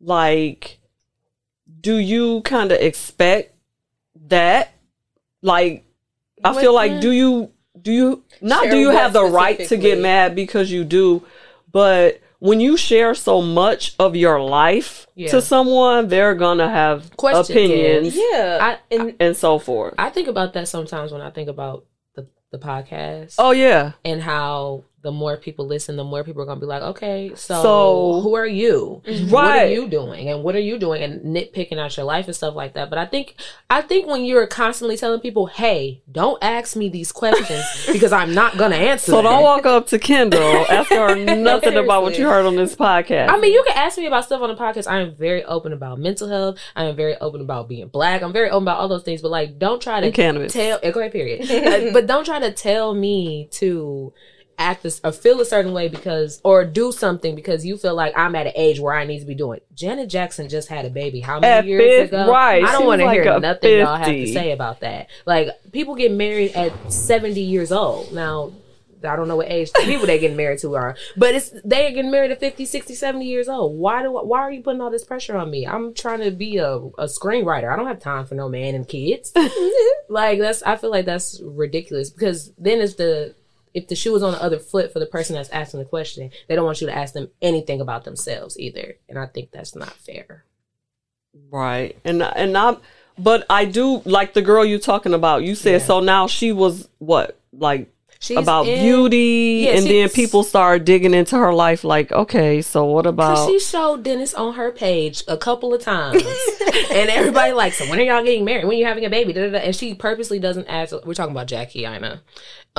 like, 0.00 0.78
do 1.80 1.96
you 1.98 2.40
kind 2.42 2.72
of 2.72 2.80
expect 2.80 3.54
that? 4.28 4.72
Like, 5.40 5.84
I 6.42 6.50
What- 6.52 6.60
feel 6.60 6.74
like, 6.74 7.00
do 7.00 7.10
you 7.12 7.50
do 7.80 7.92
you 7.92 8.22
not 8.40 8.64
Share 8.64 8.72
do 8.72 8.78
you 8.78 8.90
have 8.90 9.12
the 9.12 9.24
right 9.24 9.58
to 9.68 9.76
get 9.76 9.98
mad 9.98 10.34
because 10.34 10.70
you 10.72 10.84
do, 10.84 11.22
but 11.70 12.18
when 12.44 12.60
you 12.60 12.76
share 12.76 13.14
so 13.14 13.40
much 13.40 13.94
of 13.98 14.14
your 14.14 14.38
life 14.38 15.06
Yeah. 15.14 15.30
to 15.30 15.40
someone, 15.40 16.08
they're 16.08 16.34
gonna 16.34 16.68
have 16.68 17.16
Questions, 17.16 17.48
opinions 17.48 18.14
yeah. 18.14 18.58
I, 18.60 18.94
and 18.94 19.14
and 19.18 19.34
so 19.34 19.58
forth. 19.58 19.94
I 19.96 20.10
think 20.10 20.28
about 20.28 20.52
that 20.52 20.68
sometimes 20.68 21.10
when 21.10 21.22
I 21.22 21.30
think 21.30 21.48
about 21.48 21.86
the 22.14 22.26
the 22.52 22.58
podcast. 22.58 23.36
Oh 23.38 23.52
yeah. 23.52 23.92
and 24.04 24.20
how 24.20 24.84
the 25.04 25.12
more 25.12 25.36
people 25.36 25.64
listen, 25.66 25.94
the 25.96 26.02
more 26.02 26.24
people 26.24 26.42
are 26.42 26.46
gonna 26.46 26.58
be 26.58 26.66
like, 26.66 26.82
okay, 26.82 27.30
so, 27.36 27.62
So- 27.62 28.20
who 28.22 28.34
are 28.34 28.46
you? 28.46 29.00
Mhm. 29.06 29.30
What 29.30 29.44
are 29.46 29.66
you 29.66 29.86
doing? 29.86 30.28
And 30.28 30.42
what 30.42 30.56
are 30.56 30.60
you 30.70 30.76
doing? 30.78 31.02
And 31.02 31.20
nitpicking 31.36 31.78
out 31.78 31.96
your 31.96 32.04
life 32.06 32.26
and 32.26 32.34
stuff 32.34 32.56
like 32.56 32.72
that. 32.74 32.90
But 32.90 32.98
I 32.98 33.06
think, 33.06 33.36
I 33.70 33.82
think 33.82 34.08
when 34.08 34.24
you're 34.24 34.46
constantly 34.48 34.96
telling 34.96 35.20
people, 35.20 35.46
hey, 35.46 36.02
don't 36.10 36.38
ask 36.42 36.74
me 36.74 36.88
these 36.88 37.12
questions 37.12 37.62
because 37.92 38.12
I'm 38.12 38.34
not 38.34 38.56
gonna 38.56 38.74
answer. 38.76 39.12
So 39.12 39.16
them. 39.18 39.24
don't 39.26 39.42
walk 39.44 39.64
up 39.66 39.86
to 39.88 39.98
Kendall, 40.00 40.66
ask 40.70 40.90
her 40.90 41.14
nothing 41.14 41.76
about 41.76 42.02
what 42.02 42.18
you 42.18 42.26
heard 42.26 42.46
on 42.46 42.56
this 42.56 42.74
podcast. 42.74 43.28
I 43.30 43.38
mean, 43.38 43.52
you 43.52 43.62
can 43.68 43.76
ask 43.76 43.96
me 43.98 44.06
about 44.06 44.24
stuff 44.24 44.42
on 44.42 44.48
the 44.48 44.56
podcast. 44.56 44.90
I 44.90 45.00
am 45.00 45.14
very 45.14 45.44
open 45.44 45.72
about 45.72 45.98
mental 46.00 46.28
health. 46.28 46.58
I 46.74 46.84
am 46.86 46.96
very 46.96 47.16
open 47.18 47.40
about 47.40 47.68
being 47.68 47.88
black. 47.88 48.22
I'm 48.22 48.32
very 48.32 48.48
open 48.50 48.64
about 48.64 48.78
all 48.80 48.88
those 48.88 49.02
things. 49.04 49.20
But 49.22 49.30
like, 49.30 49.58
don't 49.58 49.80
try 49.80 50.00
to 50.00 50.06
And 50.06 50.14
cannabis. 50.14 50.52
tell. 50.52 50.78
Okay, 50.82 51.10
period. 51.10 51.92
But 51.92 52.06
don't 52.06 52.24
try 52.24 52.38
to 52.40 52.50
tell 52.50 52.94
me 52.94 53.48
to 53.52 54.12
act 54.58 54.82
this 54.82 55.00
or 55.04 55.12
feel 55.12 55.40
a 55.40 55.44
certain 55.44 55.72
way 55.72 55.88
because 55.88 56.40
or 56.44 56.64
do 56.64 56.92
something 56.92 57.34
because 57.34 57.64
you 57.64 57.76
feel 57.76 57.94
like 57.94 58.16
I'm 58.16 58.34
at 58.34 58.46
an 58.46 58.52
age 58.54 58.80
where 58.80 58.94
I 58.94 59.04
need 59.04 59.20
to 59.20 59.26
be 59.26 59.34
doing. 59.34 59.60
Janet 59.74 60.08
Jackson 60.08 60.48
just 60.48 60.68
had 60.68 60.84
a 60.84 60.90
baby. 60.90 61.20
How 61.20 61.40
many 61.40 61.52
At 61.52 61.66
years 61.66 62.10
fif- 62.10 62.12
ago? 62.12 62.30
right. 62.30 62.62
I 62.64 62.72
don't 62.72 62.86
want 62.86 63.00
to 63.00 63.06
like 63.06 63.22
hear 63.22 63.38
nothing 63.40 63.78
y'all 63.78 63.96
have 63.96 64.06
to 64.06 64.32
say 64.32 64.52
about 64.52 64.80
that. 64.80 65.08
Like 65.26 65.48
people 65.72 65.94
get 65.94 66.12
married 66.12 66.52
at 66.52 66.92
70 66.92 67.40
years 67.40 67.72
old 67.72 68.12
now. 68.12 68.52
I 69.04 69.16
don't 69.16 69.28
know 69.28 69.36
what 69.36 69.50
age 69.50 69.70
the 69.72 69.82
people 69.84 70.06
they 70.06 70.18
getting 70.18 70.36
married 70.36 70.60
to 70.60 70.74
are, 70.76 70.96
but 71.16 71.34
it's 71.34 71.50
they 71.62 71.86
are 71.86 71.90
getting 71.90 72.10
married 72.10 72.30
at 72.30 72.40
50, 72.40 72.64
60, 72.64 72.94
70 72.94 73.26
years 73.26 73.48
old. 73.48 73.78
Why 73.78 74.02
do 74.02 74.10
why 74.12 74.40
are 74.40 74.50
you 74.50 74.62
putting 74.62 74.80
all 74.80 74.90
this 74.90 75.04
pressure 75.04 75.36
on 75.36 75.50
me? 75.50 75.66
I'm 75.66 75.92
trying 75.92 76.20
to 76.20 76.30
be 76.30 76.56
a, 76.56 76.76
a 76.76 77.04
screenwriter. 77.04 77.70
I 77.70 77.76
don't 77.76 77.86
have 77.86 78.00
time 78.00 78.24
for 78.24 78.34
no 78.34 78.48
man 78.48 78.74
and 78.74 78.88
kids. 78.88 79.32
like 80.08 80.38
that's 80.38 80.62
I 80.62 80.76
feel 80.76 80.90
like 80.90 81.04
that's 81.04 81.40
ridiculous 81.44 82.08
because 82.10 82.52
then 82.56 82.78
if 82.80 82.96
the 82.96 83.34
if 83.74 83.88
the 83.88 83.96
shoe 83.96 84.12
was 84.12 84.22
on 84.22 84.32
the 84.32 84.42
other 84.42 84.58
foot 84.58 84.92
for 84.92 85.00
the 85.00 85.06
person 85.06 85.34
that's 85.34 85.50
asking 85.50 85.80
the 85.80 85.86
question, 85.86 86.30
they 86.48 86.54
don't 86.54 86.64
want 86.64 86.80
you 86.80 86.86
to 86.86 86.96
ask 86.96 87.12
them 87.12 87.28
anything 87.42 87.80
about 87.80 88.04
themselves 88.04 88.58
either. 88.58 88.94
And 89.08 89.18
I 89.18 89.26
think 89.26 89.50
that's 89.50 89.74
not 89.74 89.92
fair. 89.92 90.44
right. 91.50 91.96
And 92.04 92.22
and 92.22 92.56
I 92.56 92.76
but 93.18 93.46
I 93.48 93.64
do 93.64 94.00
like 94.04 94.34
the 94.34 94.42
girl 94.42 94.64
you're 94.64 94.78
talking 94.78 95.14
about. 95.14 95.42
You 95.44 95.54
said 95.54 95.80
Yeah. 95.80 95.86
so 95.86 96.00
now 96.00 96.26
she 96.26 96.52
was 96.52 96.88
what? 96.98 97.38
Like 97.52 97.92
She's 98.24 98.38
about 98.38 98.66
in- 98.66 98.80
beauty 98.80 99.64
Yeah, 99.66 99.76
and 99.76 99.86
then 99.86 100.08
people 100.08 100.42
started 100.42 100.86
digging 100.86 101.12
into 101.12 101.36
her 101.36 101.52
life 101.52 101.84
like, 101.84 102.10
okay, 102.10 102.62
so 102.62 102.86
what 102.86 103.04
about 103.04 103.46
she 103.46 103.60
showed 103.60 104.02
Dennis 104.02 104.32
on 104.32 104.54
her 104.54 104.72
page 104.72 105.22
a 105.28 105.36
couple 105.36 105.74
of 105.74 105.82
times, 105.82 106.22
and 106.90 107.10
everybody 107.10 107.52
like, 107.52 107.74
so 107.74 107.84
when 107.90 107.98
are 107.98 108.02
y'all 108.02 108.24
getting 108.24 108.46
married? 108.46 108.64
When 108.64 108.76
are 108.76 108.78
you 108.78 108.86
having 108.86 109.04
a 109.04 109.10
baby? 109.10 109.34
Da, 109.34 109.42
da, 109.42 109.50
da. 109.50 109.58
And 109.58 109.76
she 109.76 109.94
purposely 109.94 110.38
doesn't 110.38 110.66
ask. 110.68 110.94
We're 111.04 111.12
talking 111.12 111.32
about 111.32 111.48
Jackie, 111.48 111.86
I 111.86 111.98
know. 111.98 112.18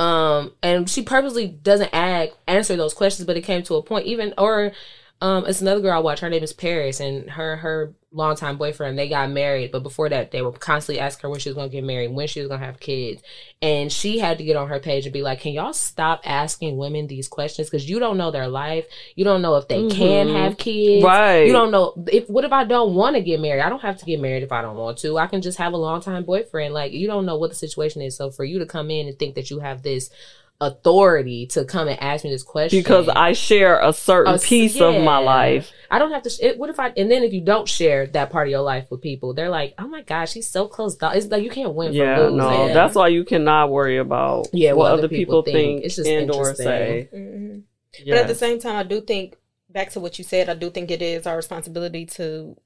Um, 0.02 0.52
and 0.64 0.90
she 0.90 1.02
purposely 1.02 1.46
doesn't 1.46 1.90
ask 1.92 2.32
answer 2.48 2.74
those 2.74 2.92
questions. 2.92 3.24
But 3.26 3.36
it 3.36 3.42
came 3.42 3.62
to 3.62 3.76
a 3.76 3.82
point, 3.82 4.06
even 4.06 4.34
or 4.36 4.72
Um, 5.20 5.46
it's 5.46 5.62
another 5.62 5.80
girl 5.80 5.92
I 5.96 5.98
watch. 6.00 6.20
Her 6.20 6.28
name 6.28 6.42
is 6.42 6.52
Paris, 6.52 7.00
and 7.00 7.30
her 7.30 7.56
her 7.56 7.94
longtime 8.12 8.58
boyfriend. 8.58 8.98
They 8.98 9.08
got 9.08 9.30
married, 9.30 9.72
but 9.72 9.82
before 9.82 10.08
that, 10.10 10.30
they 10.30 10.42
were 10.42 10.52
constantly 10.52 11.00
asking 11.00 11.22
her 11.22 11.30
when 11.30 11.40
she 11.40 11.48
was 11.48 11.56
gonna 11.56 11.70
get 11.70 11.84
married, 11.84 12.12
when 12.12 12.28
she 12.28 12.40
was 12.40 12.48
gonna 12.50 12.64
have 12.64 12.80
kids, 12.80 13.22
and 13.62 13.90
she 13.90 14.18
had 14.18 14.36
to 14.38 14.44
get 14.44 14.56
on 14.56 14.68
her 14.68 14.78
page 14.78 15.06
and 15.06 15.12
be 15.14 15.22
like, 15.22 15.40
"Can 15.40 15.52
y'all 15.52 15.72
stop 15.72 16.20
asking 16.24 16.76
women 16.76 17.06
these 17.06 17.28
questions? 17.28 17.70
Because 17.70 17.88
you 17.88 17.98
don't 17.98 18.18
know 18.18 18.30
their 18.30 18.48
life. 18.48 18.84
You 19.14 19.24
don't 19.24 19.40
know 19.40 19.56
if 19.56 19.68
they 19.68 19.88
can 19.88 20.28
Mhm. 20.28 20.36
have 20.36 20.58
kids. 20.58 21.02
Right. 21.02 21.46
You 21.46 21.52
don't 21.52 21.70
know 21.70 21.94
if 22.08 22.28
what 22.28 22.44
if 22.44 22.52
I 22.52 22.64
don't 22.64 22.94
want 22.94 23.16
to 23.16 23.22
get 23.22 23.40
married? 23.40 23.62
I 23.62 23.70
don't 23.70 23.82
have 23.82 23.96
to 23.98 24.04
get 24.04 24.20
married 24.20 24.42
if 24.42 24.52
I 24.52 24.60
don't 24.60 24.76
want 24.76 24.98
to. 24.98 25.16
I 25.16 25.28
can 25.28 25.40
just 25.40 25.56
have 25.56 25.72
a 25.72 25.78
longtime 25.78 26.24
boyfriend. 26.24 26.74
Like 26.74 26.92
you 26.92 27.06
don't 27.06 27.24
know 27.24 27.38
what 27.38 27.48
the 27.48 27.56
situation 27.56 28.02
is. 28.02 28.16
So 28.16 28.30
for 28.30 28.44
you 28.44 28.58
to 28.58 28.66
come 28.66 28.90
in 28.90 29.08
and 29.08 29.18
think 29.18 29.34
that 29.36 29.50
you 29.50 29.60
have 29.60 29.82
this 29.82 30.10
authority 30.60 31.46
to 31.46 31.64
come 31.64 31.86
and 31.88 32.00
ask 32.00 32.24
me 32.24 32.30
this 32.30 32.42
question 32.42 32.78
because 32.80 33.08
I 33.08 33.32
share 33.34 33.78
a 33.80 33.92
certain 33.92 34.34
s- 34.34 34.48
piece 34.48 34.80
of 34.80 34.94
my 35.02 35.18
life. 35.18 35.70
I 35.90 35.98
don't 35.98 36.10
have 36.12 36.22
to. 36.22 36.30
Sh- 36.30 36.40
it, 36.40 36.58
what 36.58 36.70
if 36.70 36.80
I? 36.80 36.88
And 36.96 37.10
then 37.10 37.22
if 37.22 37.32
you 37.32 37.40
don't 37.42 37.68
share 37.68 38.06
that 38.08 38.30
part 38.30 38.48
of 38.48 38.50
your 38.50 38.62
life 38.62 38.86
with 38.90 39.02
people, 39.02 39.34
they're 39.34 39.50
like, 39.50 39.74
"Oh 39.78 39.86
my 39.86 40.02
gosh, 40.02 40.32
she's 40.32 40.48
so 40.48 40.66
close." 40.66 40.96
Down. 40.96 41.16
It's 41.16 41.26
like 41.26 41.42
you 41.42 41.50
can't 41.50 41.74
win. 41.74 41.92
Yeah, 41.92 42.16
for 42.16 42.22
losing. 42.30 42.36
no, 42.38 42.68
that's 42.74 42.94
why 42.94 43.08
you 43.08 43.24
cannot 43.24 43.70
worry 43.70 43.98
about 43.98 44.48
Yeah, 44.52 44.72
what, 44.72 44.92
other 44.92 45.08
people, 45.08 45.42
think, 45.42 45.84
It's 45.84 45.96
just 45.96 46.08
and 46.08 46.30
or 46.30 46.50
interesting. 46.50 46.64
say. 46.64 47.08
Mhm. 47.14 47.62
But 48.08 48.18
at 48.18 48.26
the 48.28 48.34
same 48.34 48.58
time, 48.58 48.76
I 48.76 48.82
do 48.82 49.00
think 49.00 49.36
back 49.70 49.90
to 49.90 50.00
what 50.00 50.18
you 50.18 50.24
said. 50.24 50.48
I 50.48 50.54
do 50.54 50.70
think 50.70 50.90
it 50.90 51.02
is 51.02 51.26
our 51.26 51.36
responsibility 51.36 52.06
to 52.06 52.56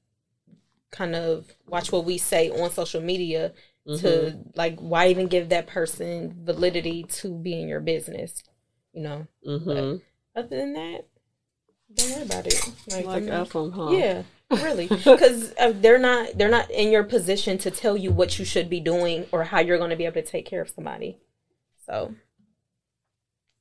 kind 0.91 1.15
of 1.15 1.45
watch 1.67 1.91
what 1.91 2.03
we 2.05 2.17
say 2.17 2.49
on 2.49 2.69
social 2.71 3.01
media. 3.01 3.53
Mhm. 3.87 4.01
To 4.01 4.39
like, 4.55 4.79
why 4.79 5.07
even 5.07 5.27
give 5.27 5.49
that 5.49 5.67
person 5.67 6.35
validity 6.43 7.03
to 7.03 7.33
be 7.37 7.59
in 7.59 7.67
your 7.67 7.79
business? 7.79 8.43
You 8.93 9.01
know. 9.03 9.27
Mhm. 9.47 10.01
Other 10.35 10.47
than 10.57 10.73
that, 10.73 11.05
don't 11.93 12.11
worry 12.11 12.21
about 12.23 12.47
it. 12.47 12.61
Like, 12.87 13.05
I 13.05 13.07
like 13.07 13.23
mean, 13.23 13.33
F 13.33 13.55
'em, 13.55 13.71
huh? 13.71 13.89
yeah, 13.91 14.23
really, 14.51 14.87
because 15.03 15.53
uh, 15.59 15.73
they're 15.75 15.97
not 15.97 16.37
they're 16.37 16.47
not 16.49 16.69
in 16.71 16.91
your 16.91 17.03
position 17.03 17.57
to 17.59 17.71
tell 17.71 17.97
you 17.97 18.11
what 18.11 18.37
you 18.39 18.45
should 18.45 18.69
be 18.69 18.79
doing 18.79 19.25
or 19.31 19.45
how 19.45 19.59
you're 19.59 19.77
going 19.77 19.89
to 19.89 19.95
be 19.95 20.05
able 20.05 20.21
to 20.21 20.27
take 20.27 20.45
care 20.45 20.61
of 20.61 20.69
somebody. 20.69 21.17
So 21.85 22.13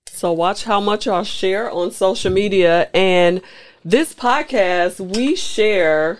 So 0.06 0.32
watch 0.32 0.64
how 0.64 0.80
much 0.80 1.06
y'all 1.06 1.24
share 1.24 1.70
on 1.70 1.90
social 1.92 2.30
media 2.30 2.90
and 2.92 3.40
this 3.84 4.12
podcast 4.14 5.00
we 5.00 5.34
share. 5.34 6.18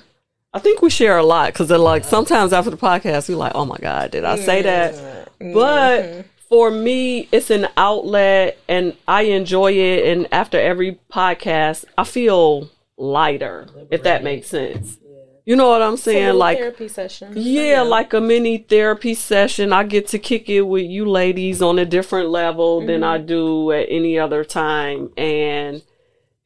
I 0.53 0.59
think 0.59 0.83
we 0.83 0.91
share 0.91 1.17
a 1.17 1.23
lot 1.23 1.53
because 1.53 1.71
like 1.71 2.05
sometimes 2.05 2.53
after 2.53 2.71
the 2.71 2.77
podcast 2.77 3.29
we're 3.29 3.37
like, 3.37 3.53
oh 3.55 3.65
my 3.65 3.79
god, 3.79 4.11
did 4.11 4.25
I 4.25 4.37
say 4.37 4.63
that? 4.63 4.95
Mm-hmm. 4.95 5.55
But 5.55 6.27
for 6.49 6.71
me, 6.71 7.29
it's 7.31 7.51
an 7.51 7.69
outlet 7.77 8.59
and 8.69 8.97
I 9.07 9.23
enjoy 9.23 9.73
it. 9.73 10.07
And 10.07 10.27
after 10.33 10.61
every 10.61 10.99
podcast, 11.13 11.85
I 11.97 12.05
feel 12.05 12.69
lighter, 12.97 13.69
if 13.91 14.03
that 14.03 14.25
makes 14.25 14.49
sense. 14.49 14.99
You 15.47 15.57
know 15.57 15.69
what 15.69 15.83
I'm 15.83 15.97
saying? 15.97 16.35
Like, 16.35 16.59
therapy 16.59 16.89
session. 16.89 17.33
yeah, 17.35 17.81
like 17.81 18.13
a 18.13 18.21
mini 18.21 18.59
therapy 18.59 19.15
session. 19.15 19.73
I 19.73 19.85
get 19.85 20.09
to 20.09 20.19
kick 20.19 20.49
it 20.49 20.63
with 20.63 20.85
you 20.85 21.07
ladies 21.07 21.63
on 21.63 21.79
a 21.79 21.87
different 21.87 22.29
level 22.29 22.85
than 22.85 23.03
I 23.03 23.19
do 23.19 23.73
at 23.73 23.87
any 23.89 24.19
other 24.19 24.45
time. 24.45 25.11
And 25.17 25.83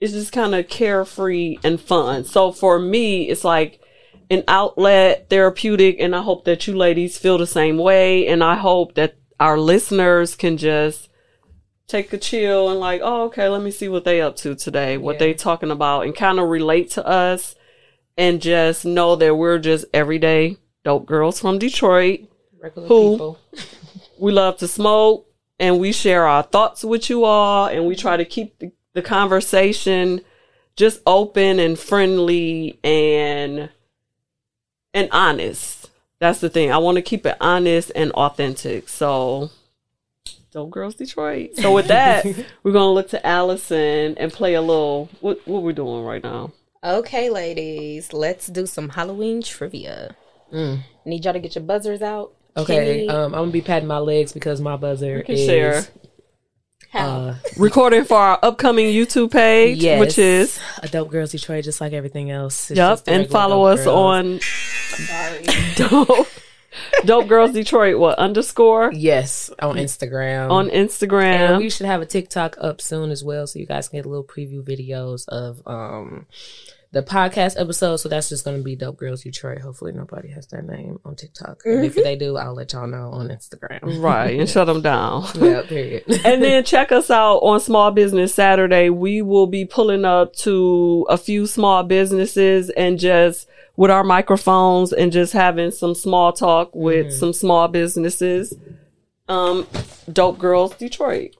it's 0.00 0.12
just 0.12 0.32
kind 0.32 0.54
of 0.54 0.68
carefree 0.68 1.58
and 1.64 1.80
fun. 1.80 2.24
So 2.24 2.52
for 2.52 2.78
me, 2.78 3.28
it's 3.28 3.44
like 3.44 3.80
an 4.34 4.44
outlet, 4.48 5.28
therapeutic, 5.30 5.96
and 6.00 6.14
I 6.14 6.22
hope 6.22 6.44
that 6.44 6.66
you 6.66 6.76
ladies 6.76 7.16
feel 7.18 7.38
the 7.38 7.46
same 7.46 7.78
way. 7.78 8.26
And 8.26 8.42
I 8.44 8.56
hope 8.56 8.94
that 8.94 9.16
our 9.40 9.58
listeners 9.58 10.34
can 10.36 10.56
just 10.56 11.08
take 11.86 12.12
a 12.12 12.18
chill 12.18 12.70
and 12.70 12.80
like, 12.80 13.00
oh, 13.04 13.24
okay, 13.24 13.48
let 13.48 13.62
me 13.62 13.70
see 13.70 13.88
what 13.88 14.04
they 14.04 14.20
up 14.20 14.36
to 14.36 14.54
today, 14.54 14.96
what 14.96 15.14
Yeah. 15.14 15.18
they 15.20 15.34
talking 15.34 15.70
about, 15.70 16.02
and 16.04 16.14
kind 16.14 16.38
of 16.38 16.48
relate 16.48 16.90
to 16.92 17.06
us, 17.06 17.54
and 18.16 18.40
just 18.40 18.84
know 18.84 19.16
that 19.16 19.34
we're 19.36 19.58
just 19.58 19.84
everyday 19.92 20.56
dope 20.84 21.06
girls 21.06 21.40
from 21.40 21.58
Detroit. 21.58 22.20
regular 22.60 22.88
Who? 22.88 23.12
people. 23.12 23.38
We 24.18 24.30
love 24.32 24.58
to 24.58 24.68
smoke, 24.68 25.26
and 25.58 25.80
we 25.80 25.90
share 25.90 26.24
our 26.26 26.44
thoughts 26.44 26.84
with 26.84 27.10
you 27.10 27.24
all, 27.24 27.66
and 27.66 27.84
we 27.84 27.96
try 27.96 28.16
to 28.16 28.24
keep 28.24 28.58
the, 28.60 28.70
the 28.94 29.02
conversation 29.02 30.20
just 30.76 31.00
open 31.04 31.58
and 31.58 31.76
friendly 31.78 32.78
and 32.84 33.70
and 34.94 35.08
honest. 35.12 35.90
That's 36.20 36.40
the 36.40 36.48
thing. 36.48 36.72
I 36.72 36.78
want 36.78 36.96
to 36.96 37.02
keep 37.02 37.26
it 37.26 37.36
honest 37.40 37.92
and 37.94 38.12
authentic. 38.12 38.88
So, 38.88 39.50
Dope 40.52 40.70
Girls 40.70 40.94
Detroit. 40.94 41.56
So 41.56 41.74
with 41.74 41.88
that, 41.88 42.24
we're 42.62 42.72
gonna 42.72 42.92
look 42.92 43.08
to 43.10 43.26
Allison 43.26 44.16
and 44.16 44.32
play 44.32 44.54
a 44.54 44.62
little. 44.62 45.10
What 45.20 45.46
what 45.46 45.62
we 45.62 45.72
doing 45.72 46.04
right 46.04 46.22
now? 46.22 46.52
Okay, 46.82 47.28
ladies, 47.28 48.12
let's 48.12 48.46
do 48.46 48.64
some 48.64 48.90
Halloween 48.90 49.42
trivia. 49.42 50.14
Mm. 50.52 50.80
Need 51.04 51.24
y'all 51.24 51.32
to 51.32 51.40
get 51.40 51.56
your 51.56 51.64
buzzers 51.64 52.02
out. 52.02 52.32
Okay, 52.56 53.08
um, 53.08 53.34
I'm 53.34 53.40
gonna 53.40 53.50
be 53.50 53.60
patting 53.60 53.88
my 53.88 53.98
legs 53.98 54.32
because 54.32 54.60
my 54.60 54.76
buzzer 54.76 55.20
is 55.22 55.44
share. 55.44 55.84
How? 56.94 57.06
uh, 57.08 57.34
Recording 57.58 58.04
for 58.04 58.16
our 58.16 58.38
upcoming 58.42 58.86
YouTube 58.86 59.30
page, 59.32 59.78
yes, 59.82 60.00
which 60.00 60.18
is 60.18 60.58
a 60.82 60.88
dope 60.88 61.10
girls 61.10 61.32
Detroit, 61.32 61.64
just 61.64 61.80
like 61.80 61.92
everything 61.92 62.30
else. 62.30 62.70
It's 62.70 62.78
yep, 62.78 63.00
and 63.06 63.28
follow 63.28 63.64
us 63.64 63.84
Girls. 63.84 63.88
on 63.88 64.40
Sorry. 64.40 65.44
Dope 65.76 66.28
Dope 67.04 67.28
Girls 67.28 67.52
Detroit. 67.52 67.98
What 67.98 68.18
underscore 68.18 68.90
yes 68.92 69.50
on 69.60 69.76
Instagram 69.76 70.50
on 70.50 70.70
And 70.70 70.88
Instagram? 70.88 71.58
we 71.58 71.68
should 71.70 71.86
have 71.86 72.00
a 72.02 72.06
TikTok 72.06 72.56
up 72.60 72.80
soon 72.80 73.10
as 73.10 73.22
well, 73.24 73.46
so 73.46 73.58
you 73.58 73.66
guys 73.66 73.88
can 73.88 73.98
get 73.98 74.06
a 74.06 74.08
little 74.08 74.24
preview 74.24 74.62
videos 74.62 75.28
of 75.28 75.62
um 75.66 76.26
the 76.94 77.02
podcast 77.02 77.60
episode. 77.60 77.96
So 77.96 78.08
that's 78.08 78.28
just 78.28 78.44
gonna 78.44 78.62
be 78.62 78.76
Dope 78.76 78.96
Girls 78.96 79.22
Detroit. 79.22 79.58
Hopefully 79.60 79.92
nobody 79.92 80.30
has 80.30 80.46
their 80.46 80.62
name 80.62 80.98
on 81.04 81.16
TikTok. 81.16 81.60
And 81.64 81.84
if 81.84 81.94
they 81.94 82.16
do, 82.16 82.36
I'll 82.36 82.54
let 82.54 82.72
y'all 82.72 82.86
know 82.86 83.10
on 83.10 83.28
Instagram. 83.28 84.02
right, 84.02 84.38
and 84.38 84.48
shut 84.48 84.66
them 84.66 84.80
down. 84.80 85.26
yeah, 85.34 85.62
period. 85.62 86.04
and 86.24 86.42
then 86.42 86.64
check 86.64 86.92
us 86.92 87.10
out 87.10 87.38
on 87.38 87.60
Small 87.60 87.90
Business 87.90 88.34
Saturday. 88.34 88.88
We 88.88 89.20
will 89.20 89.46
be 89.46 89.64
pulling 89.66 90.04
up 90.04 90.34
to 90.36 91.06
a 91.10 91.18
few 91.18 91.46
small 91.46 91.82
businesses 91.82 92.70
and 92.70 92.98
just 92.98 93.46
with 93.76 93.90
our 93.90 94.04
microphones 94.04 94.92
and 94.92 95.10
just 95.12 95.32
having 95.32 95.70
some 95.72 95.94
small 95.94 96.32
talk 96.32 96.70
with 96.74 97.12
some 97.12 97.32
small 97.32 97.66
businesses. 97.68 98.54
Um, 99.28 99.66
Dope 100.12 100.38
Girls 100.38 100.76
Detroit. 100.76 101.34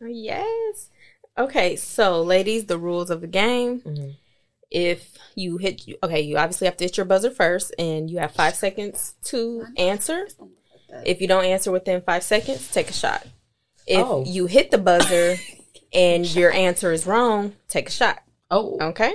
Yes. 0.00 0.90
Okay, 1.36 1.76
so 1.76 2.22
ladies, 2.22 2.66
the 2.66 2.78
rules 2.78 3.10
of 3.10 3.20
the 3.20 3.26
game. 3.26 3.80
Mhm. 3.80 4.14
If 4.74 5.16
you 5.36 5.56
hit, 5.56 5.82
okay, 6.02 6.20
you 6.20 6.36
obviously 6.36 6.66
have 6.66 6.76
to 6.78 6.84
hit 6.84 6.96
your 6.96 7.06
buzzer 7.06 7.30
first, 7.30 7.72
and 7.78 8.10
you 8.10 8.18
have 8.18 8.32
five 8.32 8.54
seconds 8.56 9.14
to 9.24 9.64
answer. 9.78 10.26
If 11.04 11.20
you 11.20 11.28
don't 11.28 11.44
answer 11.44 11.70
within 11.70 12.02
five 12.02 12.22
seconds, 12.24 12.70
take 12.70 12.90
a 12.90 12.92
shot. 12.92 13.24
If 13.86 14.04
Oh. 14.04 14.24
you 14.26 14.46
hit 14.46 14.70
the 14.70 14.78
buzzer 14.78 15.36
and 15.92 16.26
your 16.34 16.52
answer 16.52 16.92
is 16.92 17.06
wrong, 17.06 17.54
take 17.68 17.88
a 17.88 17.92
shot. 17.92 18.22
Oh, 18.50 18.76
Okay. 18.80 19.14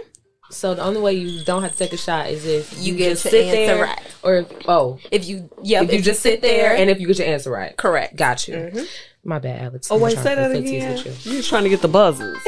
So 0.52 0.74
the 0.74 0.84
only 0.84 1.00
way 1.02 1.14
you 1.14 1.44
don't 1.44 1.62
have 1.64 1.72
to 1.74 1.78
take 1.78 1.94
a 1.94 1.98
shot 1.98 2.30
is 2.30 2.46
if 2.46 2.74
you, 2.78 2.94
You 2.94 2.98
get 2.98 3.10
just 3.10 3.26
your 3.26 3.32
sit 3.32 3.46
answer 3.46 3.76
there, 3.76 3.84
right. 3.84 4.02
or 4.24 4.36
if, 4.38 4.48
oh, 4.68 5.00
If 5.12 5.28
you, 5.28 5.50
yeah, 5.62 5.84
if 5.84 5.94
you 5.94 6.02
just 6.02 6.22
sit 6.22 6.42
there, 6.42 6.76
and 6.76 6.90
if 6.90 7.00
you 7.00 7.08
get 7.08 7.20
your 7.20 7.28
answer 7.28 7.52
right. 7.52 7.76
correct. 7.78 8.16
Got 8.16 8.48
you. 8.48 8.56
Mhm. 8.56 8.88
My 9.24 9.38
bad, 9.40 9.62
Alex. 9.62 9.92
Oh 9.92 9.96
I'm 9.96 10.02
wait, 10.02 10.18
say 10.18 10.34
that 10.36 10.52
again. 10.52 10.98
you. 10.98 11.14
You're 11.34 11.44
trying 11.44 11.64
to 11.64 11.70
get 11.70 11.82
the 11.82 11.88
buzzers. 11.88 12.38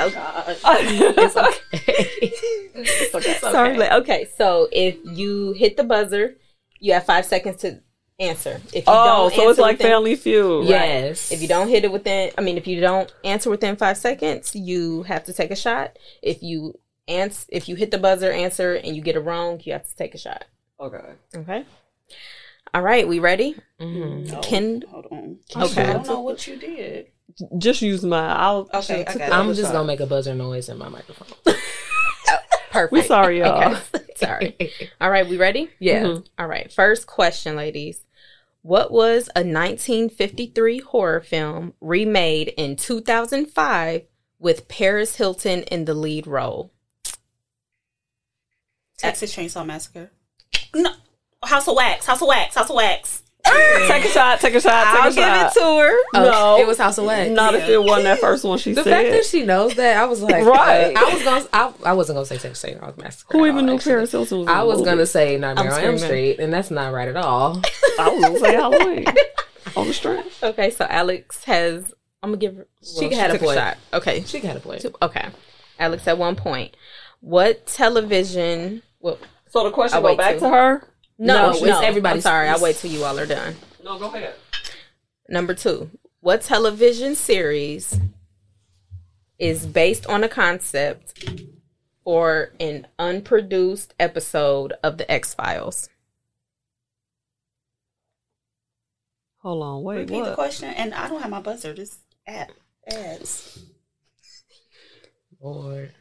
Oh 0.00 0.10
God. 0.10 0.44
it's 0.48 1.34
It's 2.74 3.14
okay. 3.14 3.34
Sorry. 3.40 3.76
but- 3.76 3.92
Okay, 4.02 4.28
so 4.36 4.68
if 4.72 4.96
you 5.04 5.52
hit 5.52 5.76
the 5.76 5.84
buzzer, 5.84 6.36
you 6.78 6.92
have 6.92 7.04
five 7.04 7.24
seconds 7.24 7.60
to 7.62 7.80
answer. 8.20 8.60
If 8.68 8.74
you 8.74 8.82
Oh, 8.86 9.28
don't 9.30 9.34
so 9.34 9.50
it's 9.50 9.58
like 9.58 9.78
within- 9.78 9.90
Family 9.92 10.16
Feud. 10.16 10.66
Yes. 10.66 11.32
If 11.32 11.42
you 11.42 11.48
don't 11.48 11.68
hit 11.68 11.84
it 11.84 11.90
within, 11.92 12.30
I 12.38 12.40
mean, 12.42 12.56
if 12.56 12.66
you 12.66 12.80
don't 12.80 13.12
answer 13.24 13.50
within 13.50 13.76
five 13.76 13.96
seconds, 13.96 14.54
you 14.54 15.02
have 15.04 15.24
to 15.24 15.32
take 15.32 15.50
a 15.50 15.56
shot. 15.56 15.96
If 16.22 16.42
you 16.42 16.78
answer, 17.08 17.46
if 17.48 17.68
you 17.68 17.74
hit 17.76 17.90
the 17.90 17.98
buzzer, 17.98 18.30
answer, 18.30 18.74
and 18.74 18.94
you 18.94 19.02
get 19.02 19.16
it 19.16 19.20
wrong, 19.20 19.60
you 19.64 19.72
have 19.72 19.86
to 19.88 19.96
take 19.96 20.14
a 20.14 20.18
shot. 20.18 20.44
Okay. 20.80 21.04
Okay. 21.34 21.64
All 22.74 22.82
right, 22.82 23.08
we 23.08 23.18
ready? 23.18 23.56
Mhm. 23.80 24.42
Can 24.42 24.82
Hold 24.90 25.06
on. 25.10 25.38
Okay. 25.56 25.82
I 25.84 25.92
don't 25.94 26.06
know 26.06 26.20
what 26.20 26.46
you 26.46 26.56
did. 26.56 27.06
Just 27.58 27.82
use 27.82 28.04
my. 28.04 28.32
I'll. 28.34 28.68
Okay, 28.74 28.80
should've 28.82 29.08
I 29.08 29.18
got 29.18 29.28
it. 29.28 29.32
I'm 29.32 29.48
just 29.54 29.62
shot. 29.68 29.72
gonna 29.72 29.86
make 29.86 30.00
a 30.00 30.06
buzzer 30.06 30.34
noise 30.34 30.68
in 30.68 30.76
my 30.78 30.88
microphone. 30.88 31.28
perfect. 32.70 32.92
We 32.92 33.02
sorry, 33.02 33.38
y'all. 33.40 33.74
Okay. 33.74 34.04
sorry. 34.16 34.72
All 35.00 35.10
right, 35.10 35.26
we 35.28 35.36
ready? 35.36 35.70
Yeah. 35.78 36.02
Mhm. 36.04 36.26
All 36.38 36.46
right. 36.46 36.70
First 36.72 37.06
question, 37.06 37.56
ladies. 37.56 38.04
What 38.62 38.90
was 38.90 39.28
a 39.34 39.40
1953 39.40 40.80
horror 40.80 41.20
film 41.20 41.74
remade 41.80 42.48
in 42.56 42.76
2005 42.76 44.02
with 44.38 44.68
Paris 44.68 45.16
Hilton 45.16 45.62
in 45.64 45.84
the 45.86 45.94
lead 45.94 46.26
role? 46.26 46.70
Texas 48.98 49.34
Chainsaw 49.34 49.64
Massacre. 49.64 50.10
No. 50.74 50.90
House 51.44 51.68
of 51.68 51.76
Wax. 51.76 52.04
House 52.06 52.20
of 52.20 52.28
Wax. 52.28 52.54
House 52.54 52.68
of 52.70 52.76
Wax. 52.76 53.22
Ah, 53.46 53.86
take 53.88 54.04
a 54.04 54.08
shot. 54.08 54.40
Take 54.40 54.54
a 54.56 54.60
shot. 54.60 54.84
Take 54.92 55.00
I'll 55.02 55.08
a 55.08 55.14
give 55.14 55.24
shot. 55.24 55.56
it 55.56 55.60
to 55.60 55.60
her. 55.78 55.96
No. 56.24 56.58
it 56.58 56.66
was 56.66 56.76
House 56.76 56.98
of 56.98 57.04
Wax. 57.06 57.30
Not 57.30 57.54
if 57.54 57.68
it 57.68 57.82
wasn't 57.82 58.04
that 58.04 58.18
first 58.18 58.44
one 58.44 58.58
she 58.58 58.72
the 58.74 58.82
said. 58.82 58.90
fact 58.92 59.10
that 59.10 59.24
she 59.24 59.44
knows 59.44 59.74
that, 59.76 59.96
I 59.96 60.04
was 60.04 60.20
like, 60.22 60.44
Right. 60.44 60.94
I 60.94 61.14
was 61.14 61.22
gonna, 61.22 61.46
I, 61.52 61.72
I 61.84 61.92
wasn't 61.94 62.16
gonna 62.16 62.26
say 62.26 62.36
Texas 62.36 62.68
Chainsaw 62.70 62.98
Massacre. 62.98 63.32
Who 63.38 63.44
at 63.44 63.48
even 63.48 63.60
all, 63.60 63.62
knew 63.66 63.74
actually. 63.76 63.92
Paris 63.92 64.10
Hilton 64.10 64.38
was? 64.40 64.48
in 64.48 64.52
I 64.54 64.60
the 64.60 64.66
was 64.66 64.78
movie? 64.78 64.90
gonna 64.90 65.06
say 65.06 65.38
Nightmare 65.38 65.64
I'm 65.66 65.72
on 65.72 65.84
Elm 65.84 65.98
screaming. 65.98 65.98
Street, 66.34 66.40
and 66.44 66.52
that's 66.52 66.70
not 66.70 66.92
right 66.92 67.08
at 67.08 67.16
all. 67.16 67.62
I 68.00 68.08
was 68.10 68.20
gonna 68.22 68.38
say 68.40 68.52
Halloween 68.54 69.04
on 69.76 69.86
the 69.86 69.94
string. 69.94 70.24
Okay, 70.42 70.70
so 70.70 70.84
Alex 70.90 71.44
has. 71.44 71.94
I'm 72.22 72.30
gonna 72.30 72.38
give 72.38 72.56
her. 72.56 72.66
She 72.82 73.14
had 73.14 73.30
a 73.30 73.34
took 73.34 73.42
point. 73.42 73.58
shot. 73.58 73.78
Okay, 73.94 74.24
She 74.24 74.40
got 74.40 74.56
a 74.56 74.60
point. 74.60 74.84
okay. 75.00 75.28
Alex 75.78 76.06
at 76.08 76.18
one 76.18 76.34
point. 76.34 76.76
What 77.20 77.66
television? 77.66 78.82
Well, 79.00 79.18
So 79.48 79.64
the 79.64 79.70
question 79.70 79.96
I'll 79.96 80.02
go 80.02 80.16
back 80.16 80.34
too. 80.34 80.40
to 80.40 80.48
her. 80.50 80.82
no, 81.18 81.34
No, 81.46 81.50
it's 81.52 81.62
no. 81.62 81.80
everybody's- 81.80 82.24
I'm 82.26 82.30
sorry, 82.30 82.48
I'll 82.48 82.60
wait 82.60 82.76
till 82.76 82.90
you 82.90 83.04
all 83.04 83.18
are 83.18 83.26
done. 83.26 83.56
No, 83.84 83.98
go 83.98 84.06
ahead. 84.06 84.34
Number 85.28 85.54
two. 85.54 85.90
What 86.20 86.42
television 86.42 87.14
series 87.14 87.98
is 89.38 89.66
based 89.66 90.06
on 90.06 90.24
a 90.24 90.28
concept 90.28 91.28
for 92.04 92.52
an 92.58 92.86
unproduced 92.98 93.94
episode 94.00 94.72
of 94.82 94.98
the 94.98 95.10
X 95.10 95.34
Files? 95.34 95.88
Hold 99.42 99.62
on. 99.62 99.82
Wait. 99.84 99.98
Repeat 99.98 100.24
the 100.24 100.34
question, 100.34 100.68
and 100.70 100.92
I 100.92 101.08
don't 101.08 101.20
have 101.22 101.30
my 101.30 101.40
buzzer. 101.40 101.72
This 101.72 101.98
app 102.26 102.50
ads. 102.86 103.60
Lord. 105.40 105.94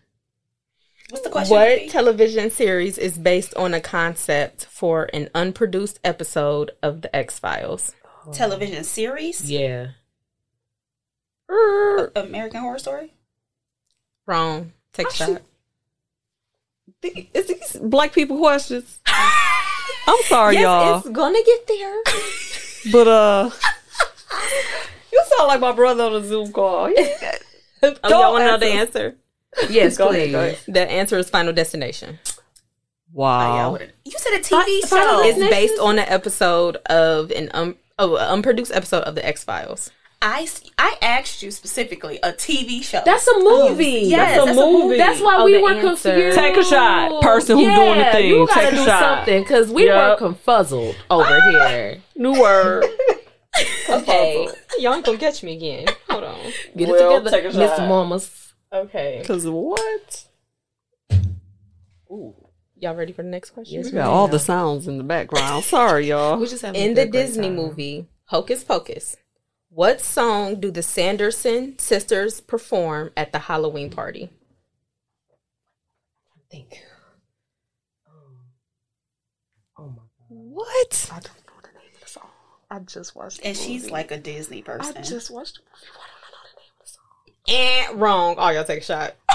What's 1.10 1.24
the 1.24 1.30
question? 1.30 1.55
What 1.55 1.89
television 1.89 2.51
series 2.51 2.97
is 2.97 3.18
based 3.18 3.53
on 3.55 3.74
a 3.74 3.80
concept 3.80 4.66
for 4.66 5.10
an 5.14 5.30
unproduced 5.34 5.99
episode 6.03 6.72
of 6.84 7.01
the 7.01 7.16
X 7.16 7.39
Files? 7.39 7.93
television 8.34 8.84
series? 8.84 9.49
Yeah. 9.49 9.91
American 12.14 12.60
Horror 12.60 12.80
Story. 12.80 13.14
Wrong. 14.26 14.74
Take 14.91 15.08
a 15.08 15.14
shot. 15.14 15.41
Is 17.01 17.47
these 17.47 17.78
black 17.82 18.12
people 18.12 18.38
questions? 18.38 18.99
I'm 20.08 20.22
sorry, 20.24 20.55
Yes, 20.55 20.64
y'all, 20.64 20.97
it's 20.99 21.10
gonna 21.10 21.43
get 21.45 21.68
there. 21.68 22.01
but 22.91 23.08
uh, 23.08 23.49
you 25.12 25.24
sound 25.38 25.47
like 25.47 25.60
my 25.62 25.72
brother 25.72 26.03
on 26.03 26.16
a 26.16 26.24
Zoom 26.24 26.51
call. 26.51 26.91
Oh, 27.84 27.93
y'all 28.10 28.34
want 28.34 28.41
to 28.41 28.47
know 28.47 28.58
the 28.58 28.66
answer. 28.66 29.16
Answer? 29.62 29.74
Yes, 29.74 29.97
Go 29.97 30.10
please. 30.10 30.16
ahead, 30.18 30.32
go 30.32 30.39
ahead. 30.39 30.60
The 30.68 30.89
answer 30.91 31.18
is 31.18 31.30
Final 31.30 31.53
Destination. 31.53 32.20
Oh, 32.26 32.32
yeah, 33.14 33.68
Wow. 33.70 33.78
you 34.05 34.12
said 34.18 34.34
a 34.34 34.39
TV 34.39 34.82
Fi- 34.82 34.82
show. 34.82 34.88
Final 34.97 35.20
It's 35.22 35.39
based 35.49 35.80
on 35.80 35.97
an 35.97 36.05
episode 36.08 36.76
of 36.88 37.32
an 37.32 37.49
um, 37.53 37.76
oh, 37.97 38.16
an 38.18 38.28
unproduced 38.30 38.72
episode 38.74 39.03
of 39.03 39.16
the 39.16 39.26
X 39.26 39.43
Files. 39.43 39.89
I, 40.20 40.47
I 40.80 40.97
asked 41.01 41.43
you 41.43 41.51
specifically 41.51 42.18
a 42.24 42.32
TV 42.34 42.82
show. 42.84 43.01
That's 43.05 43.28
a 43.28 43.38
movie. 43.39 44.01
Yes, 44.05 44.36
That's 44.38 44.43
a 44.43 44.45
that's 44.47 44.58
a 44.58 44.62
movie. 44.72 44.97
That's 44.97 45.22
why 45.22 45.36
Oh, 45.38 45.45
we 45.45 45.53
the 45.53 45.62
were 45.62 45.70
answer. 45.74 46.10
confused. 46.12 46.38
Take 46.38 46.58
a 46.58 46.64
shot. 46.64 47.22
Person 47.22 47.58
who 47.58 47.66
doing 47.66 47.99
the 47.99 48.05
thing. 48.05 48.28
You 48.28 48.47
gotta 48.47 48.60
Take 48.62 48.74
a 48.74 48.76
do 48.78 48.86
shot. 48.86 48.99
something 49.18 49.43
because 49.43 49.70
we 49.72 49.86
Yep. 49.86 50.20
were 50.20 50.28
confuzzled 50.34 50.95
over 51.12 51.39
here. 51.51 52.01
New 52.16 52.39
word. 52.39 52.86
Okay, 53.89 54.47
y'all 54.78 54.93
ain't 54.93 55.05
gonna 55.05 55.18
catch 55.18 55.41
me 55.41 55.55
again. 55.55 55.88
Hold 56.10 56.26
on. 56.26 56.38
Get 56.76 56.89
Well, 56.89 57.18
it 57.18 57.24
together, 57.24 57.58
Miss. 57.58 57.80
Mamas. 57.80 58.47
Okay, 58.72 59.24
Cause 59.26 59.47
what? 59.47 60.26
Ooh. 62.11 62.36
y'all 62.78 62.95
ready 62.95 63.13
for 63.13 63.24
the 63.24 63.30
next 63.30 63.51
question? 63.51 63.76
Yes, 63.78 63.86
We 63.86 63.91
got 63.93 64.09
all 64.09 64.28
the 64.28 64.39
sounds 64.39 64.88
in 64.88 64.97
the 64.97 65.03
background. 65.03 65.63
Sorry, 65.63 66.07
y'all. 66.07 66.38
We 66.38 66.47
just 66.47 66.63
have 66.63 66.76
In 66.76 66.93
the 66.93 67.05
Disney 67.05 67.49
movie 67.49 68.07
Hocus 68.26 68.63
Pocus, 68.63 69.15
what 69.70 70.01
song 70.01 70.59
do 70.59 70.70
the 70.72 70.84
Sanderson 70.84 71.80
sisters 71.80 72.41
perform 72.41 73.11
at 73.15 73.32
the 73.32 73.39
Halloween 73.39 73.89
party? 73.89 74.30
think. 76.49 76.82
Um, 78.07 78.38
oh 79.78 79.88
my 79.89 79.95
god! 79.95 80.03
What? 80.30 81.09
I 81.11 81.20
don't 81.20 81.26
know 81.26 81.61
the 81.61 81.80
name 81.80 81.89
of 81.95 82.01
the 82.01 82.07
song. 82.07 82.30
I 82.70 82.80
just 82.80 83.15
watched. 83.15 83.41
and 83.43 83.55
she's 83.55 83.89
like 83.89 84.11
a 84.11 84.18
Disney 84.18 84.61
person. 84.61 84.97
I 84.97 85.01
just 85.01 85.32
watched 85.32 85.55
the 85.55 85.61
movie. 85.61 85.91
Why 85.93 86.03
don't 86.07 86.24
I 86.24 86.32
know 86.32 86.43
the 86.53 86.59
name 86.61 86.72
of 86.80 86.86
the 86.86 86.91
song? 86.91 87.03
And 87.48 88.00
wrong. 88.00 88.36
Oh, 88.38 88.50
y'all 88.50 88.64
take 88.64 88.82
a 88.82 88.84
shot. 88.84 89.16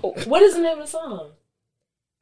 What 0.00 0.42
is 0.42 0.54
the 0.54 0.60
name 0.60 0.78
of 0.78 0.84
the 0.84 0.86
song? 0.86 1.30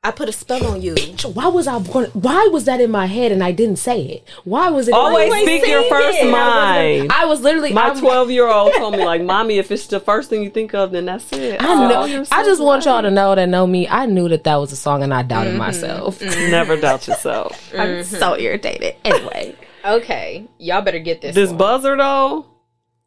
I 0.02 0.10
put 0.10 0.30
a 0.30 0.32
spell 0.32 0.64
on 0.66 0.80
you. 0.80 0.94
Why 1.34 1.48
was 1.48 1.66
I? 1.66 1.78
Going, 1.82 2.06
why 2.12 2.48
was 2.50 2.64
that 2.64 2.80
in 2.80 2.90
my 2.90 3.04
head 3.04 3.32
and 3.32 3.44
I 3.44 3.52
didn't 3.52 3.76
say 3.76 4.00
it? 4.02 4.28
Why 4.44 4.70
was 4.70 4.88
it? 4.88 4.94
Always 4.94 5.30
head? 5.34 5.42
speak 5.42 5.66
your 5.66 5.82
first 5.90 6.18
it. 6.20 6.30
mind. 6.30 7.12
I 7.12 7.26
was 7.26 7.42
literally. 7.42 7.74
My 7.74 7.92
12 7.92 8.30
year 8.30 8.46
old 8.46 8.72
told 8.78 8.94
me, 8.96 9.04
like, 9.04 9.20
mommy, 9.34 9.58
if 9.58 9.70
it's 9.70 9.88
the 9.88 10.00
first 10.00 10.30
thing 10.30 10.42
you 10.42 10.48
think 10.48 10.72
of, 10.74 10.92
then 10.92 11.04
that's 11.04 11.30
it. 11.34 11.60
I 11.60 11.66
Oh, 11.66 11.88
know. 12.06 12.24
so 12.24 12.34
I 12.34 12.44
just 12.44 12.62
want 12.62 12.86
y'all 12.86 13.02
to 13.02 13.10
know 13.10 13.34
that 13.34 13.46
know 13.50 13.66
me. 13.66 13.86
I 13.88 14.06
knew 14.06 14.28
that 14.30 14.44
that 14.44 14.56
was 14.56 14.72
a 14.72 14.76
song, 14.76 15.02
and 15.02 15.12
I 15.12 15.20
doubted 15.22 15.50
Mm-hmm. 15.50 15.58
myself. 15.58 16.22
Never 16.22 16.78
doubt 16.80 17.06
yourself. 17.06 17.74
I'm 17.78 18.04
so 18.04 18.38
irritated. 18.38 18.94
Anyway, 19.04 19.54
Okay, 19.84 20.46
y'all 20.58 20.80
better 20.80 20.98
get 21.00 21.20
this. 21.20 21.34
This 21.34 21.50
one. 21.50 21.58
buzzer, 21.58 21.94
though, 21.96 22.46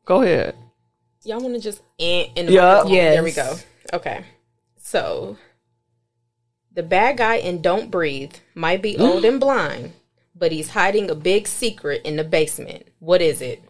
go 0.05 0.22
ahead. 0.22 0.53
Y'all 1.24 1.41
want 1.41 1.53
to 1.55 1.59
just 1.59 1.82
eh, 1.99 2.28
in 2.36 2.45
the 2.47 2.53
Yeah. 2.53 2.61
microphone? 2.76 2.91
Yes. 2.93 3.13
There 3.15 3.24
we 3.24 3.32
go. 3.32 3.55
Okay, 3.93 4.24
so 4.78 5.38
the 6.74 6.84
bad 6.84 7.17
guy 7.17 7.36
in 7.36 7.61
Don't 7.61 7.89
Breathe 7.91 8.34
might 8.55 8.82
be 8.82 8.97
old 8.97 9.26
and 9.30 9.39
blind, 9.39 9.93
but 10.36 10.51
he's 10.51 10.70
hiding 10.70 11.09
a 11.09 11.15
big 11.15 11.47
secret 11.47 12.01
in 12.05 12.15
the 12.15 12.24
basement. 12.24 12.88
What 12.99 13.22
is 13.22 13.41
it? 13.41 13.61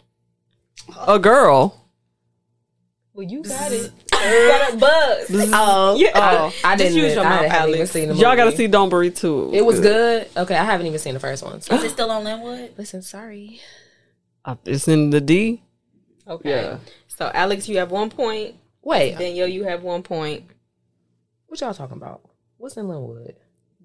A 1.07 1.17
girl. 1.19 1.75
Well, 3.13 3.27
you 3.27 3.43
got 3.43 3.71
it. 3.71 3.91
you 4.13 4.17
got 4.47 4.73
a 4.73 4.77
buzz. 4.77 5.49
oh, 5.53 5.95
Yeah. 5.97 6.11
Oh. 6.15 6.53
I 6.63 6.75
Just 6.75 6.77
didn't. 6.77 6.97
use 6.97 7.15
your 7.15 7.25
I 7.25 7.29
mouth, 7.29 7.45
haven't 7.51 7.75
even 7.75 7.87
seen 7.87 8.07
the 8.07 8.13
movie. 8.13 8.21
Y'all 8.25 8.35
got 8.35 8.45
to 8.45 8.55
see 8.55 8.67
Don't 8.67 8.89
Breathe, 8.89 9.15
too. 9.15 9.49
It 9.53 9.65
was 9.65 9.79
good. 9.79 10.27
Okay, 10.37 10.55
I 10.55 10.63
haven't 10.63 10.85
even 10.87 10.99
seen 10.99 11.15
the 11.15 11.19
first 11.19 11.43
one. 11.43 11.59
So. 11.61 11.75
Is 11.75 11.83
it 11.83 11.89
still 11.91 12.11
on 12.11 12.23
Linwood? 12.23 12.73
Listen, 12.77 13.01
sorry. 13.01 13.59
Uh, 14.45 14.55
It's 14.65 14.87
in 14.87 15.09
the 15.09 15.19
D. 15.19 15.61
Okay. 16.27 16.49
Yeah. 16.49 16.77
So 17.19 17.29
Alex, 17.33 17.67
you 17.67 17.79
have 17.79 17.91
one 17.91 18.09
point. 18.09 18.55
Wait, 18.81 19.17
Danielle, 19.17 19.49
you 19.49 19.65
have 19.65 19.83
one 19.83 20.03
point. 20.03 20.45
what 21.47 21.59
y'all 21.59 21.73
talking 21.73 21.97
about? 21.97 22.21
What's 22.55 22.77
in 22.77 22.87
Linwood? 22.87 23.35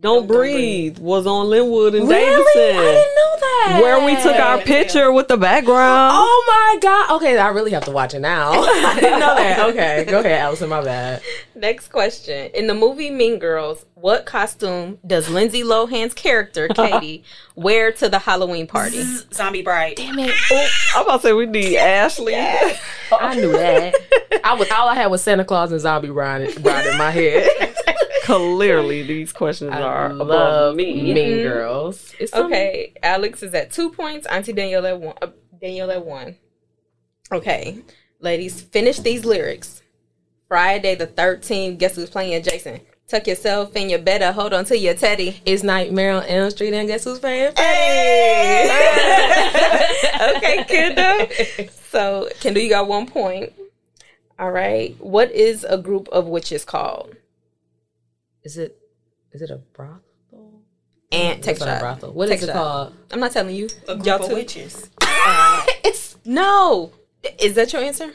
Don't, 0.01 0.27
breathe. 0.27 0.99
was 0.99 1.27
on 1.27 1.49
Linwood 1.49 1.95
and 1.95 2.07
Really? 2.07 2.23
I 2.23 2.29
Davidson. 2.29 2.83
didn't 2.83 3.15
know 3.15 3.37
that. 3.41 3.79
Where 3.83 4.05
we 4.05 4.15
took 4.17 4.37
our 4.39 4.59
picture 4.59 5.11
with 5.13 5.29
the 5.29 5.39
background. 5.39 6.13
Oh 6.15 6.45
my 6.75 6.79
god! 6.81 7.17
Okay, 7.17 7.39
I 7.39 7.49
really 7.49 7.71
have 7.71 7.85
to 7.87 7.91
watch 7.91 8.13
it 8.13 8.21
now. 8.21 8.51
I 8.53 8.99
didn't 9.01 9.21
know 9.21 9.35
that. 9.35 9.61
Okay, 9.71 10.05
go 10.07 10.21
ahead, 10.21 10.41
Allison. 10.41 10.69
My 10.69 10.83
bad. 10.85 11.23
Next 11.55 11.89
question. 11.89 12.51
In 12.55 12.67
the 12.67 12.75
movie 12.75 13.09
Mean 13.09 13.39
Girls, 13.39 13.87
what 13.95 14.27
costume 14.27 14.99
does 15.07 15.31
Lindsay 15.31 15.63
Lohan's 15.63 16.13
character, 16.13 16.69
Cady, 16.69 17.25
wear 17.55 17.91
to 17.93 18.09
the 18.11 18.19
Halloween 18.19 18.67
party? 18.67 19.01
Z- 19.03 19.25
Zombie 19.33 19.63
Bride. 19.63 19.95
Damn 19.97 20.19
it! 20.19 20.35
Oh, 20.51 20.69
I'm 20.97 21.05
about 21.07 21.23
to 21.23 21.29
say 21.29 21.33
we 21.33 21.47
need 21.47 21.79
Ashley. 21.79 22.35
I 22.37 23.35
knew 23.37 23.53
that. 23.53 23.95
I 24.45 24.53
was 24.55 24.71
all 24.71 24.89
I 24.89 24.95
had 24.97 25.07
was 25.07 25.23
Santa 25.23 25.45
Claus 25.47 25.73
and 25.73 25.81
Zombie 25.81 26.11
Bride, 26.11 26.63
Bride 26.63 26.87
in 26.87 26.99
my 26.99 27.11
head. 27.11 27.74
Clearly, 28.29 29.03
these 29.03 29.35
questions 29.35 29.71
I 29.71 29.83
are 29.83 30.11
above 30.11 30.77
me. 30.77 31.13
Mean 31.13 31.43
Girls. 31.43 32.15
It's 32.19 32.33
Okay, 32.33 32.95
Alex 33.03 33.43
is 33.43 33.53
at 33.53 33.71
two 33.71 33.91
points. 33.91 34.27
Auntie 34.27 34.55
Danielle 34.55 34.87
at 34.87 34.99
one. 34.99 35.15
Uh, 35.21 35.29
Danielle 35.61 35.91
at 35.91 36.07
one. 36.07 36.37
Okay, 37.31 37.79
ladies, 38.21 38.63
finish 38.63 38.99
these 38.99 39.27
lyrics. 39.27 39.83
Friday 40.49 40.95
the 40.95 41.07
thirteenth. 41.07 41.79
Guess 41.79 41.97
who's 41.97 42.09
playing 42.09 42.43
Jason? 42.43 42.81
Tuck 43.09 43.27
yourself 43.27 43.77
in 43.77 43.91
your 43.91 43.99
bed. 43.99 44.23
or 44.23 44.33
Hold 44.33 44.55
on 44.55 44.65
to 44.67 44.79
your 44.79 44.95
teddy. 44.95 45.43
It's 45.45 45.63
Nightmare 45.63 46.13
on 46.13 46.25
Elm 46.25 46.51
Street, 46.51 46.73
and 46.73 46.89
guess 46.89 47.05
who's 47.05 47.19
playing? 47.19 47.53
Hey. 47.59 48.71
okay, 50.37 50.65
Kendall. 50.65 51.71
So, 51.91 52.31
Kendall, 52.41 52.63
you 52.63 52.71
got 52.71 52.89
one 52.89 53.07
point. 53.07 53.53
All 54.39 54.51
right. 54.51 54.97
What 54.99 55.31
is 55.33 55.65
a 55.69 55.77
group 55.77 56.09
of 56.09 56.27
witches 56.27 56.65
called? 56.65 57.15
Is 58.45 58.59
it? 58.59 58.79
Is 59.33 59.43
it 59.43 59.51
a 59.51 59.57
brothel? 59.57 60.01
And 61.13 61.43
take 61.43 61.57
It's 61.57 61.63
a 61.65 61.67
shot. 61.67 61.81
brothel. 61.81 62.13
What 62.13 62.29
Take 62.29 62.39
is 62.39 62.45
it 62.45 62.47
shot. 62.49 62.55
called? 62.55 62.95
I'm 63.13 63.21
not 63.21 63.33
telling 63.33 63.55
you. 63.55 63.69
A 63.89 63.95
group 63.95 64.07
Y'all 64.07 64.23
of 64.23 64.29
two. 64.29 64.35
witches. 64.35 64.91
It's 65.85 66.17
no. 66.25 66.93
Is 67.39 67.55
that 67.55 67.73
your 67.73 67.83
answer? 67.83 68.13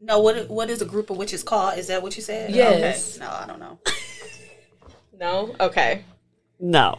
No, 0.00 0.20
what 0.20 0.48
what 0.48 0.68
is 0.70 0.82
a 0.82 0.84
group 0.84 1.10
of 1.10 1.16
witches 1.16 1.42
called? 1.42 1.78
Is 1.78 1.86
that 1.88 2.02
what 2.02 2.16
you 2.16 2.22
said? 2.22 2.50
Yes. 2.54 3.16
Okay. 3.16 3.24
No, 3.26 3.30
I 3.32 3.46
don't 3.46 3.58
know. 3.60 3.78
No. 5.18 5.54
Okay. 5.58 6.04
No. 6.60 6.98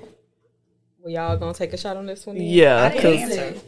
Well, 1.00 1.14
y'all 1.14 1.38
gonna 1.38 1.54
take 1.54 1.74
a 1.74 1.78
shot 1.78 1.98
on 1.98 2.06
this 2.08 2.26
one? 2.26 2.36
then? 2.38 2.46
Yeah, 2.46 2.84
I 2.84 2.90
didn't 2.90 3.28
'cause- 3.30 3.38
answer. 3.38 3.62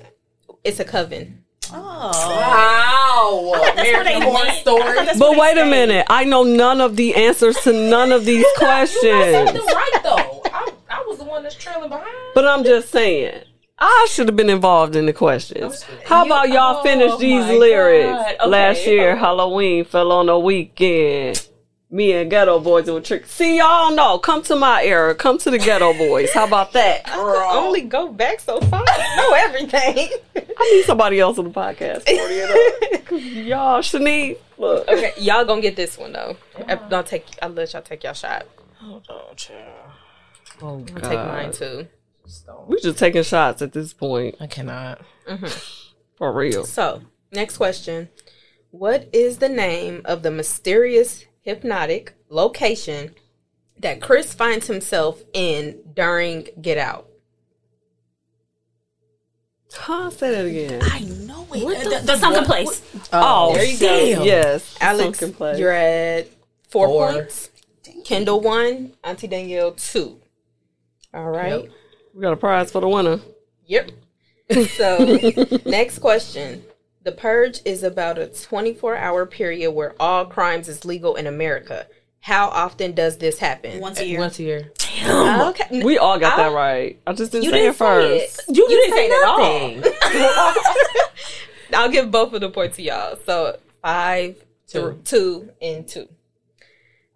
It's 0.64 0.80
a 0.80 0.86
coven. 0.86 1.46
Oh. 1.74 2.11
Wow! 2.11 3.59
thought 3.59 3.76
that's 3.76 3.91
what 3.91 4.03
they 4.05 4.15
American 4.15 4.22
Horror. 4.22 4.51
Story. 4.53 4.82
I 4.82 5.17
But 5.17 5.38
wait 5.38 5.57
a 5.57 5.65
minute. 5.65 6.05
I 6.09 6.24
know 6.24 6.43
none 6.43 6.82
of 6.82 6.95
the 6.95 7.15
answers 7.15 7.57
to 7.61 7.74
none 7.74 8.11
of 8.11 8.26
these 8.26 8.45
questions. 8.57 9.03
You 9.03 9.65
right 9.65 9.99
though. 10.03 10.41
I, 10.45 10.72
I 10.89 11.03
was 11.07 11.17
the 11.20 11.26
one 11.26 11.43
that's 11.43 11.55
trailing 11.55 11.89
behind. 11.89 12.07
But 12.34 12.47
I'm 12.47 12.63
just 12.63 12.89
saying. 12.89 13.43
I 13.82 14.07
should 14.11 14.28
have 14.28 14.36
been 14.36 14.49
involved 14.49 14.97
in 14.97 15.05
the 15.05 15.13
questions. 15.13 15.86
How 16.05 16.26
about 16.26 16.49
y'all 16.49 16.80
oh 16.80 16.84
finish 16.84 17.15
these 17.17 17.45
my 17.45 17.53
lyrics? 17.53 18.20
Okay. 18.41 18.45
Last 18.45 18.86
year, 18.86 19.15
Halloween 19.15 19.86
fell 19.86 20.11
on 20.11 20.28
a 20.28 20.38
weekend. 20.38 21.49
Me 21.92 22.12
and 22.14 22.32
Geto 22.32 22.64
Boys 22.64 22.90
would 22.90 23.04
trick. 23.04 23.26
See, 23.26 23.58
y'all 23.58 23.92
know. 23.96 24.20
Come 24.20 24.44
to 24.44 24.56
my 24.56 24.84
era. 24.84 25.16
Come 25.16 25.40
to 25.40 25.50
the 25.50 25.58
Geto 25.58 25.98
Boys. 25.98 26.32
How 26.32 26.46
about 26.46 26.74
that? 26.74 27.10
Only 27.12 27.82
go 27.82 28.12
back 28.12 28.40
so 28.40 28.60
far. 28.62 28.84
I 28.88 29.16
know 29.18 29.34
everything. 29.34 30.10
I 30.36 30.72
need 30.74 30.84
somebody 30.86 31.20
else 31.20 31.40
on 31.40 31.46
the 31.46 31.52
podcast. 31.52 32.04
for 32.06 32.10
it 32.10 33.02
up. 33.02 33.12
y'all, 33.12 33.80
Shanice, 33.80 34.38
look. 34.60 34.88
okay, 34.88 35.14
y'all 35.18 35.46
gonna 35.46 35.62
get 35.62 35.76
this 35.76 35.98
one 35.98 36.12
though. 36.14 36.38
I- 36.68 36.76
Don't 36.76 37.08
take. 37.08 37.26
I'll 37.42 37.50
let 37.50 37.74
y'all 37.74 37.82
take 37.82 38.04
your 38.04 38.14
shot. 38.14 38.46
Oh, 38.84 39.02
chill. 39.36 39.56
Oh. 40.62 40.68
I'll 40.96 41.02
take 41.02 41.02
mine 41.20 41.52
too. 41.52 41.88
We're 42.68 42.78
just 42.80 43.00
taking 43.00 43.24
shots 43.24 43.64
at 43.64 43.74
this 43.74 43.94
point. 43.94 44.36
I 44.40 44.46
cannot. 44.46 45.02
Mm-hmm. 45.28 45.48
For 46.18 46.32
real. 46.32 46.66
So, 46.66 47.02
next 47.32 47.58
question. 47.58 48.10
What 48.70 49.10
is 49.12 49.40
the 49.40 49.50
name 49.50 50.04
of 50.06 50.22
the 50.22 50.30
mysterious 50.30 51.26
hypnotic 51.50 52.14
location 52.30 53.16
that 53.80 54.02
Chris 54.02 54.34
finds 54.34 54.68
himself 54.68 55.22
in 55.34 55.80
during 55.95 56.47
Get 56.62 56.78
Out? 56.78 57.08
Huh? 59.74 60.10
Say 60.10 60.32
that 60.32 60.45
again. 60.45 60.82
I 60.84 61.00
know 61.26 61.47
it. 61.54 61.64
Uh, 61.88 62.00
the, 62.00 62.06
the 62.06 62.18
sunken 62.18 62.43
place. 62.45 62.82
Oh, 63.14 63.52
oh, 63.52 63.54
there 63.54 63.66
you 63.66 63.80
go. 63.80 63.88
damn. 63.88 64.24
Yes. 64.24 64.76
Alex, 64.82 65.20
Sunken 65.20 65.36
place. 65.36 65.60
you're 65.60 65.72
at 65.72 66.28
four, 66.70 66.88
Four. 66.88 67.14
points. 67.14 67.50
Kendall 68.06 68.41
one, 68.41 68.93
Auntie 69.04 69.28
Danielle 69.28 69.72
two. 69.74 70.20
All 71.14 71.30
right. 71.30 71.64
Yep. 71.64 71.72
We 72.16 72.22
got 72.22 72.34
a 72.34 72.38
prize 72.38 72.72
for 72.72 72.82
the 72.82 72.88
winner. 72.89 73.20
Yep. 73.66 73.91
So, 74.78 74.97
next 75.68 76.00
question. 76.00 76.64
The 77.10 77.16
Purge 77.16 77.62
is 77.66 77.82
about 77.82 78.20
a 78.20 78.28
24 78.28 78.95
hour 78.95 79.26
period 79.26 79.72
where 79.72 79.95
all 79.99 80.28
crimes 80.28 80.68
is 80.70 80.86
legal 80.86 81.16
in 81.16 81.26
America. 81.26 81.88
How 82.20 82.49
often 82.49 82.91
does 82.91 83.18
this 83.18 83.39
happen? 83.39 83.80
Once 83.80 83.99
a 83.99 84.05
year. 84.05 84.20
Once 84.20 84.38
a 84.38 84.43
year. 84.43 84.72
Okay. 85.07 85.82
We 85.84 85.97
all 85.97 86.20
got 86.20 86.38
I- 86.38 86.43
that 86.43 86.53
right. 86.55 86.99
I 87.07 87.14
just 87.14 87.32
didn't 87.32 87.45
You 87.45 87.49
say 87.49 87.57
didn't 87.62 87.72
it 87.72 87.78
first. 87.78 88.36
say 88.36 88.43
You, 88.53 88.68
didn't 88.68 88.93
say 88.93 88.95
say 88.95 89.10
that 89.10 89.84
at 90.03 91.01
all. 91.74 91.82
I'll 91.82 91.89
give 91.89 92.12
both 92.12 92.32
of 92.34 92.41
the 92.41 92.51
points 92.51 92.76
to 92.76 92.84
y'all. 92.84 93.18
So 93.26 93.57
five, 93.82 94.36
Two. 94.68 94.99
two, 95.03 95.49
two, 95.49 95.49
and 95.64 95.88
two. 95.88 96.07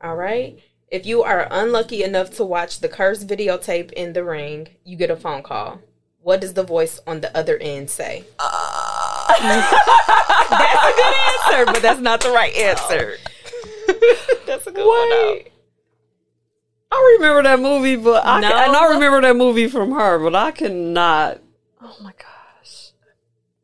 All 0.02 0.16
right. 0.16 0.58
If 0.89 1.06
you 1.06 1.22
are 1.22 1.48
unlucky 1.52 2.04
enough 2.04 2.32
to 2.38 2.44
watch 2.44 2.80
the 2.80 2.89
cursed 2.89 3.28
videotape 3.28 3.91
in 3.91 4.14
the 4.14 4.24
ring, 4.24 4.70
you 4.86 4.96
get 4.98 5.12
a 5.12 5.16
phone 5.16 5.44
call. 5.44 5.82
What 6.22 6.39
does 6.39 6.54
the 6.54 6.64
voice 6.64 7.02
on 7.06 7.20
the 7.20 7.36
other 7.38 7.58
end 7.58 7.89
say? 7.89 8.24
Uh, 8.39 8.62
that's 9.28 10.86
a 10.86 10.94
good 10.96 11.16
answer, 11.60 11.66
but 11.74 11.82
that's 11.82 12.00
not 12.00 12.22
the 12.22 12.30
right 12.32 12.54
answer. 12.56 13.18
that's 14.46 14.68
a 14.68 14.72
good 14.72 14.86
one. 14.88 15.10
though. 15.10 15.40
I 16.92 17.16
remember 17.18 17.44
that 17.44 17.60
movie, 17.60 17.96
but 17.96 18.26
I 18.26 18.40
No. 18.40 18.50
can, 18.50 18.68
and 18.70 18.76
I 18.78 18.88
remember 18.94 19.22
that 19.22 19.36
movie 19.36 19.68
from 19.68 19.92
her, 19.94 20.20
but 20.20 20.36
I 20.36 20.52
cannot. 20.52 21.40
Oh 21.82 21.96
my 22.02 22.12
gosh. 22.18 22.92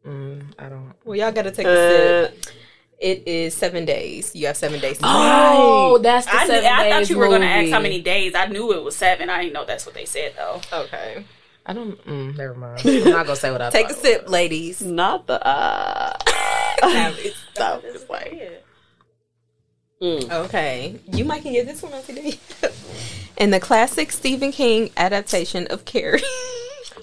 Mm, 0.06 0.54
I 0.58 0.70
don't. 0.70 0.94
Well, 1.06 1.16
y'all 1.18 1.32
got 1.32 1.44
to 1.44 1.52
take 1.52 1.68
a 1.68 1.70
Uh, 1.70 2.28
sip. 2.32 2.56
It 3.00 3.24
is 3.28 3.54
seven 3.54 3.86
days. 3.86 4.36
You 4.36 4.48
have 4.48 4.58
seven 4.58 4.80
days. 4.82 4.98
To 4.98 5.06
Oh, 5.08 6.00
that's 6.02 6.26
the 6.26 6.34
I, 6.36 6.48
seven 6.48 6.66
I 6.66 6.90
thought 6.90 7.00
days 7.00 7.10
you 7.10 7.18
were 7.18 7.28
going 7.28 7.42
to 7.42 7.48
ask 7.48 7.70
how 7.72 7.80
many 7.80 8.02
days. 8.02 8.36
I 8.36 8.48
knew 8.48 8.74
it 8.74 8.84
was 8.84 8.96
seven. 8.96 9.30
I 9.30 9.42
didn't 9.44 9.54
know 9.54 9.64
that's 9.64 9.86
what 9.86 9.96
they 9.96 10.04
said 10.06 10.34
though. 10.36 10.60
Okay. 10.74 11.24
I 11.70 11.74
don't. 11.74 12.04
Mm, 12.06 12.36
never 12.36 12.56
mind. 12.56 12.82
I'm 12.86 13.04
not 13.12 13.26
gonna 13.28 13.36
say 13.36 13.52
what 13.52 13.62
I 13.62 13.70
Take 13.70 13.92
a 13.92 13.94
thought. 13.94 14.02
sip, 14.04 14.28
ladies. 14.30 14.82
not 14.82 15.28
the. 15.28 15.46
Uh, 15.46 16.14
Stop. 17.54 17.84
It's 17.86 18.10
like- 18.16 18.64
mm. 20.02 20.32
Okay, 20.46 21.00
you 21.14 21.26
might 21.26 21.44
can 21.44 21.54
get 21.54 21.68
this 21.68 21.84
one 21.84 21.94
on 21.94 22.02
today. 22.04 22.40
In 23.38 23.52
the 23.52 23.60
classic 23.60 24.12
Stephen 24.12 24.52
King 24.52 24.90
adaptation 24.98 25.68
of 25.68 25.86
Carrie, 25.86 26.24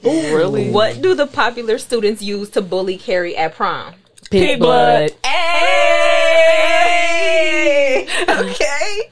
Oh 0.04 0.34
Really? 0.34 0.70
what 0.70 1.00
do 1.00 1.14
the 1.14 1.26
popular 1.28 1.78
students 1.78 2.20
use 2.20 2.50
to 2.50 2.60
bully 2.60 2.98
Carrie 2.98 3.36
at 3.36 3.54
prom? 3.54 3.94
Pig 4.32 4.58
blood. 4.58 5.12
Hey! 6.36 8.08
Okay. 8.28 9.10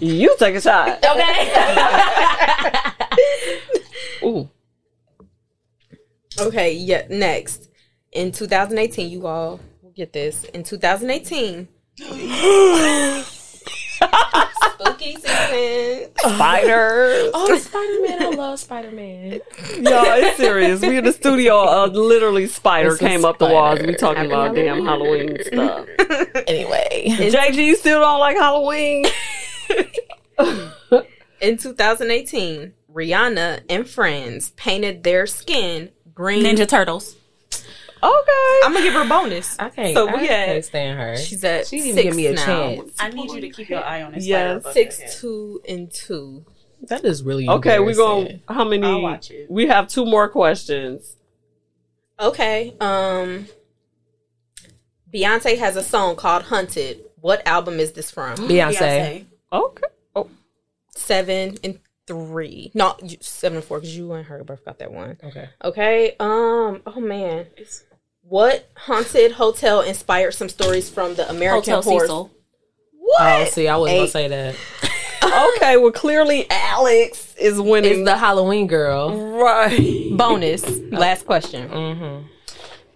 You 0.00 0.34
take 0.38 0.56
a 0.56 0.60
shot. 0.60 0.98
Okay. 1.04 1.48
Ooh. 4.26 4.48
Okay, 6.40 6.74
yeah, 6.74 7.06
next. 7.10 7.68
In 8.12 8.32
2018, 8.32 9.10
you 9.10 9.26
all 9.26 9.60
will 9.82 9.90
get 9.90 10.12
this. 10.12 10.44
In 10.44 10.62
2018, 10.64 11.68
spooky 14.62 15.14
season. 15.16 16.10
Spiders. 16.18 17.30
Oh, 17.34 17.58
Spider 17.58 18.00
Man! 18.02 18.22
I 18.22 18.30
love 18.36 18.58
Spider 18.58 18.90
Man. 18.90 19.32
Yo, 19.32 19.40
it's 19.78 20.36
serious. 20.36 20.80
We 20.80 20.98
in 20.98 21.04
the 21.04 21.12
studio. 21.12 21.56
Uh, 21.58 21.86
literally, 21.86 22.46
spider 22.46 22.92
It's 22.92 23.02
a 23.02 23.06
came 23.06 23.24
up 23.24 23.38
the 23.38 23.46
walls. 23.46 23.78
We 23.80 23.94
spider. 23.94 23.98
talking 23.98 24.26
about 24.26 24.54
damn 24.54 24.84
Halloween. 24.84 25.36
Halloween 25.36 25.44
stuff. 25.44 25.86
Anyway, 26.46 27.04
JG, 27.08 27.54
you 27.56 27.76
still 27.76 28.00
don't 28.00 28.18
like 28.18 28.36
Halloween? 28.36 29.04
In 31.40 31.56
2018, 31.56 32.72
Rihanna 32.92 33.62
and 33.68 33.88
friends 33.88 34.50
painted 34.50 35.02
their 35.02 35.26
skin 35.26 35.90
green. 36.22 36.44
Ninja 36.44 36.66
Turtles. 36.68 37.16
Okay. 38.04 38.60
I'm 38.64 38.72
gonna 38.72 38.82
give 38.84 38.94
her 38.94 39.02
a 39.02 39.08
bonus. 39.08 39.56
I 39.58 39.68
can't. 39.68 39.94
So 39.94 40.08
I 40.08 40.16
we 40.16 40.26
had- 40.26 40.46
can't 40.46 40.64
stand 40.64 40.98
her. 40.98 41.16
She's 41.16 41.44
at 41.44 41.66
She 41.68 41.78
six 41.80 41.94
didn't 41.94 41.98
even 41.98 42.04
give 42.10 42.16
me 42.16 42.26
a 42.26 42.32
now. 42.34 42.44
chance. 42.44 42.92
I 42.98 43.08
need 43.10 43.30
you 43.30 43.40
to 43.42 43.50
keep 43.50 43.68
your 43.68 43.84
eye 43.84 44.02
on 44.02 44.12
this. 44.12 44.26
Yes. 44.26 44.62
spider, 44.62 44.72
Six, 44.74 44.98
okay. 45.00 45.10
two, 45.20 45.60
and 45.68 45.92
two. 45.92 46.44
That 46.88 47.04
is 47.04 47.22
really 47.22 47.48
Okay, 47.48 47.78
we're 47.78 47.94
gonna 47.94 48.40
how 48.48 48.64
many 48.64 48.84
I'll 48.86 49.00
watch 49.02 49.30
it. 49.30 49.48
We 49.48 49.68
have 49.68 49.86
two 49.86 50.04
more 50.04 50.28
questions. 50.28 51.14
Okay. 52.18 52.74
Um, 52.80 53.46
Beyonce 55.14 55.58
has 55.58 55.76
a 55.76 55.82
song 55.82 56.16
called 56.16 56.44
"Haunted." 56.44 57.02
What 57.20 57.46
album 57.46 57.78
is 57.78 57.92
this 57.92 58.10
from? 58.10 58.36
Beyonce. 58.36 58.74
Beyonce. 58.78 59.24
Okay. 59.52 59.86
Oh, 60.16 60.28
Seven 60.96 61.56
and 61.62 61.78
three. 62.06 62.70
No, 62.74 62.96
you- 63.02 63.16
seven 63.20 63.56
and 63.56 63.64
four 63.64 63.78
because 63.80 63.96
you 63.96 64.12
and 64.12 64.26
her 64.26 64.42
both 64.44 64.64
got 64.64 64.78
that 64.78 64.92
one. 64.92 65.18
Okay. 65.22 65.48
Okay. 65.64 66.16
Um. 66.20 66.82
Oh 66.86 67.00
man. 67.00 67.46
What 68.22 68.68
haunted 68.76 69.32
hotel 69.32 69.80
inspired 69.80 70.32
some 70.32 70.48
stories 70.48 70.88
from 70.88 71.14
the 71.16 71.28
American 71.28 71.74
Hotel 71.74 71.82
Horror? 71.82 72.00
Cecil. 72.06 72.30
What? 72.98 73.20
Oh, 73.20 73.44
see, 73.46 73.66
I 73.68 73.76
wasn't 73.76 73.94
Eight. 73.96 73.98
gonna 73.98 74.08
say 74.10 74.28
that. 74.28 74.54
okay. 75.56 75.76
Well, 75.76 75.90
clearly 75.92 76.46
Alex 76.48 77.34
is 77.36 77.60
winning. 77.60 78.00
It's 78.00 78.04
the 78.04 78.16
Halloween 78.16 78.68
girl. 78.68 79.38
right. 79.42 80.08
Bonus. 80.12 80.64
Last 80.90 81.26
question. 81.26 81.68
Mm-hmm. 81.68 82.26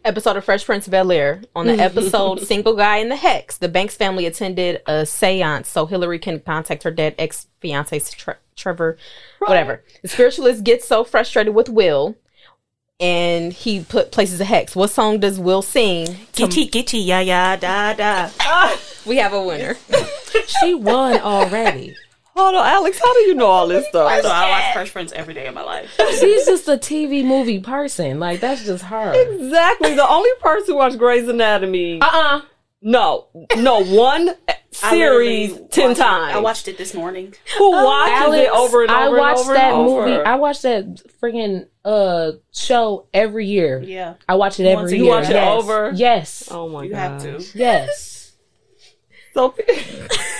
Episode 0.06 0.36
of 0.36 0.44
Fresh 0.44 0.64
Prince 0.66 0.86
of 0.86 0.92
Bel 0.92 1.10
Air. 1.10 1.42
On 1.56 1.66
the 1.66 1.72
mm-hmm. 1.72 1.80
episode 1.80 2.40
Single 2.40 2.76
Guy 2.76 2.98
in 2.98 3.08
the 3.08 3.16
Hex, 3.16 3.58
the 3.58 3.68
Banks 3.68 3.96
family 3.96 4.24
attended 4.24 4.80
a 4.86 5.04
seance 5.04 5.68
so 5.68 5.84
Hilary 5.84 6.20
can 6.20 6.38
contact 6.38 6.84
her 6.84 6.92
dead 6.92 7.16
ex 7.18 7.48
fiance, 7.58 7.98
Tre- 7.98 8.36
Trevor, 8.54 8.98
whatever. 9.40 9.82
The 10.02 10.08
spiritualist 10.08 10.62
gets 10.62 10.86
so 10.86 11.02
frustrated 11.02 11.56
with 11.56 11.68
Will 11.68 12.14
and 13.00 13.52
he 13.52 13.82
put 13.82 14.12
places 14.12 14.40
a 14.40 14.44
hex. 14.44 14.76
What 14.76 14.90
song 14.90 15.18
does 15.18 15.40
Will 15.40 15.60
sing? 15.60 16.06
Gitchy, 16.32 16.70
gitchy, 16.70 17.04
ya, 17.04 17.18
ya, 17.18 17.56
da, 17.56 17.92
da. 17.92 18.30
We 19.06 19.16
have 19.16 19.32
a 19.32 19.42
winner. 19.42 19.76
She 20.60 20.74
won 20.74 21.18
already. 21.18 21.96
Hold 22.36 22.54
on, 22.54 22.66
Alex. 22.66 22.98
How 22.98 23.12
do 23.14 23.20
you 23.20 23.34
know 23.34 23.46
all 23.46 23.66
this 23.66 23.88
stuff? 23.88 24.22
So 24.22 24.28
I 24.28 24.50
watch 24.50 24.72
Fresh 24.74 24.92
Prince 24.92 25.12
every 25.12 25.32
day 25.34 25.46
of 25.46 25.54
my 25.54 25.62
life. 25.62 25.90
She's 26.20 26.44
just 26.44 26.68
a 26.68 26.72
TV 26.76 27.24
movie 27.24 27.60
person. 27.60 28.20
Like 28.20 28.40
that's 28.40 28.64
just 28.64 28.84
her. 28.84 29.12
Exactly. 29.14 29.94
The 29.94 30.06
only 30.08 30.30
person 30.40 30.74
who 30.74 30.76
watched 30.76 30.98
Grey's 30.98 31.28
Anatomy. 31.28 32.00
Uh 32.02 32.06
uh 32.06 32.40
No, 32.82 33.28
no, 33.56 33.82
one 33.84 34.34
series 34.70 35.52
ten 35.70 35.88
watched 35.88 36.00
it- 36.00 36.02
times. 36.02 36.36
I 36.36 36.38
watched 36.40 36.68
it 36.68 36.76
this 36.76 36.92
morning. 36.92 37.34
Who 37.56 37.70
watches 37.72 38.34
it 38.34 38.50
over 38.50 38.82
and 38.82 38.90
over 38.90 39.18
I 39.18 39.18
watched 39.18 39.40
and 39.40 39.44
over 39.48 39.54
that 39.54 39.72
and 39.72 39.88
over? 39.88 40.06
movie. 40.06 40.22
I 40.24 40.34
watched 40.34 40.62
that 40.62 40.84
freaking 41.22 41.66
uh 41.86 42.32
show 42.52 43.06
every 43.14 43.46
year. 43.46 43.80
Yeah. 43.82 44.14
I 44.28 44.34
watch 44.34 44.60
it 44.60 44.64
every 44.66 44.76
Once 44.82 44.90
year. 44.92 44.98
year. 44.98 45.04
You 45.06 45.10
watch 45.10 45.30
it 45.30 45.34
yes. 45.34 45.48
over? 45.62 45.92
Yes. 45.94 46.48
oh 46.50 46.68
my 46.68 46.80
god. 46.80 46.84
You 46.86 46.90
god. 46.90 46.98
have 46.98 47.22
to. 47.52 47.58
Yes. 47.58 48.32
So, 49.32 49.54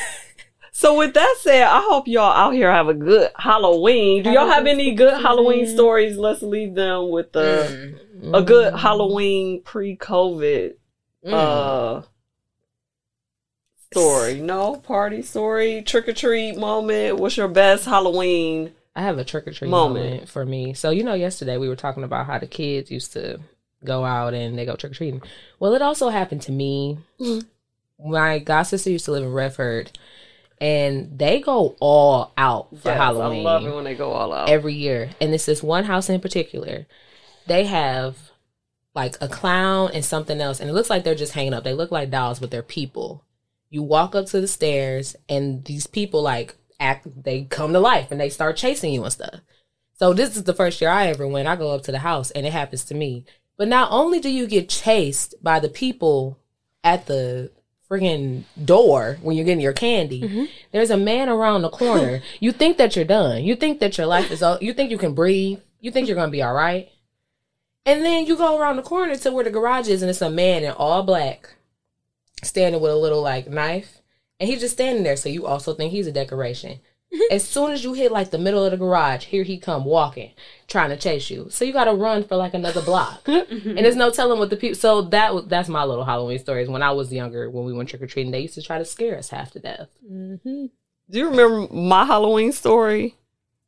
so 0.77 0.99
with 0.99 1.15
that 1.15 1.37
said, 1.41 1.63
I 1.63 1.81
hope 1.81 2.07
y'all 2.07 2.31
out 2.31 2.53
here 2.53 2.71
have 2.71 2.89
a 2.89 2.95
good 2.95 3.31
Halloween. 3.37 4.23
Do 4.23 4.31
y'all 4.31 4.47
have 4.47 4.67
any 4.67 4.95
good 4.95 5.15
Halloween 5.23 5.67
stories? 5.67 6.19
Let's 6.19 6.43
leave 6.43 6.75
them 6.75 7.09
with 7.09 7.33
the 7.33 7.99
mm. 8.21 8.37
a 8.37 8.43
good 8.43 8.75
Halloween 8.75 9.63
pre-COVID 9.63 10.75
mm. 11.25 11.33
uh 11.33 12.03
story. 13.91 14.41
No 14.41 14.77
party 14.77 15.23
story, 15.23 15.81
trick 15.81 16.09
or 16.09 16.13
treat 16.13 16.59
moment. 16.59 17.19
What's 17.19 17.39
your 17.39 17.49
best 17.49 17.87
Halloween 17.87 18.75
I 18.95 19.03
have 19.03 19.19
a 19.19 19.25
trick 19.25 19.47
or 19.47 19.53
treat 19.53 19.71
Moment. 19.71 20.05
moment. 20.11 20.29
for 20.29 20.45
me. 20.45 20.75
So 20.75 20.91
you 20.91 21.05
know, 21.05 21.15
yesterday 21.15 21.59
we 21.59 21.69
were 21.69 21.77
talking 21.77 22.03
about 22.03 22.27
how 22.27 22.39
the 22.39 22.47
kids 22.47 22.91
used 22.91 23.13
to 23.15 23.41
go 23.83 24.05
out 24.05 24.35
and 24.35 24.59
they 24.59 24.67
go 24.67 24.77
trick 24.77 24.93
or 24.93 24.95
treating. 24.95 25.23
Well, 25.59 25.75
it 25.75 25.83
also 25.83 26.09
happened 26.09 26.43
to 26.43 26.53
me. 26.53 26.99
Mm-hmm. 27.21 28.11
My 28.11 28.39
god 28.39 28.65
sister 28.65 28.91
used 28.91 29.05
to 29.05 29.13
live 29.13 29.23
in 29.23 29.33
Redford, 29.33 29.99
and 30.61 31.19
they 31.19 31.41
go 31.41 31.77
all 31.81 32.33
out 32.37 32.71
for 32.79 32.89
Yes, 32.91 32.99
Halloween 32.99 33.41
I 33.47 33.51
love 33.51 33.67
it 33.67 33.75
when 33.75 33.85
they 33.85 33.95
go 33.95 34.13
all 34.13 34.33
out. 34.33 34.49
every 34.49 34.75
year. 34.75 35.11
And 35.21 35.33
it's 35.35 35.47
this 35.47 35.63
one 35.63 35.85
house 35.85 36.09
in 36.09 36.21
particular. 36.21 36.87
They 37.47 37.65
have 37.67 38.17
like 38.95 39.17
a 39.21 39.29
clown 39.29 39.91
and 39.93 40.05
something 40.05 40.41
else, 40.41 40.59
and 40.61 40.71
it 40.71 40.73
looks 40.73 40.91
like 40.91 41.05
they're 41.05 41.15
just 41.15 41.35
hanging 41.35 41.53
up. 41.55 41.65
They 41.65 41.75
look 41.75 41.91
like 41.91 42.11
dolls, 42.11 42.39
but 42.39 42.51
they're 42.51 42.63
people. 42.63 43.23
You 43.69 43.83
walk 43.83 44.15
up 44.15 44.27
to 44.27 44.41
the 44.41 44.49
stairs, 44.49 45.17
and 45.29 45.65
these 45.65 45.87
people 45.87 46.23
like 46.23 46.57
act. 46.81 47.07
They 47.25 47.43
come 47.45 47.73
to 47.73 47.81
life, 47.81 48.11
and 48.11 48.21
they 48.21 48.31
start 48.31 48.57
chasing 48.57 48.93
you 48.95 49.03
and 49.05 49.13
stuff. 49.13 49.41
So 49.99 50.13
this 50.13 50.37
is 50.37 50.45
the 50.45 50.55
first 50.55 50.81
year 50.81 50.91
I 50.91 51.09
ever 51.09 51.27
went. 51.27 51.49
I 51.49 51.57
go 51.57 51.73
up 51.73 51.83
to 51.85 51.93
the 51.93 51.99
house, 52.01 52.31
and 52.31 52.47
it 52.47 52.53
happens 52.53 52.85
to 52.87 52.95
me. 52.95 53.25
But 53.59 53.69
not 53.69 53.91
only 53.91 54.21
do 54.21 54.29
you 54.31 54.47
get 54.47 54.69
chased 54.69 55.35
by 55.43 55.59
the 55.61 55.69
people 55.69 56.39
at 56.85 57.07
the 57.07 57.51
friggin' 57.89 58.45
door 58.65 59.19
when 59.23 59.37
you're 59.37 59.45
getting 59.45 59.61
your 59.61 59.73
candy, 59.73 60.23
mm-hmm. 60.23 60.45
there's 60.73 60.91
a 60.91 60.97
man 60.97 61.29
around 61.29 61.63
the 61.63 61.71
corner. 61.71 62.23
you 62.41 62.53
think 62.53 62.79
that 62.79 62.97
you're 62.97 63.05
done. 63.05 63.45
You 63.45 63.57
think 63.57 63.81
that 63.81 63.97
your 63.99 64.07
life 64.07 64.31
is. 64.31 64.43
all, 64.43 64.59
You 64.61 64.73
think 64.73 64.91
you 64.91 64.99
can 64.99 65.15
breathe. 65.15 65.61
You 65.81 65.91
think 65.91 66.09
you're 66.09 66.17
gonna 66.17 66.31
be 66.31 66.43
all 66.43 66.55
right. 66.55 66.91
And 67.85 68.05
then 68.05 68.27
you 68.27 68.37
go 68.37 68.59
around 68.59 68.77
the 68.77 68.83
corner 68.83 69.15
to 69.15 69.31
where 69.31 69.45
the 69.45 69.51
garage 69.51 69.89
is, 69.89 70.03
and 70.03 70.11
it's 70.11 70.21
a 70.21 70.29
man 70.29 70.65
in 70.65 70.73
all 70.73 71.05
black, 71.05 71.55
standing 72.43 72.81
with 72.81 72.91
a 72.91 72.97
little 72.97 73.23
like 73.23 73.49
knife, 73.49 74.01
and 74.41 74.49
he's 74.49 74.61
just 74.61 74.75
standing 74.75 75.05
there. 75.05 75.17
So 75.17 75.29
you 75.29 75.47
also 75.47 75.73
think 75.73 75.93
he's 75.93 76.09
a 76.09 76.13
decoration. 76.13 76.81
As 77.31 77.47
soon 77.47 77.73
as 77.73 77.85
you 77.85 77.93
hit 77.93 78.13
like 78.13 78.31
the 78.31 78.39
middle 78.39 78.65
of 78.65 78.71
the 78.71 78.77
garage, 78.77 79.25
here 79.27 79.43
he 79.43 79.59
come 79.59 79.85
walking, 79.85 80.33
trying 80.69 80.91
to 80.91 80.97
chase 80.97 81.31
you. 81.31 81.49
So 81.51 81.65
you 81.65 81.73
got 81.73 81.85
to 81.85 81.93
run 81.95 82.25
for 82.25 82.37
like 82.37 82.55
another 82.55 82.83
block, 82.83 83.25
mm-hmm. 83.27 83.69
and 83.71 83.79
there's 83.79 83.97
no 83.97 84.11
telling 84.11 84.39
what 84.39 84.51
the 84.51 84.57
people. 84.57 84.77
So 84.77 85.03
that 85.03 85.35
was 85.35 85.47
that's 85.47 85.69
my 85.69 85.85
little 85.85 86.05
Halloween 86.05 86.39
stories. 86.39 86.69
When 86.69 86.83
I 86.83 86.91
was 86.93 87.13
younger, 87.13 87.51
when 87.51 87.65
we 87.65 87.73
went 87.73 87.89
trick 87.89 88.03
or 88.03 88.07
treating, 88.07 88.33
they 88.33 88.41
used 88.41 88.55
to 88.55 88.63
try 88.63 88.79
to 88.79 88.85
scare 88.85 89.17
us 89.19 89.31
half 89.31 89.51
to 89.53 89.59
death. 89.61 89.89
Mm-hmm. 90.11 90.67
Do 91.09 91.19
you 91.19 91.29
remember 91.31 91.73
my 91.73 92.05
Halloween 92.05 92.53
story, 92.53 93.15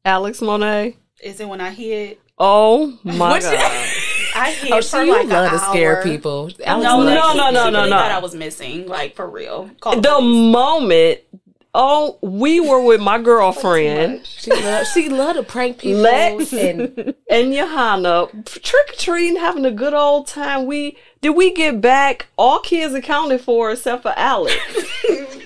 Alex 0.04 0.42
Monet? 0.42 0.96
Is 1.22 1.40
it 1.40 1.48
when 1.48 1.60
I 1.60 1.70
hit? 1.70 2.20
Oh 2.38 2.98
my 3.04 3.40
god! 3.40 3.88
I 4.34 4.52
hid 4.52 4.72
Oh, 4.72 4.76
for 4.82 5.04
she 5.04 5.10
like 5.10 5.26
love 5.28 5.52
an 5.52 5.58
to 5.58 5.58
scare 5.58 5.96
hour. 5.96 6.02
people. 6.04 6.50
No, 6.60 6.64
Alex 6.64 6.84
no, 6.84 6.98
loves 6.98 7.36
no, 7.36 7.46
to 7.46 7.52
no, 7.52 7.64
she 7.64 7.70
no, 7.72 7.78
really 7.78 7.90
no. 7.90 7.96
Thought 7.96 8.10
I 8.12 8.18
was 8.18 8.34
missing, 8.34 8.86
like 8.86 9.16
for 9.16 9.28
real. 9.28 9.70
Call 9.80 10.00
the 10.00 10.08
police. 10.10 10.52
moment, 10.52 11.20
oh, 11.74 12.18
we 12.22 12.60
were 12.60 12.82
with 12.82 13.00
my 13.00 13.18
girlfriend 13.18 14.26
She 14.26 14.50
loved 14.50 14.88
she 14.88 15.08
to 15.08 15.42
prank 15.46 15.78
people. 15.78 16.02
Lex 16.02 16.52
and 16.52 17.14
and 17.30 17.52
Johanna 17.52 18.28
trick 18.44 18.90
or 18.90 18.94
treating, 18.96 19.36
having 19.36 19.64
a 19.64 19.70
good 19.70 19.94
old 19.94 20.26
time. 20.26 20.66
We 20.66 20.96
did 21.20 21.30
we 21.30 21.52
get 21.52 21.80
back 21.80 22.26
all 22.36 22.60
kids 22.60 22.94
accounted 22.94 23.40
for 23.40 23.70
except 23.72 24.02
for 24.02 24.14
Alex. 24.16 24.56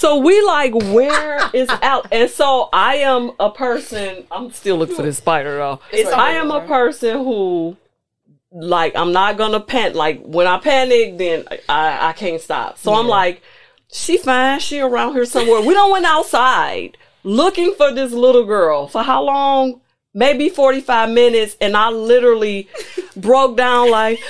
So 0.00 0.16
we 0.18 0.40
like, 0.40 0.74
where 0.74 1.50
is 1.52 1.68
Alex? 1.68 2.08
And 2.10 2.30
so 2.30 2.70
I 2.72 2.96
am 2.96 3.32
a 3.38 3.50
person. 3.50 4.24
I'm 4.30 4.50
still 4.50 4.78
looking 4.78 4.96
for 4.96 5.02
this 5.02 5.18
spider 5.18 5.56
though. 5.58 5.80
It's 5.92 6.10
I 6.10 6.30
am 6.30 6.50
a 6.50 6.66
person 6.66 7.18
who, 7.18 7.76
like, 8.50 8.96
I'm 8.96 9.12
not 9.12 9.36
gonna 9.36 9.60
panic. 9.60 9.94
Like 9.94 10.22
when 10.22 10.46
I 10.46 10.56
panic, 10.58 11.18
then 11.18 11.44
I 11.68 12.08
I 12.08 12.12
can't 12.14 12.40
stop. 12.40 12.78
So 12.78 12.94
I'm 12.94 13.08
like, 13.08 13.42
she 13.92 14.18
fine. 14.18 14.60
She 14.60 14.80
around 14.80 15.14
here 15.14 15.24
somewhere. 15.24 15.60
We 15.60 15.74
don't 15.74 15.92
went 15.92 16.06
outside 16.06 16.96
looking 17.22 17.74
for 17.74 17.92
this 17.92 18.12
little 18.12 18.44
girl 18.44 18.86
for 18.88 19.02
how 19.02 19.22
long? 19.22 19.80
Maybe 20.12 20.48
45 20.48 21.10
minutes, 21.10 21.56
and 21.60 21.76
I 21.76 21.90
literally 21.90 22.68
broke 23.16 23.56
down 23.56 23.90
like. 23.90 24.20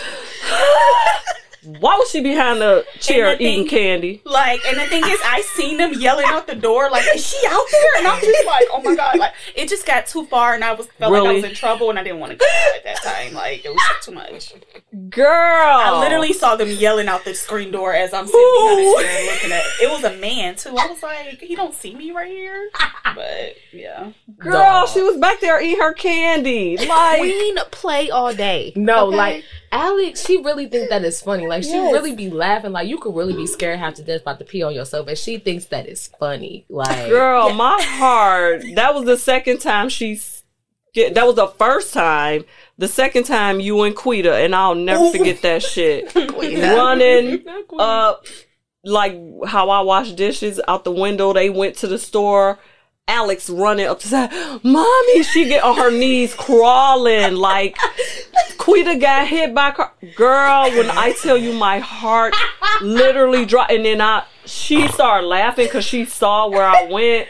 Why 1.63 1.97
was 1.97 2.11
she 2.11 2.23
behind 2.23 2.61
the 2.61 2.87
chair 3.01 3.37
the 3.37 3.43
eating 3.43 3.67
thing- 3.67 3.69
candy? 3.69 4.23
Like, 4.25 4.61
and 4.67 4.79
the 4.79 4.87
thing 4.87 5.03
is, 5.05 5.19
I 5.25 5.43
seen 5.55 5.77
them 5.77 5.93
yelling 5.95 6.25
out 6.27 6.47
the 6.47 6.55
door, 6.55 6.89
like, 6.91 7.05
"Is 7.15 7.27
she 7.27 7.47
out 7.47 7.65
there?" 7.71 7.91
And 7.99 8.07
I'm 8.07 8.21
just 8.21 8.47
like, 8.47 8.67
"Oh 8.73 8.81
my 8.83 8.95
god!" 8.95 9.19
Like, 9.19 9.33
it 9.55 9.69
just 9.69 9.85
got 9.87 10.07
too 10.07 10.25
far, 10.27 10.55
and 10.55 10.65
I 10.65 10.73
was 10.73 10.87
felt 10.99 11.13
like 11.13 11.23
I 11.23 11.33
was 11.33 11.45
in 11.45 11.55
trouble, 11.55 11.91
and 11.91 11.99
I 11.99 12.03
didn't 12.03 12.19
want 12.21 12.33
to 12.33 12.39
go 12.39 12.47
at 12.77 12.85
that 12.85 13.03
time. 13.03 13.35
Like, 13.35 13.65
it 13.65 13.71
was 13.71 13.83
too 14.03 14.13
much. 14.13 14.55
Girl, 15.11 15.27
I 15.29 16.01
literally 16.01 16.33
saw 16.33 16.57
them 16.57 16.69
yelling 16.69 17.09
out 17.09 17.25
the 17.25 17.35
screen 17.35 17.71
door 17.71 17.95
as 17.95 18.13
I'm 18.15 18.27
sitting 18.27 18.41
behind 18.59 18.79
the 18.79 19.03
chair 19.03 19.33
looking 19.35 19.53
at. 19.53 19.63
It 19.83 19.91
was 19.91 20.05
a 20.05 20.17
man 20.19 20.57
too. 20.57 20.71
I 20.79 20.87
was 20.87 21.03
like, 21.03 21.41
he 21.41 21.55
don't 21.55 21.75
see 21.75 21.95
me 21.95 22.11
right 22.11 22.31
here. 22.31 22.71
But 23.15 23.57
yeah, 23.73 24.13
girl, 24.39 24.53
Dog. 24.53 24.89
she 24.89 25.03
was 25.03 25.17
back 25.19 25.41
there 25.41 25.61
eating 25.61 25.81
her 25.81 25.93
candy. 25.93 26.77
Like, 26.91 27.19
Queen 27.21 27.57
play 27.71 28.11
all 28.11 28.33
day. 28.35 28.73
no, 28.77 29.09
Okay? 29.09 29.17
like 29.17 29.45
Alex, 29.73 30.27
she 30.27 30.39
really 30.43 30.67
think 30.67 30.91
that 30.91 31.05
is 31.05 31.23
funny. 31.23 31.47
Like 31.47 31.63
she 31.63 31.71
Yes. 31.71 31.93
really 31.93 32.15
be 32.15 32.29
laughing. 32.29 32.73
Like 32.73 32.89
you 32.89 32.99
could 32.99 33.15
really 33.15 33.35
be 33.35 33.47
scared 33.47 33.79
half 33.79 33.95
to 33.95 34.03
death 34.03 34.23
about 34.23 34.39
to 34.41 34.45
pee 34.45 34.63
on 34.63 34.75
yourself, 34.75 35.07
and 35.09 35.17
she 35.17 35.39
thinks 35.39 35.67
that 35.67 35.87
is 35.89 36.09
funny. 36.19 36.65
Like 36.69 37.09
Girl, 37.09 37.51
my 37.53 37.81
heart. 37.81 38.63
That 38.75 38.95
was 38.95 39.05
the 39.05 39.17
second 39.17 39.59
time 39.59 39.89
she's. 39.89 40.39
Get, 40.93 41.15
that 41.15 41.25
was 41.25 41.37
the 41.37 41.47
first 41.47 41.95
time. 41.95 42.45
The 42.77 42.89
second 42.89 43.23
time 43.23 43.61
you 43.61 43.83
and 43.83 43.95
Quita, 43.95 44.35
and 44.35 44.57
I'll 44.57 44.75
never 44.75 45.09
forget 45.13 45.41
that 45.43 45.63
shit. 45.63 46.13
Running 46.17 47.45
up, 47.79 48.27
like 48.85 49.17
how 49.47 49.71
I 49.71 49.83
wash 49.83 50.11
dishes 50.13 50.61
out 50.67 50.83
the 50.83 50.91
window. 50.91 51.33
They 51.33 51.49
went 51.49 51.77
to 51.77 51.87
the 51.87 51.99
store. 51.99 52.59
Alex 53.11 53.51
running 53.51 53.87
up 53.87 53.99
to 54.01 54.09
say, 54.09 54.29
"Mommy!" 54.63 55.23
She 55.25 55.47
get 55.49 55.65
on 55.65 55.77
her 55.77 55.91
knees 55.91 56.33
crawling 56.35 57.35
like 57.35 57.77
Quita 58.59 58.97
got 58.97 59.27
hit 59.27 59.55
by 59.55 59.71
a 59.71 59.73
car. 59.73 59.93
Girl, 60.15 60.71
when 60.71 60.91
I 60.91 61.13
tell 61.21 61.37
you, 61.37 61.53
my 61.53 61.79
heart 61.81 62.35
literally 62.81 63.45
dropped, 63.45 63.73
and 63.73 63.85
then 63.85 64.01
I 64.01 64.25
she 64.45 64.87
started 64.89 65.27
laughing 65.27 65.67
because 65.67 65.85
she 65.85 66.05
saw 66.05 66.49
where 66.49 66.65
I 66.65 66.85
went. 66.91 67.29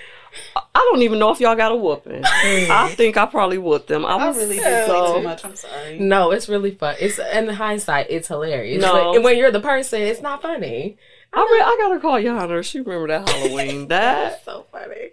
I 0.54 0.88
don't 0.92 1.02
even 1.02 1.18
know 1.18 1.32
if 1.32 1.40
y'all 1.40 1.56
got 1.56 1.72
a 1.72 1.76
whooping. 1.76 2.22
Hmm. 2.24 2.70
I 2.70 2.94
think 2.94 3.16
I 3.16 3.26
probably 3.26 3.58
whooped 3.58 3.88
them. 3.88 4.04
I 4.06 4.10
I 4.10 4.28
was 4.28 4.36
really 4.36 4.58
did 4.58 4.86
so 4.86 5.16
too 5.16 5.22
much. 5.24 5.44
I'm 5.44 5.56
sorry. 5.56 5.98
no, 5.98 6.30
it's 6.30 6.48
really 6.48 6.70
fun. 6.70 6.94
It's 7.00 7.18
in 7.18 7.48
hindsight, 7.48 8.06
it's 8.10 8.28
hilarious. 8.28 8.80
No. 8.80 9.14
But 9.14 9.22
when 9.22 9.36
you're 9.36 9.50
the 9.50 9.60
person, 9.60 10.02
it's 10.02 10.20
not 10.20 10.40
funny. 10.42 10.96
I, 11.32 11.40
re- 11.40 11.62
I 11.64 11.76
gotta 11.80 12.00
call 12.00 12.14
Yana. 12.14 12.64
She 12.64 12.80
remember 12.80 13.08
that 13.08 13.28
Halloween. 13.28 13.88
That, 13.88 14.44
So 14.44 14.66
funny. 14.70 15.10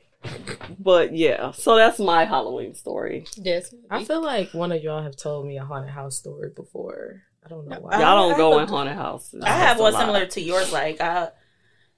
But 0.80 1.16
yeah. 1.16 1.52
So 1.52 1.76
that's 1.76 2.00
my 2.00 2.26
Halloween 2.26 2.74
story. 2.76 3.26
Yes. 3.36 3.74
I 3.90 4.04
feel 4.04 4.22
like 4.24 4.54
one 4.54 4.72
of 4.72 4.82
y'all 4.84 5.04
have 5.04 5.16
told 5.16 5.46
me 5.46 5.58
a 5.58 5.66
haunted 5.66 5.92
house 5.92 6.18
story 6.18 6.50
before. 6.56 7.24
I 7.46 7.50
don't 7.50 7.68
know 7.68 7.80
why. 7.80 7.92
I- 7.94 8.02
Y'all 8.02 8.28
don't 8.30 8.34
I 8.36 8.38
go 8.38 8.52
have 8.60 8.62
in 8.64 8.74
haunted 8.74 8.96
houses. 8.96 9.44
I 9.44 9.50
have 9.50 9.80
one 9.80 9.94
similar 9.94 10.26
to 10.26 10.42
yours. 10.42 10.72
Like, 10.74 11.00
uh, 11.02 11.30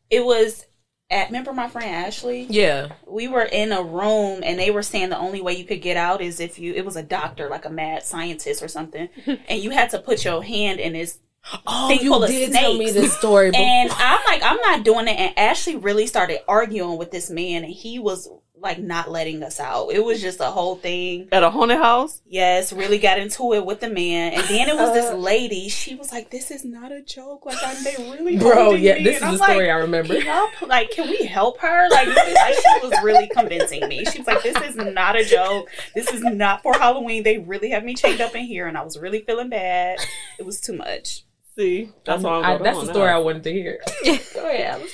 it 0.10 0.24
was 0.24 0.66
at. 1.10 1.28
Remember 1.28 1.54
my 1.54 1.68
friend 1.70 1.90
Ashley? 1.90 2.44
yeah. 2.50 2.90
we 3.08 3.28
were 3.28 3.44
in 3.44 3.72
a 3.72 3.82
room 3.82 4.42
and 4.44 4.60
they 4.60 4.70
were 4.72 4.84
saying 4.84 5.10
the 5.10 5.18
only 5.18 5.42
way 5.42 5.54
you 5.54 5.66
could 5.66 5.82
get 5.82 5.98
out 5.98 6.22
is 6.22 6.40
if 6.40 6.60
you 6.60 6.74
it 6.74 6.86
was 6.86 6.96
a 6.96 7.04
doctor 7.04 7.50
like 7.50 7.66
a 7.66 7.70
mad 7.70 8.04
scientist 8.04 8.62
or 8.62 8.68
something 8.68 9.10
and 9.48 9.62
you 9.64 9.72
had 9.72 9.90
to 9.90 9.98
put 10.00 10.24
your 10.24 10.44
hand 10.44 10.80
in 10.80 10.94
his 10.94 11.18
Oh, 11.66 11.88
thing 11.88 12.02
you 12.02 12.12
full 12.12 12.24
of 12.24 12.30
did 12.30 12.52
tell 12.52 12.74
me 12.78 12.90
snakes. 12.90 12.94
this 13.08 13.18
story. 13.18 13.50
before. 13.52 13.66
and 13.66 13.90
i'm 13.92 14.20
like 14.28 14.42
i'm 14.44 14.58
not 14.58 14.84
doing 14.84 15.08
it 15.08 15.18
and 15.20 15.38
ashley 15.40 15.76
really 15.76 16.06
started 16.06 16.40
arguing 16.48 16.98
with 16.98 17.12
this 17.12 17.30
man 17.30 17.64
and 17.64 17.74
he 17.74 17.98
was 17.98 18.30
like 18.62 18.78
not 18.78 19.10
letting 19.10 19.42
us 19.42 19.58
out 19.60 19.88
it 19.88 20.04
was 20.04 20.22
just 20.22 20.42
a 20.42 20.46
whole 20.46 20.76
thing 20.76 21.28
at 21.32 21.42
a 21.44 21.50
haunted 21.50 21.78
house. 21.78 22.22
yes 22.28 22.74
really 22.74 22.98
got 23.00 23.18
into 23.18 23.54
it 23.54 23.66
with 23.66 23.80
the 23.80 23.90
man 23.90 24.34
and 24.34 24.44
then 24.50 24.68
it 24.68 24.76
was 24.76 24.90
Uh. 24.90 24.94
this 24.94 25.14
lady 25.14 25.70
she 25.70 25.96
was 25.96 26.12
like 26.12 26.30
this 26.30 26.52
is 26.52 26.66
not 26.66 26.92
a 26.92 27.02
joke 27.02 27.46
like 27.46 27.58
I'm, 27.66 27.84
they 27.86 27.96
really 28.12 28.38
Bro, 28.38 28.74
yeah, 28.74 28.96
me. 28.96 29.06
this 29.06 29.22
And 29.22 29.24
is 29.24 29.24
I'm 29.24 29.38
the 29.38 29.44
story 29.46 29.68
like, 29.68 29.76
I 29.76 29.80
remember. 29.80 30.20
help 30.20 30.62
like 30.64 30.92
can 30.92 31.10
we 31.10 31.24
help 31.26 31.58
her 31.62 31.90
like, 31.90 32.08
like 32.10 32.54
she 32.54 32.86
was 32.88 32.94
really 33.02 33.28
convincing 33.30 33.88
me 33.88 34.04
she 34.06 34.20
was 34.20 34.28
like 34.28 34.44
this 34.44 34.60
is 34.62 34.76
not 34.76 35.16
a 35.16 35.24
joke 35.24 35.70
this 35.96 36.12
is 36.12 36.22
not 36.22 36.62
for 36.62 36.74
halloween 36.74 37.24
they 37.24 37.38
really 37.38 37.70
have 37.70 37.86
me 37.86 37.96
chained 37.96 38.20
up 38.20 38.36
in 38.36 38.44
here 38.44 38.68
and 38.68 38.78
i 38.78 38.84
was 38.84 39.00
really 39.00 39.22
feeling 39.22 39.50
bad 39.50 39.98
it 40.38 40.46
was 40.46 40.60
too 40.60 40.74
much 40.74 41.24
See, 41.60 41.92
that's 42.06 42.24
why 42.24 42.38
I'm 42.38 42.46
I, 42.46 42.58
that's 42.58 42.64
the 42.64 42.74
haunted 42.74 42.96
story 42.96 43.10
I 43.10 43.18
wanted 43.18 43.44
to 43.44 43.52
hear. 43.52 43.82
Go 44.06 44.12
ahead, 44.50 44.80
Alice. 44.80 44.92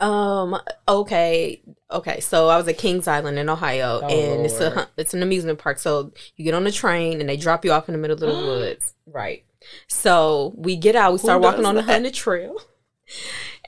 Um. 0.00 0.60
Okay. 0.88 1.62
Okay. 1.92 2.18
So 2.18 2.48
I 2.48 2.56
was 2.56 2.66
at 2.66 2.76
Kings 2.76 3.06
Island 3.06 3.38
in 3.38 3.48
Ohio, 3.48 4.00
Oh, 4.02 4.08
and 4.08 4.44
it's 4.44 4.58
a 4.58 4.88
it's 4.96 5.14
an 5.14 5.22
amusement 5.22 5.60
park. 5.60 5.78
So 5.78 6.12
you 6.36 6.44
get 6.44 6.54
on 6.54 6.64
the 6.64 6.72
train, 6.72 7.20
and 7.20 7.28
they 7.28 7.36
drop 7.36 7.64
you 7.64 7.70
off 7.70 7.88
in 7.88 7.92
the 7.92 7.98
middle 7.98 8.14
of 8.14 8.20
the 8.20 8.26
woods. 8.48 8.94
Right. 9.06 9.44
So 9.86 10.54
we 10.56 10.74
get 10.76 10.96
out, 10.96 11.12
we 11.12 11.18
start 11.18 11.40
does 11.40 11.52
walking 11.52 11.66
on 11.66 11.76
the 11.76 11.82
that? 11.82 11.92
haunted 11.92 12.14
trail, 12.14 12.60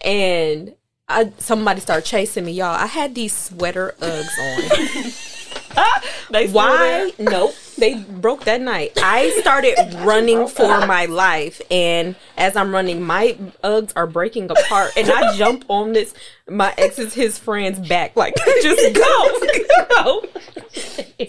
and 0.03 0.74
I 1.09 1.32
somebody 1.38 1.80
started 1.80 2.05
chasing 2.05 2.44
me, 2.44 2.53
y'all. 2.53 2.66
I 2.74 2.86
had 2.86 3.14
these 3.14 3.32
sweater 3.36 3.94
Uggs 4.01 5.07
on. 5.07 5.12
They 6.30 6.48
Why? 6.48 7.10
Nope. 7.18 7.54
They 7.76 7.94
broke 7.94 8.44
that 8.44 8.60
night. 8.60 8.92
I 9.02 9.30
started 9.40 9.74
running 10.00 10.46
for 10.46 10.86
my 10.86 11.06
life, 11.06 11.60
and 11.70 12.14
as 12.36 12.54
I'm 12.54 12.72
running, 12.72 13.02
my 13.02 13.36
Uggs 13.64 13.92
are 13.96 14.06
breaking 14.06 14.50
apart, 14.50 14.92
and 14.96 15.10
I 15.10 15.36
jump 15.36 15.64
on 15.68 15.94
this 15.94 16.14
my 16.48 16.74
ex's 16.76 17.14
his 17.14 17.38
friend's 17.38 17.78
back, 17.88 18.16
like 18.16 18.34
just 18.62 18.94
go, 18.94 19.40
go. 19.88 20.24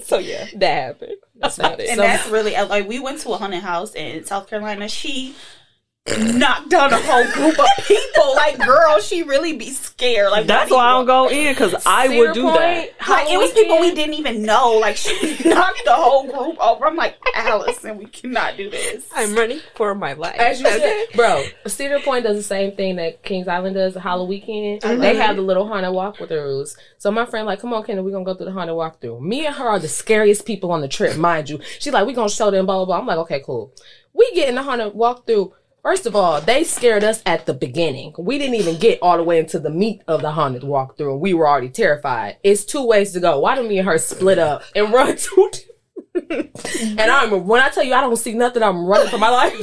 So 0.03 0.17
yeah, 0.19 0.45
that 0.55 0.83
happened. 0.83 1.15
That's 1.35 1.57
about 1.57 1.79
it. 1.79 1.89
And 1.89 1.99
that's 1.99 2.27
really 2.29 2.53
like 2.53 2.87
we 2.87 2.99
went 2.99 3.19
to 3.21 3.31
a 3.31 3.37
haunted 3.37 3.63
house 3.63 3.95
in 3.95 4.25
South 4.25 4.47
Carolina. 4.47 4.87
She 4.87 5.35
knocked 6.07 6.69
down 6.69 6.91
a 6.91 6.97
whole 6.97 7.25
group 7.31 7.59
of 7.59 7.85
people. 7.85 8.07
Like, 8.41 8.57
girl, 8.65 8.99
she 9.01 9.23
really 9.23 9.55
be 9.55 9.69
scared. 9.69 10.31
Like, 10.31 10.47
That's 10.47 10.71
why 10.71 10.85
I 10.85 10.91
don't 10.93 11.05
go 11.05 11.29
in 11.29 11.53
because 11.53 11.75
I 11.85 12.07
would 12.07 12.33
do 12.33 12.43
Point, 12.43 12.57
that. 12.57 12.89
Like, 13.07 13.29
it 13.29 13.37
was 13.37 13.51
people 13.51 13.79
we 13.79 13.93
didn't 13.93 14.15
even 14.15 14.41
know. 14.41 14.77
Like, 14.79 14.97
she 14.97 15.13
knocked 15.45 15.81
the 15.85 15.93
whole 15.93 16.23
group 16.23 16.59
over. 16.59 16.87
I'm 16.87 16.95
like, 16.95 17.17
Allison, 17.35 17.97
we 17.97 18.05
cannot 18.05 18.57
do 18.57 18.69
this. 18.69 19.07
I'm 19.13 19.35
running 19.35 19.59
for 19.75 19.93
my 19.93 20.13
life. 20.13 20.37
As 20.39 20.59
you 20.59 20.67
said, 20.67 21.05
bro, 21.15 21.43
Cedar 21.67 21.99
Point 21.99 22.23
does 22.23 22.37
the 22.37 22.43
same 22.43 22.75
thing 22.75 22.95
that 22.95 23.21
Kings 23.23 23.47
Island 23.47 23.75
does 23.75 23.95
Halloween 23.95 24.31
weekend. 24.31 24.81
They 24.81 25.15
have 25.17 25.35
the 25.35 25.41
little 25.41 25.67
haunted 25.67 25.91
walkthroughs. 25.91 26.77
So 26.97 27.11
my 27.11 27.25
friend 27.25 27.45
like, 27.45 27.59
come 27.59 27.73
on, 27.73 27.83
Kendall, 27.83 28.05
we're 28.05 28.11
gonna 28.11 28.25
go 28.25 28.33
through 28.33 28.45
the 28.45 28.51
haunted 28.53 28.75
walkthrough. 28.75 29.21
Me 29.21 29.45
and 29.45 29.55
her 29.55 29.67
are 29.67 29.79
the 29.79 29.87
scariest 29.89 30.45
people 30.45 30.71
on 30.71 30.81
the 30.81 30.87
trip, 30.87 31.17
mind 31.17 31.49
you. 31.49 31.59
She's 31.79 31.93
like, 31.93 32.07
we 32.07 32.13
gonna 32.13 32.29
show 32.29 32.49
them 32.49 32.65
blah 32.65 32.77
blah 32.77 32.85
blah. 32.85 32.99
I'm 32.99 33.05
like, 33.05 33.17
okay, 33.19 33.43
cool. 33.45 33.73
We 34.13 34.31
get 34.33 34.49
in 34.49 34.55
the 34.55 34.63
haunted 34.63 34.93
walkthrough. 34.93 35.51
First 35.83 36.05
of 36.05 36.15
all, 36.15 36.39
they 36.39 36.63
scared 36.63 37.03
us 37.03 37.23
at 37.25 37.47
the 37.47 37.55
beginning. 37.55 38.13
We 38.15 38.37
didn't 38.37 38.53
even 38.55 38.77
get 38.77 38.99
all 39.01 39.17
the 39.17 39.23
way 39.23 39.39
into 39.39 39.57
the 39.57 39.71
meat 39.71 40.03
of 40.07 40.21
the 40.21 40.31
haunted 40.31 40.61
walkthrough, 40.61 41.19
we 41.19 41.33
were 41.33 41.47
already 41.47 41.69
terrified. 41.69 42.37
It's 42.43 42.63
two 42.63 42.85
ways 42.85 43.13
to 43.13 43.19
go. 43.19 43.39
Why 43.39 43.55
don't 43.55 43.67
me 43.67 43.79
and 43.79 43.87
her 43.87 43.97
split 43.97 44.37
up 44.37 44.61
and 44.75 44.93
run 44.93 45.17
two? 45.17 45.49
And 46.13 46.99
I'm 46.99 47.45
when 47.47 47.61
I 47.61 47.69
tell 47.69 47.83
you 47.83 47.93
I 47.93 48.01
don't 48.01 48.15
see 48.17 48.33
nothing, 48.33 48.61
I'm 48.63 48.85
running 48.85 49.09
for 49.09 49.17
my 49.17 49.29
life. 49.29 49.53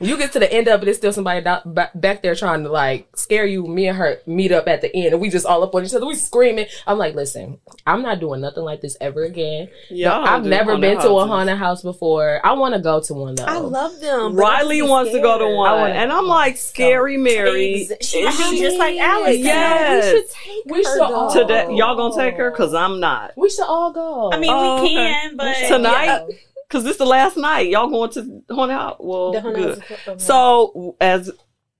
you 0.00 0.16
get 0.16 0.32
to 0.32 0.38
the 0.38 0.52
end 0.52 0.68
of 0.68 0.82
it, 0.82 0.88
it's 0.88 0.98
still 0.98 1.12
somebody 1.12 1.40
da- 1.42 1.62
ba- 1.64 1.90
back 1.94 2.22
there 2.22 2.34
trying 2.34 2.62
to 2.64 2.70
like 2.70 3.08
scare 3.16 3.44
you. 3.46 3.66
Me 3.66 3.88
and 3.88 3.98
her 3.98 4.18
meet 4.26 4.52
up 4.52 4.68
at 4.68 4.80
the 4.80 4.94
end, 4.94 5.12
and 5.12 5.20
we 5.20 5.28
just 5.28 5.46
all 5.46 5.62
up 5.62 5.74
on 5.74 5.84
each 5.84 5.94
other. 5.94 6.06
We 6.06 6.14
screaming. 6.14 6.66
I'm 6.86 6.98
like, 6.98 7.14
listen, 7.14 7.58
I'm 7.86 8.02
not 8.02 8.20
doing 8.20 8.40
nothing 8.40 8.62
like 8.64 8.80
this 8.80 8.96
ever 9.00 9.24
again. 9.24 9.68
Y'all 9.90 10.24
I've 10.24 10.44
never 10.44 10.72
haunted 10.72 10.80
been 10.98 11.00
to 11.04 11.10
a 11.18 11.26
haunted 11.26 11.56
house 11.58 11.82
before. 11.82 12.40
I 12.44 12.52
want 12.52 12.74
to 12.74 12.80
go 12.80 13.00
to 13.00 13.14
one 13.14 13.34
though. 13.34 13.44
I 13.44 13.58
love 13.58 13.98
them. 14.00 14.36
Riley 14.36 14.78
just 14.78 14.86
be 14.86 14.90
wants 14.90 15.12
to 15.12 15.20
go 15.20 15.38
to 15.38 15.46
one, 15.46 15.80
wanna- 15.80 15.94
and 15.94 16.12
I'm 16.12 16.26
like, 16.26 16.56
Scary 16.58 17.16
Mary. 17.16 17.88
Ex- 17.90 18.06
She 18.06 18.24
would 18.24 18.32
just 18.58 18.78
like 18.78 18.98
Allison. 18.98 19.40
Yes. 19.42 20.04
We 20.04 20.20
should 20.20 20.30
take 20.30 20.64
We 20.66 20.78
her 20.78 20.94
should 20.94 21.00
all- 21.02 21.30
Today, 21.32 21.66
y'all 21.74 21.96
gonna 21.96 22.14
take 22.14 22.36
her? 22.36 22.50
Cause 22.50 22.74
I'm 22.74 23.00
not. 23.00 23.32
We 23.36 23.50
should 23.50 23.64
all 23.66 23.92
go. 23.92 24.30
I 24.32 24.38
mean, 24.38 24.50
Oh, 24.52 24.82
we 24.82 24.88
can. 24.90 25.34
okay. 25.34 25.36
Can, 25.40 25.70
but 25.70 25.76
Tonight? 25.76 26.04
Yeah. 26.06 26.36
Cause 26.68 26.84
this 26.84 26.92
is 26.92 26.98
the 26.98 27.04
last 27.06 27.36
night. 27.36 27.68
Y'all 27.68 27.88
going 27.90 28.10
to 28.12 28.42
haunted 28.54 28.76
house? 28.76 28.96
Well, 29.00 29.32
The 29.32 29.40
haunted 29.40 29.62
good. 29.64 29.78
house 29.80 29.98
okay. 30.08 30.18
So 30.18 30.96
as 31.00 31.30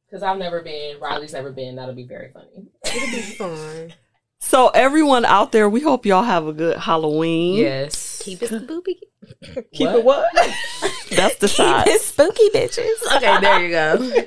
because 0.08 0.22
I've 0.24 0.38
never 0.38 0.62
been. 0.62 0.98
Riley's 0.98 1.32
never 1.32 1.52
been. 1.52 1.76
That'll 1.76 1.94
be 1.94 2.06
very 2.06 2.32
funny. 2.32 2.66
It'll 2.86 3.10
be 3.10 3.20
fun. 3.38 3.92
So 4.40 4.68
everyone 4.68 5.24
out 5.24 5.52
there, 5.52 5.68
we 5.68 5.80
hope 5.80 6.04
y'all 6.06 6.22
have 6.22 6.46
a 6.46 6.52
good 6.52 6.76
Halloween. 6.78 7.58
Yes. 7.58 8.20
Keep 8.24 8.42
it 8.42 8.48
spooky. 8.48 9.00
Keep 9.72 9.88
it 9.90 10.04
what? 10.04 10.26
That's 11.10 11.36
the 11.36 11.48
shot. 11.48 11.86
Keep 11.86 11.94
it 11.94 12.00
spooky, 12.02 12.50
bitches. 12.50 13.16
Okay, 13.16 13.40
there 13.40 13.60
you 13.64 13.70
go. 13.70 14.26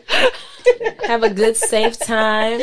Have 1.07 1.23
a 1.23 1.29
good, 1.29 1.57
safe 1.57 1.99
time. 1.99 2.61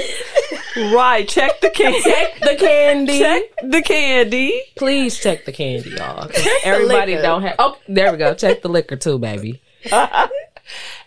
Right. 0.76 1.28
Check 1.28 1.60
the 1.60 1.68
candy. 1.68 2.00
Check 2.02 2.40
the 2.40 2.56
candy. 2.58 3.18
Check 3.18 3.42
the 3.62 3.82
candy. 3.82 4.62
Please 4.76 5.18
check 5.18 5.44
the 5.44 5.52
candy, 5.52 5.90
y'all. 5.90 6.26
'cause 6.26 6.48
Everybody 6.64 7.12
liquor. 7.12 7.22
don't 7.22 7.42
have. 7.42 7.56
Oh, 7.58 7.76
there 7.88 8.10
we 8.10 8.16
go. 8.16 8.32
Check 8.34 8.62
the 8.62 8.70
liquor 8.70 8.96
too, 8.96 9.18
baby. 9.18 9.60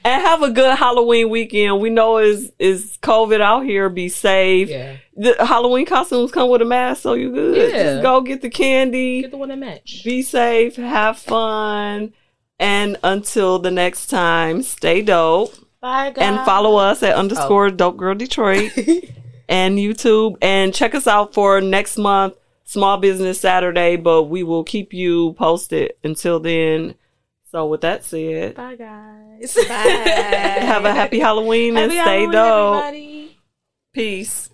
And 0.04 0.22
have 0.22 0.44
a 0.44 0.52
good 0.52 0.78
Halloween 0.78 1.30
weekend. 1.30 1.80
We 1.80 1.90
know 1.90 2.18
is 2.18 2.52
is 2.60 2.98
COVID 3.02 3.42
out 3.42 3.66
here. 3.66 3.90
Be 3.90 4.10
safe. 4.10 4.70
Yeah. 4.70 4.98
The 5.16 5.36
Halloween 5.46 5.86
costumes 5.86 6.32
come 6.32 6.50
with 6.50 6.62
a 6.62 6.66
mask, 6.66 7.04
so 7.04 7.14
you 7.14 7.32
good. 7.32 7.72
Yeah. 7.72 7.84
Just 7.84 8.04
go 8.04 8.22
get 8.22 8.42
the 8.42 8.50
candy. 8.50 9.22
Get 9.22 9.32
the 9.32 9.38
one 9.38 9.50
that 9.50 9.60
match. 9.60 10.04
Be 10.04 10.22
safe. 10.22 10.76
Have 10.76 11.18
fun. 11.18 12.14
And 12.60 12.98
until 13.04 13.60
the 13.60 13.72
next 13.72 14.08
time, 14.08 14.64
stay 14.64 15.02
dope. 15.02 15.54
Bye, 15.82 16.12
guys. 16.12 16.24
and 16.24 16.46
follow 16.46 16.78
us 16.78 17.04
at 17.04 17.16
underscore 17.16 17.66
oh. 17.66 17.72
dope 17.72 17.98
girl 17.98 18.16
Detroit 18.16 18.72
and 19.50 19.78
YouTube 19.78 20.38
and 20.42 20.74
check 20.74 20.96
us 20.96 21.08
out 21.08 21.34
for 21.34 21.60
next 21.60 21.98
month 21.98 22.36
small 22.64 22.98
business 22.98 23.40
Saturday, 23.40 23.96
but 23.96 24.24
we 24.24 24.44
will 24.44 24.64
keep 24.64 24.94
you 24.94 25.34
posted 25.34 25.94
until 26.04 26.40
then. 26.40 26.96
So 27.54 27.68
with 27.68 27.82
that 27.82 28.04
said, 28.04 28.56
Bye, 28.56 28.76
guys. 28.76 29.54
Bye. 29.56 29.62
have 29.70 30.86
a 30.86 30.92
happy 30.92 31.20
Halloween 31.20 31.78
and 31.78 31.92
stay 31.92 32.00
Halloween, 32.00 32.32
dope. 32.32 32.76
everybody. 32.84 33.38
Peace. 33.94 34.50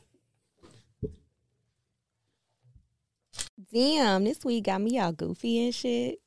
Damn, 3.72 4.26
this 4.26 4.44
week 4.44 4.66
got 4.66 4.82
me 4.82 5.00
all 5.00 5.14
goofy 5.14 5.64
and 5.64 5.74
shit. 5.74 6.20